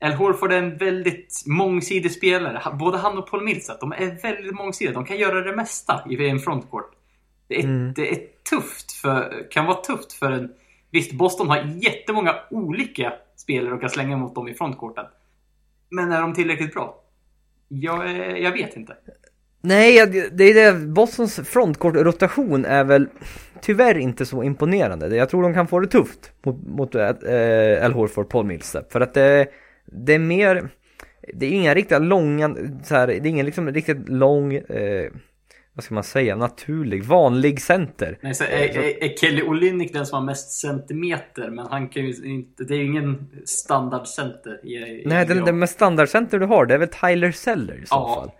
Al 0.01 0.13
Horford 0.13 0.53
är 0.53 0.59
en 0.59 0.77
väldigt 0.77 1.43
mångsidig 1.47 2.13
spelare. 2.13 2.77
Både 2.79 2.99
han 2.99 3.19
och 3.19 3.31
Paul 3.31 3.45
Millsap, 3.45 3.81
de 3.81 3.93
är 3.93 4.23
väldigt 4.23 4.55
mångsidiga. 4.55 4.95
De 4.95 5.05
kan 5.05 5.17
göra 5.17 5.41
det 5.41 5.57
mesta 5.57 6.05
i 6.11 6.29
en 6.29 6.39
frontcourt. 6.39 6.91
Det 7.49 7.59
är, 7.59 7.65
mm. 7.65 7.93
det 7.97 8.11
är 8.11 8.19
tufft 8.51 8.93
för, 8.93 9.47
kan 9.51 9.67
vara 9.67 9.77
tufft 9.77 10.13
för 10.13 10.31
en... 10.31 10.53
Visst, 10.91 11.13
Boston 11.13 11.49
har 11.49 11.79
jättemånga 11.83 12.35
olika 12.51 13.13
spelare 13.37 13.75
och 13.75 13.81
kan 13.81 13.91
slänga 13.91 14.17
mot 14.17 14.35
dem 14.35 14.49
i 14.49 14.55
frontcourten. 14.55 15.05
Men 15.91 16.13
är 16.13 16.21
de 16.21 16.35
tillräckligt 16.35 16.75
bra? 16.75 17.03
Jag, 17.69 18.39
jag 18.41 18.53
vet 18.53 18.77
inte. 18.77 18.97
Nej, 19.61 20.07
det 20.33 20.45
är 20.45 20.55
det. 20.55 20.87
Bostons 20.87 21.41
frontcourt-rotation 21.41 22.65
är 22.65 22.85
väl 22.85 23.09
tyvärr 23.61 23.99
inte 23.99 24.27
så 24.27 24.43
imponerande. 24.43 25.17
Jag 25.17 25.29
tror 25.29 25.43
de 25.43 25.55
kan 25.55 25.69
få 25.69 25.81
det 25.81 25.87
tufft 25.87 26.33
mot, 26.45 26.67
mot 26.67 26.95
äh, 26.95 27.09
Al 27.85 27.93
Horford, 27.93 28.29
Paul 28.29 28.47
Millsap. 28.47 28.93
För 28.93 29.01
att 29.01 29.15
det, 29.15 29.47
det 29.93 30.15
är 30.15 30.19
mer, 30.19 30.69
det 31.35 31.47
är 31.47 31.51
inga 31.51 31.75
riktigt 31.75 32.03
långa, 32.03 32.57
så 32.83 32.95
här, 32.95 33.07
det 33.07 33.15
är 33.15 33.27
ingen 33.27 33.47
liksom 33.47 33.73
riktigt 33.73 34.09
lång 34.09 34.55
eh, 34.55 35.11
vad 35.73 35.85
ska 35.85 35.95
man 35.95 36.05
säga, 36.05 36.37
naturlig, 36.37 37.05
vanlig 37.05 37.61
center. 37.61 38.19
Nej, 38.21 38.35
så 38.35 38.45
är, 38.45 38.79
är, 38.79 39.05
är 39.05 39.17
Kelly 39.17 39.43
Olynyk 39.43 39.93
den 39.93 40.07
som 40.07 40.19
har 40.19 40.25
mest 40.25 40.51
centimeter? 40.51 41.51
Men 41.51 41.67
han 41.67 41.89
kan 41.89 42.07
ju 42.07 42.15
inte, 42.25 42.65
det 42.65 42.75
är 42.75 42.79
ju 42.79 42.85
ingen 42.85 43.29
standardcenter. 43.45 44.61
I, 44.67 44.75
i 44.75 45.03
Nej, 45.07 45.27
den, 45.27 45.45
den 45.45 45.59
med 45.59 45.71
standardcenter 45.71 46.39
du 46.39 46.47
har, 46.47 46.67
det 46.67 46.75
är 46.75 46.79
väl 46.79 46.89
Tyler 46.89 47.33
Seller 47.33 47.75
i 47.83 47.87
så 47.87 47.95
ja. 47.95 48.15
fall. 48.15 48.31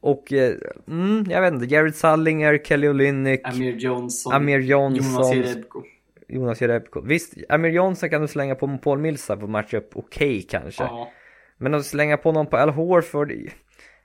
Och, 0.00 0.32
eh, 0.32 0.54
mm, 0.88 1.26
jag 1.30 1.40
vet 1.40 1.54
inte, 1.54 1.74
Jared 1.74 1.94
Sullinger, 1.94 2.58
Kelly 2.64 2.88
Olynyk, 2.88 3.40
Amir 3.44 3.76
Johnson, 3.76 4.32
Amir 4.32 4.58
Johnson 4.58 5.12
Jonas 5.12 5.34
Jerebko. 5.34 5.82
Jonas 6.30 6.60
Jerebko. 6.60 7.00
Visst, 7.00 7.34
Amir 7.48 7.70
Johnson 7.70 8.10
kan 8.10 8.22
du 8.22 8.28
slänga 8.28 8.54
på 8.54 8.78
Paul 8.78 8.98
Millsap 8.98 9.42
och 9.42 9.48
matcha 9.48 9.76
upp 9.76 9.90
okej 9.92 10.28
okay, 10.28 10.42
kanske. 10.42 10.82
Ja. 10.82 11.10
Men 11.56 11.74
att 11.74 11.86
slänga 11.86 12.16
på 12.16 12.32
någon 12.32 12.46
på 12.46 12.56
Al 12.56 12.70
Horford 12.70 13.32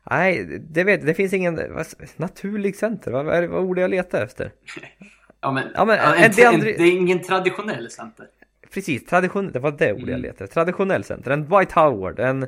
Nej, 0.09 0.59
det, 0.69 0.83
vet, 0.83 1.05
det 1.05 1.13
finns 1.13 1.33
ingen 1.33 1.55
vad, 1.55 1.85
naturlig 2.17 2.75
center. 2.75 3.11
Vad, 3.11 3.25
vad 3.25 3.35
är 3.35 3.47
vad 3.47 3.63
ord 3.63 3.79
jag 3.79 3.89
letar 3.89 4.23
efter? 4.23 4.51
ja, 5.41 5.51
men, 5.51 5.63
ja, 5.75 5.85
men 5.85 5.99
en, 5.99 6.23
en, 6.23 6.31
det, 6.35 6.43
en, 6.43 6.59
det 6.59 6.81
är 6.81 6.91
ingen 6.91 7.21
traditionell 7.21 7.91
center. 7.91 8.27
Precis, 8.73 9.05
traditionell, 9.05 9.51
det 9.51 9.59
var 9.59 9.71
det 9.71 9.93
ordet 9.93 10.03
mm. 10.03 10.11
jag 10.11 10.21
letade 10.21 10.47
Traditionell 10.47 11.03
center, 11.03 11.31
en 11.31 11.43
White 11.43 11.79
Howard, 11.79 12.19
en, 12.19 12.47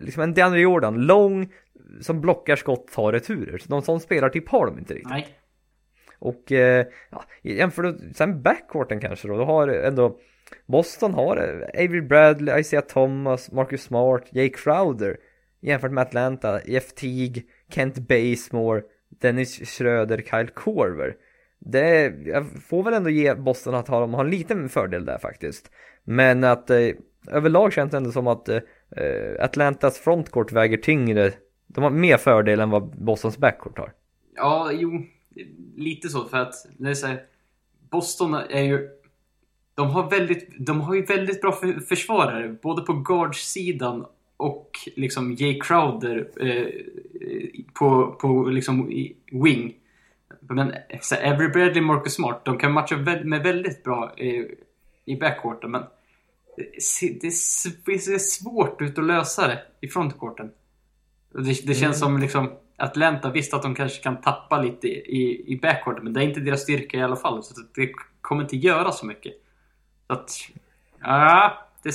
liksom 0.00 0.22
en 0.22 0.34
DeAndre 0.34 0.60
Jordan, 0.60 1.06
lång, 1.06 1.52
som 2.00 2.20
blockar 2.20 2.56
skott, 2.56 2.92
tar 2.92 3.12
returer. 3.12 3.58
Så 3.58 3.70
någon 3.70 3.82
sån 3.82 4.00
spelar 4.00 4.28
typ 4.28 4.48
har 4.48 4.66
de 4.66 4.78
inte 4.78 4.94
riktigt. 4.94 5.10
Nej. 5.10 5.28
Och 6.18 6.52
eh, 6.52 6.86
ja, 7.10 7.24
jämför 7.42 7.82
du 7.82 8.12
sen 8.14 8.42
backcourten 8.42 9.00
kanske 9.00 9.28
då, 9.28 9.36
då 9.36 9.44
har 9.44 9.68
ändå 9.68 10.18
Boston 10.66 11.14
har 11.14 11.36
eh, 11.36 11.84
Avery 11.84 12.00
Bradley, 12.00 12.60
Isaiah 12.60 12.84
Thomas, 12.84 13.52
Marcus 13.52 13.82
Smart, 13.82 14.22
Jake 14.30 14.54
Crowder 14.56 15.16
jämfört 15.60 15.92
med 15.92 16.02
Atlanta, 16.02 16.60
Jeff 16.64 16.94
Teague, 16.94 17.42
Kent 17.70 17.98
Basemore, 17.98 18.82
Dennis 19.08 19.58
Schröder, 19.68 20.18
Kyle 20.18 20.48
Korver. 20.54 21.16
Det, 21.58 22.14
jag 22.24 22.46
får 22.68 22.82
väl 22.82 22.94
ändå 22.94 23.10
ge 23.10 23.34
Boston 23.34 23.74
att 23.74 23.88
ha, 23.88 24.00
de 24.00 24.14
har 24.14 24.24
en 24.24 24.30
liten 24.30 24.68
fördel 24.68 25.04
där 25.04 25.18
faktiskt. 25.18 25.70
Men 26.04 26.44
att 26.44 26.70
eh, 26.70 26.88
överlag 27.30 27.72
känns 27.72 27.90
det 27.90 27.96
ändå 27.96 28.12
som 28.12 28.26
att 28.26 28.48
eh, 28.48 28.60
eh, 28.96 29.44
Atlantas 29.44 29.98
frontcourt 29.98 30.52
väger 30.52 30.76
tyngre. 30.76 31.32
De 31.66 31.84
har 31.84 31.90
mer 31.90 32.16
fördel 32.16 32.60
än 32.60 32.70
vad 32.70 33.04
Bostons 33.04 33.38
backcourt 33.38 33.78
har. 33.78 33.92
Ja, 34.36 34.70
jo, 34.72 35.02
lite 35.76 36.08
så 36.08 36.24
för 36.24 36.38
att 36.38 36.54
det 36.78 37.02
är 37.04 37.20
Boston 37.90 38.34
är 38.34 38.62
ju 38.62 38.88
de 39.74 39.90
har, 39.90 40.10
väldigt, 40.10 40.66
de 40.66 40.80
har 40.80 40.94
ju 40.94 41.02
väldigt 41.02 41.40
bra 41.40 41.60
försvarare, 41.88 42.56
både 42.62 42.82
på 42.82 42.92
guardsidan 42.92 44.06
och 44.36 44.70
liksom 44.96 45.32
Jay 45.32 45.60
Crowder 45.60 46.30
eh, 46.40 46.66
på, 47.72 48.16
på 48.20 48.44
liksom 48.44 48.86
wing. 49.32 49.74
Men 50.40 50.74
så 51.00 51.14
Every 51.14 51.48
Bradley, 51.48 51.82
Marcus 51.82 52.14
Smart, 52.14 52.44
de 52.44 52.58
kan 52.58 52.72
matcha 52.72 52.96
med 53.24 53.42
väldigt 53.42 53.84
bra 53.84 54.12
eh, 54.16 54.44
i 55.04 55.16
backcourten. 55.16 55.70
Men 55.70 55.82
det, 57.20 57.30
det, 57.84 57.98
ser 57.98 58.18
svårt 58.18 58.82
ut 58.82 58.98
att 58.98 59.04
lösa 59.04 59.46
det 59.46 59.62
i 59.80 59.88
frontcourten. 59.88 60.50
Det, 61.32 61.66
det 61.66 61.74
känns 61.74 61.82
mm. 61.82 61.94
som 61.94 62.18
liksom 62.18 62.50
Atlanta, 62.78 63.30
visst 63.30 63.54
att 63.54 63.62
de 63.62 63.74
kanske 63.74 64.02
kan 64.02 64.20
tappa 64.20 64.62
lite 64.62 64.88
i, 64.88 65.44
i 65.46 65.58
backcourten, 65.62 66.04
men 66.04 66.12
det 66.12 66.20
är 66.20 66.24
inte 66.24 66.40
deras 66.40 66.62
styrka 66.62 66.96
i 66.96 67.02
alla 67.02 67.16
fall. 67.16 67.42
Så 67.42 67.54
det 67.74 67.92
kommer 68.20 68.42
inte 68.42 68.56
göra 68.56 68.92
så 68.92 69.06
mycket. 69.06 69.32
Så 70.06 70.12
att, 70.12 70.30
ja, 71.02 71.68
det, 71.82 71.92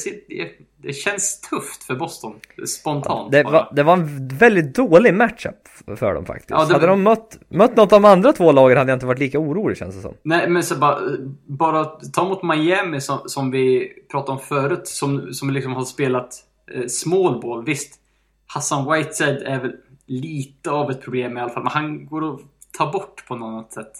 det, 0.78 0.94
känns 0.94 1.42
tufft 1.42 1.84
för 1.84 1.96
Boston, 1.96 2.34
spontant 2.68 3.32
det 3.32 3.44
var, 3.44 3.70
det 3.76 3.84
var 3.84 3.94
en 3.94 4.28
väldigt 4.28 4.76
dålig 4.76 5.14
matchup 5.14 5.68
för 5.98 6.14
dem 6.14 6.26
faktiskt. 6.26 6.50
Ja, 6.50 6.66
det, 6.66 6.74
hade 6.74 6.88
de 6.88 7.04
mött, 7.04 7.40
mött 7.50 7.76
något 7.76 7.94
av 7.94 8.02
de 8.02 8.08
andra 8.08 8.34
två 8.34 8.52
lagen 8.52 8.78
hade 8.78 8.92
jag 8.92 8.96
inte 8.96 9.06
varit 9.06 9.20
lika 9.20 9.40
orolig 9.40 9.78
känns 9.78 9.96
det 9.96 10.02
som. 10.02 10.14
Nej, 10.24 10.50
men 10.50 10.64
så 10.64 10.76
bara, 10.76 11.00
bara 11.46 11.86
ta 11.86 12.24
mot 12.30 12.44
Miami 12.44 13.02
som, 13.02 13.20
som 13.26 13.52
vi 13.52 13.94
pratade 14.12 14.32
om 14.32 14.40
förut, 14.40 14.88
som, 14.88 15.34
som 15.34 15.50
liksom 15.50 15.74
har 15.74 15.84
spelat 15.84 16.36
eh, 16.76 16.88
small 16.88 17.42
ball. 17.42 17.66
Visst, 17.66 18.00
Hassan 18.46 18.92
Whiteside 18.92 19.42
är 19.42 19.60
väl 19.60 19.72
lite 20.22 20.72
av 20.72 20.92
ett 20.92 21.02
problem 21.02 21.38
i 21.38 21.42
alla 21.42 21.50
fall, 21.50 21.64
men 21.64 21.72
han 21.72 22.06
går 22.06 22.34
att 22.34 22.40
ta 22.78 22.92
bort 22.92 23.28
på 23.28 23.36
något 23.36 23.74
sätt. 23.74 23.92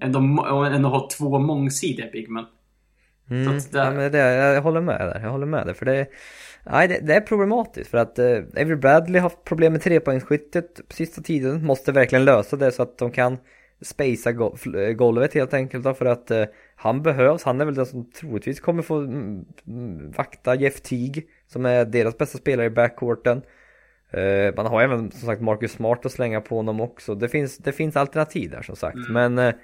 Än, 0.00 0.12
de, 0.12 0.38
än 0.72 0.84
att 0.84 0.92
ha 0.92 1.08
två 1.18 1.38
mångsidiga 1.38 2.06
bigmen. 2.12 2.44
Mm, 3.30 3.52
det... 3.52 3.78
ja, 3.78 3.90
men 3.90 4.12
det, 4.12 4.18
jag 4.18 4.62
håller 4.62 4.80
med 4.80 5.00
där, 5.00 5.20
jag 5.20 5.30
håller 5.30 5.46
med 5.46 5.66
där 5.66 5.74
för 5.74 5.86
det, 5.86 6.06
nej, 6.64 6.88
det, 6.88 7.00
det 7.00 7.14
är 7.14 7.20
problematiskt 7.20 7.90
för 7.90 7.98
att 7.98 8.18
eh, 8.18 8.36
Avery 8.56 8.76
Bradley 8.76 9.20
har 9.20 9.30
haft 9.30 9.44
problem 9.44 9.72
med 9.72 9.82
trepoängsskyttet 9.82 10.88
på 10.88 10.94
sista 10.94 11.22
tiden, 11.22 11.66
måste 11.66 11.92
verkligen 11.92 12.24
lösa 12.24 12.56
det 12.56 12.72
så 12.72 12.82
att 12.82 12.98
de 12.98 13.10
kan 13.10 13.38
spacea 13.80 14.32
eh, 14.32 14.92
golvet 14.92 15.34
helt 15.34 15.54
enkelt 15.54 15.84
då, 15.84 15.94
för 15.94 16.06
att 16.06 16.30
eh, 16.30 16.44
han 16.76 17.02
behövs, 17.02 17.42
han 17.42 17.60
är 17.60 17.64
väl 17.64 17.74
den 17.74 17.86
som 17.86 18.10
troligtvis 18.10 18.60
kommer 18.60 18.82
få 18.82 18.96
mm, 18.96 19.44
mm, 19.66 20.10
vakta 20.10 20.54
Jeff 20.54 20.80
Teague 20.80 21.22
som 21.46 21.66
är 21.66 21.84
deras 21.84 22.18
bästa 22.18 22.38
spelare 22.38 22.66
i 22.66 22.70
backcourten. 22.70 23.42
Eh, 24.10 24.54
man 24.56 24.66
har 24.66 24.82
även 24.82 25.10
som 25.10 25.26
sagt 25.26 25.42
Marcus 25.42 25.72
Smart 25.72 26.06
att 26.06 26.12
slänga 26.12 26.40
på 26.40 26.56
honom 26.56 26.80
också, 26.80 27.14
det 27.14 27.28
finns, 27.28 27.58
det 27.58 27.72
finns 27.72 27.96
alternativ 27.96 28.50
där 28.50 28.62
som 28.62 28.76
sagt 28.76 28.96
mm. 28.96 29.12
men 29.12 29.38
eh, 29.38 29.54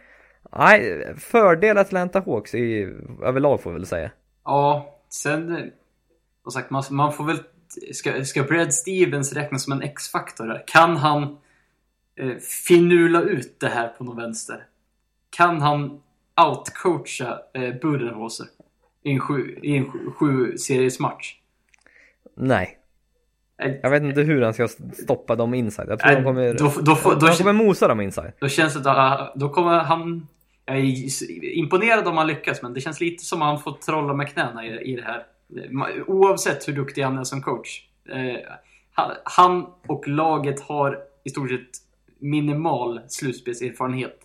Nej, 0.52 1.14
fördel 1.16 1.78
Atlanta 1.78 2.20
Hawks 2.26 2.54
i, 2.54 2.94
överlag 3.22 3.61
får 3.61 3.70
vi 3.70 3.74
väl 3.74 3.87
säga. 3.87 4.11
Ja, 4.44 4.98
sen... 5.09 5.70
Som 6.42 6.52
sagt, 6.52 6.70
man, 6.70 6.83
man 6.90 7.12
får 7.12 7.24
väl... 7.24 7.38
Ska, 7.92 8.24
ska 8.24 8.42
Brad 8.42 8.74
Stevens 8.74 9.33
räknas 9.33 9.64
som 9.64 9.72
en 9.72 9.83
X-faktor 9.83 10.62
Kan 10.66 10.96
han 10.96 11.22
eh, 12.16 12.37
finula 12.68 13.22
ut 13.22 13.61
det 13.61 13.68
här 13.68 13.88
på 13.88 14.04
någon 14.04 14.16
vänster? 14.16 14.66
Kan 15.30 15.61
han 15.61 16.02
outcoacha 16.46 17.38
eh, 17.54 17.74
Budenholzer 17.74 18.46
i 19.02 19.12
en 19.12 19.20
sju, 19.20 19.59
i 19.62 19.76
en 19.76 19.92
sju, 19.92 20.11
sju 20.11 20.57
series 20.59 21.00
match? 21.00 21.37
Nej. 22.35 22.78
Jag 23.56 23.90
vet 23.90 24.02
inte 24.02 24.20
hur 24.20 24.42
han 24.42 24.54
ska 24.54 24.68
stoppa 24.92 25.36
dem 25.36 25.54
inside. 25.54 25.88
Jag 25.88 25.98
tror 25.98 26.10
äh, 26.12 26.16
de 26.16 26.24
kommer, 26.24 26.54
då, 26.54 26.72
då, 26.82 26.98
då, 27.02 27.26
de 27.26 27.32
kommer 27.32 27.52
mosa 27.52 27.88
dem 27.88 28.00
inside. 28.00 28.32
Då 28.38 28.48
känns 28.48 28.74
det 28.74 28.90
att 28.90 29.34
då 29.34 29.48
kommer 29.48 29.78
han 29.78 30.26
jag 30.66 30.76
är 30.76 31.44
imponerad 31.44 32.08
om 32.08 32.16
han 32.16 32.26
lyckas, 32.26 32.62
men 32.62 32.74
det 32.74 32.80
känns 32.80 33.00
lite 33.00 33.24
som 33.24 33.42
att 33.42 33.48
han 33.48 33.60
får 33.60 33.72
trolla 33.72 34.14
med 34.14 34.28
knäna 34.28 34.66
i, 34.66 34.92
i 34.92 34.96
det 34.96 35.02
här. 35.02 35.26
Oavsett 36.06 36.68
hur 36.68 36.72
duktig 36.72 37.02
han 37.02 37.18
är 37.18 37.24
som 37.24 37.42
coach. 37.42 37.88
Eh, 38.08 38.40
han 39.24 39.66
och 39.86 40.08
laget 40.08 40.60
har 40.60 40.98
i 41.24 41.30
stort 41.30 41.48
sett 41.48 41.70
minimal 42.18 43.00
slutspelserfarenhet. 43.08 44.20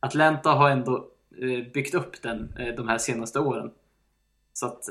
Atlanta 0.00 0.50
har 0.50 0.70
ändå 0.70 1.06
eh, 1.42 1.72
byggt 1.72 1.94
upp 1.94 2.22
den 2.22 2.54
eh, 2.58 2.74
de 2.74 2.88
här 2.88 2.98
senaste 2.98 3.40
åren. 3.40 3.70
Så 4.52 4.66
att, 4.66 4.84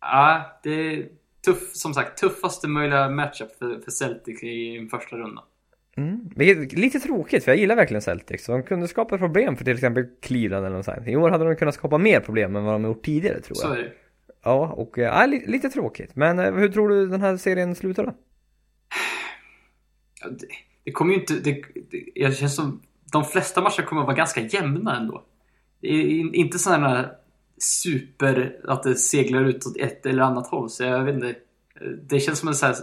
ja, 0.00 0.58
det 0.62 0.70
är 0.70 1.08
tuff, 1.46 1.74
som 1.74 1.94
sagt 1.94 2.18
tuffaste 2.18 2.68
möjliga 2.68 3.08
matchup 3.08 3.58
för, 3.58 3.80
för 3.80 3.90
Celtic 3.90 4.42
i 4.42 4.88
första 4.90 5.16
runda. 5.16 5.42
Mm. 5.96 6.30
Lite 6.70 7.00
tråkigt 7.00 7.44
för 7.44 7.52
jag 7.52 7.58
gillar 7.58 7.76
verkligen 7.76 8.02
Celtics. 8.02 8.46
De 8.46 8.62
kunde 8.62 8.88
skapa 8.88 9.18
problem 9.18 9.56
för 9.56 9.64
till 9.64 9.74
exempel 9.74 10.06
Cleveland 10.22 10.66
eller 10.66 10.76
något 10.76 10.84
sånt. 10.84 11.08
I 11.08 11.16
år 11.16 11.30
hade 11.30 11.44
de 11.44 11.56
kunnat 11.56 11.74
skapa 11.74 11.98
mer 11.98 12.20
problem 12.20 12.56
än 12.56 12.64
vad 12.64 12.74
de 12.74 12.84
gjort 12.84 13.04
tidigare 13.04 13.40
tror 13.40 13.56
jag. 13.62 13.68
Så 13.68 13.72
är 13.72 13.82
det. 13.82 13.92
Ja, 14.44 14.72
och 14.72 14.98
ja, 14.98 15.26
lite 15.26 15.68
tråkigt. 15.68 16.16
Men 16.16 16.38
eh, 16.38 16.54
hur 16.54 16.68
tror 16.68 16.88
du 16.88 17.06
den 17.06 17.20
här 17.20 17.36
serien 17.36 17.74
slutar 17.74 18.04
då? 18.06 18.14
Det, 20.30 20.46
det 20.84 20.92
kommer 20.92 21.14
ju 21.14 21.20
inte... 21.20 21.34
Det, 21.34 21.62
det, 21.90 22.04
jag 22.14 22.36
känns 22.36 22.56
som 22.56 22.82
de 23.12 23.24
flesta 23.24 23.60
matcher 23.60 23.82
kommer 23.82 24.02
att 24.02 24.06
vara 24.06 24.16
ganska 24.16 24.40
jämna 24.40 24.96
ändå. 24.96 25.24
Det 25.80 25.88
är 25.88 26.34
inte 26.36 26.58
sådana 26.58 27.10
super 27.58 28.56
att 28.68 28.82
det 28.82 28.94
seglar 28.94 29.44
ut 29.44 29.66
åt 29.66 29.76
ett 29.76 30.06
eller 30.06 30.22
annat 30.22 30.46
håll. 30.46 30.70
Så 30.70 30.84
jag 30.84 31.04
vet 31.04 31.14
inte. 31.14 31.34
Det 32.02 32.20
känns 32.20 32.38
som 32.38 32.48
en 32.48 32.54
sån 32.54 32.66
här 32.68 32.76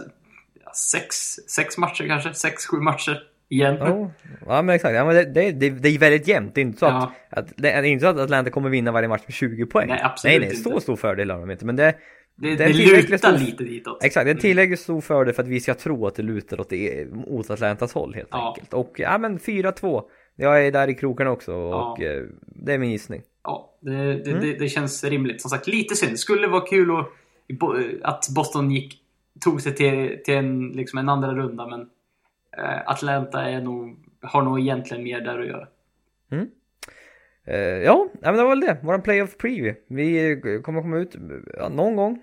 sex, 0.92 1.16
sex 1.48 1.78
matcher 1.78 2.06
kanske, 2.08 2.34
sex, 2.34 2.66
sju 2.66 2.76
matcher. 2.76 3.22
igen. 3.48 3.76
Ja, 3.80 4.10
ja 4.46 4.62
men 4.62 4.74
exakt. 4.74 4.94
Ja, 4.94 5.04
men 5.04 5.14
det, 5.14 5.24
det, 5.24 5.52
det, 5.52 5.70
det 5.70 5.88
är 5.88 5.98
väldigt 5.98 6.28
jämnt. 6.28 6.54
Det 6.54 6.60
är 6.60 6.62
inte 6.62 6.78
så 6.78 6.84
Ja. 6.86 7.12
att, 7.30 7.38
att, 7.38 7.52
det 7.56 7.70
är 7.70 7.82
inte 7.82 8.02
så 8.02 8.08
att 8.08 8.18
Atlanta 8.18 8.50
kommer 8.50 8.68
vinna 8.70 8.92
varje 8.92 9.08
match 9.08 9.22
med 9.26 9.34
20 9.34 9.66
poäng. 9.66 9.88
Nej, 9.88 10.00
absolut 10.02 10.40
nej, 10.40 10.48
nej, 10.48 10.56
så 10.56 10.70
inte. 10.70 10.80
stor 10.82 10.96
fördel 10.96 11.30
har 11.30 11.40
de 11.40 11.50
inte. 11.50 11.66
Men 11.66 11.76
det, 11.76 11.94
Det, 12.36 12.56
det 12.56 12.66
det 12.66 12.72
lutar 12.72 13.16
stor- 13.16 13.38
lite 13.38 13.64
ditåt. 13.64 14.04
exakt, 14.04 14.24
det 14.26 14.30
är 14.30 14.34
en 14.34 14.40
tillräckligt 14.40 14.80
stor 14.80 15.00
fördel 15.00 15.34
för 15.34 15.42
att 15.42 15.48
vi 15.48 15.60
ska 15.60 15.74
tro 15.74 16.06
att 16.06 16.14
det 16.14 16.22
lutar 16.22 16.60
åt, 16.60 16.70
det, 16.70 17.06
åt 17.26 17.50
Atlantas 17.50 17.92
håll 17.92 18.14
helt 18.14 18.28
Ja. 18.30 18.48
enkelt. 18.48 18.74
Och 18.74 18.94
ja 18.96 19.18
men 19.18 19.38
4-2. 19.38 20.02
Jag 20.36 20.66
är 20.66 20.72
där 20.72 20.88
i 20.88 20.94
krokarna 20.94 21.30
också 21.30 21.52
Ja. 21.52 21.92
och 21.92 22.02
eh, 22.02 22.22
det 22.44 22.72
är 22.72 22.78
min 22.78 22.90
gissning. 22.90 23.22
Ja, 23.44 23.74
det, 23.80 24.14
det, 24.14 24.30
Mm. 24.30 24.42
det, 24.42 24.52
det 24.58 24.68
känns 24.68 25.04
rimligt. 25.04 25.40
Som 25.42 25.50
sagt, 25.50 25.66
lite 25.66 25.96
synd. 25.96 26.18
Skulle 26.18 26.46
vara 26.46 26.66
kul 26.66 26.90
att, 26.90 27.06
att 28.02 28.28
Boston 28.34 28.70
gick, 28.70 29.00
tog 29.40 29.60
sig 29.60 29.74
till, 29.74 30.18
till 30.24 30.34
en, 30.34 30.68
liksom 30.68 30.98
en 30.98 31.08
andra 31.08 31.34
runda, 31.34 31.66
men 31.66 31.80
eh, 32.58 32.80
Atlanta 32.90 33.42
är 33.42 33.60
nog, 33.60 33.96
har 34.22 34.42
nog 34.42 34.60
egentligen 34.60 35.04
mer 35.04 35.20
där 35.20 35.38
att 35.38 35.46
göra. 35.46 35.68
Eh, 37.46 37.58
ja, 37.58 38.08
ja, 38.12 38.30
men 38.30 38.36
det 38.36 38.42
var 38.42 38.50
väl 38.50 38.60
det. 38.60 38.78
Våran 38.82 39.02
playoff 39.02 39.36
preview. 39.36 39.80
Vi 39.88 40.40
kommer 40.64 40.82
komma 40.82 40.96
ut 40.96 41.16
ja, 41.58 41.68
någon 41.68 41.96
gång 41.96 42.22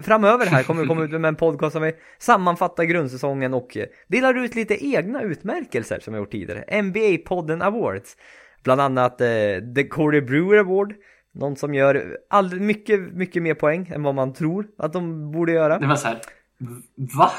framöver 0.00 0.46
här 0.46 0.62
kommer 0.62 0.82
vi 0.82 0.88
komma 0.88 1.04
ut 1.04 1.10
med 1.10 1.24
en 1.24 1.36
podcast 1.36 1.72
som 1.72 1.82
vi 1.82 1.92
sammanfattar 2.18 2.84
grundsäsongen 2.84 3.54
och 3.54 3.76
eh, 3.76 3.86
delar 4.08 4.44
ut 4.44 4.54
lite 4.54 4.86
egna 4.86 5.22
utmärkelser 5.22 6.00
som 6.00 6.14
vi 6.14 6.20
gjort 6.20 6.30
tidigare. 6.32 6.64
NBA-podden 6.68 7.62
Awards. 7.62 8.16
Bland 8.64 8.80
annat 8.80 9.20
eh, 9.20 9.26
The 9.74 9.84
Corey 9.90 10.20
Brewer 10.20 10.58
Award. 10.58 10.94
Någon 11.34 11.56
som 11.56 11.74
gör 11.74 12.16
all, 12.30 12.60
mycket, 12.60 13.00
mycket 13.00 13.42
mer 13.42 13.54
poäng 13.54 13.90
än 13.94 14.02
vad 14.02 14.14
man 14.14 14.32
tror 14.32 14.66
att 14.78 14.92
de 14.92 15.30
borde 15.32 15.52
göra. 15.52 15.78
Det 15.78 15.86
var 15.86 15.96
så 15.96 16.08
här, 16.08 16.18
va? 17.16 17.30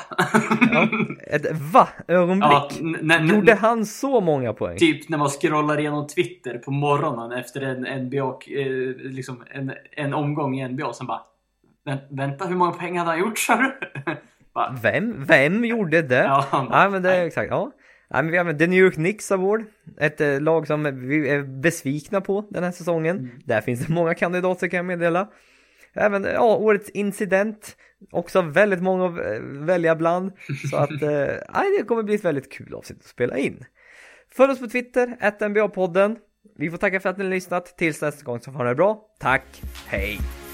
Ja, 0.71 0.87
ett 1.27 1.51
va-ögonblick. 1.73 2.49
Ja, 3.01 3.19
Gjorde 3.21 3.53
han 3.55 3.85
så 3.85 4.21
många 4.21 4.53
poäng? 4.53 4.77
Typ 4.77 5.09
när 5.09 5.17
man 5.17 5.29
scrollar 5.29 5.79
igenom 5.79 6.07
Twitter 6.07 6.57
på 6.57 6.71
morgonen 6.71 7.39
efter 7.39 7.61
en 7.61 8.05
NBA, 8.05 8.17
eh, 8.47 8.67
liksom 9.11 9.43
en, 9.51 9.71
en 9.91 10.13
omgång 10.13 10.59
i 10.59 10.67
NBA, 10.69 10.93
som 10.93 11.07
bara 11.07 11.21
"Vä- 11.85 12.07
Vänta, 12.09 12.45
hur 12.45 12.55
många 12.55 12.71
poäng 12.71 12.97
hade 12.97 13.09
han 13.11 13.19
gjort 13.19 13.37
sa 13.39 13.55
du? 13.55 13.73
Bara, 14.53 14.75
Vem? 14.83 15.25
Vem 15.25 15.65
gjorde 15.65 16.01
det? 16.01 16.23
Ja, 16.23 16.45
bara, 16.51 16.83
Ja 16.83 16.89
men 16.89 17.01
det 17.01 17.15
är 17.15 17.25
exakt, 17.25 17.49
ja. 17.51 17.71
Nej, 18.09 18.23
men 18.23 18.31
vi 18.31 18.37
har 18.37 18.53
The 18.53 18.67
New 18.67 18.79
York 18.79 18.93
Knicks 18.93 19.31
Award, 19.31 19.65
ett 19.97 20.21
eh, 20.21 20.41
lag 20.41 20.67
som 20.67 21.07
vi 21.07 21.29
är 21.29 21.43
besvikna 21.43 22.21
på 22.21 22.47
den 22.49 22.63
här 22.63 22.71
säsongen. 22.71 23.17
Mm. 23.17 23.31
Där 23.45 23.61
finns 23.61 23.85
det 23.85 23.93
många 23.93 24.13
kandidater 24.13 24.67
kan 24.67 24.77
jag 24.77 24.85
meddela. 24.85 25.29
Även, 25.93 26.23
ja, 26.23 26.55
årets 26.55 26.89
incident, 26.89 27.77
också 28.11 28.41
väldigt 28.41 28.81
många 28.81 29.05
att 29.05 29.25
eh, 29.25 29.41
välja 29.41 29.95
bland. 29.95 30.31
Så 30.71 30.77
att, 30.77 31.01
eh, 31.01 31.69
det 31.77 31.85
kommer 31.87 32.03
bli 32.03 32.15
ett 32.15 32.25
väldigt 32.25 32.51
kul 32.51 32.73
avsnitt 32.73 32.99
att 32.99 33.05
spela 33.05 33.37
in. 33.37 33.65
Följ 34.31 34.51
oss 34.51 34.59
på 34.59 34.67
Twitter, 34.67 35.17
NBA-podden. 35.39 36.15
Vi 36.57 36.69
får 36.69 36.77
tacka 36.77 36.99
för 36.99 37.09
att 37.09 37.17
ni 37.17 37.23
har 37.23 37.31
lyssnat. 37.31 37.77
Tills 37.77 38.01
nästa 38.01 38.23
gång 38.23 38.39
så 38.39 38.51
får 38.51 38.63
ni 38.63 38.69
det 38.69 38.75
bra. 38.75 39.05
Tack, 39.19 39.61
hej! 39.87 40.44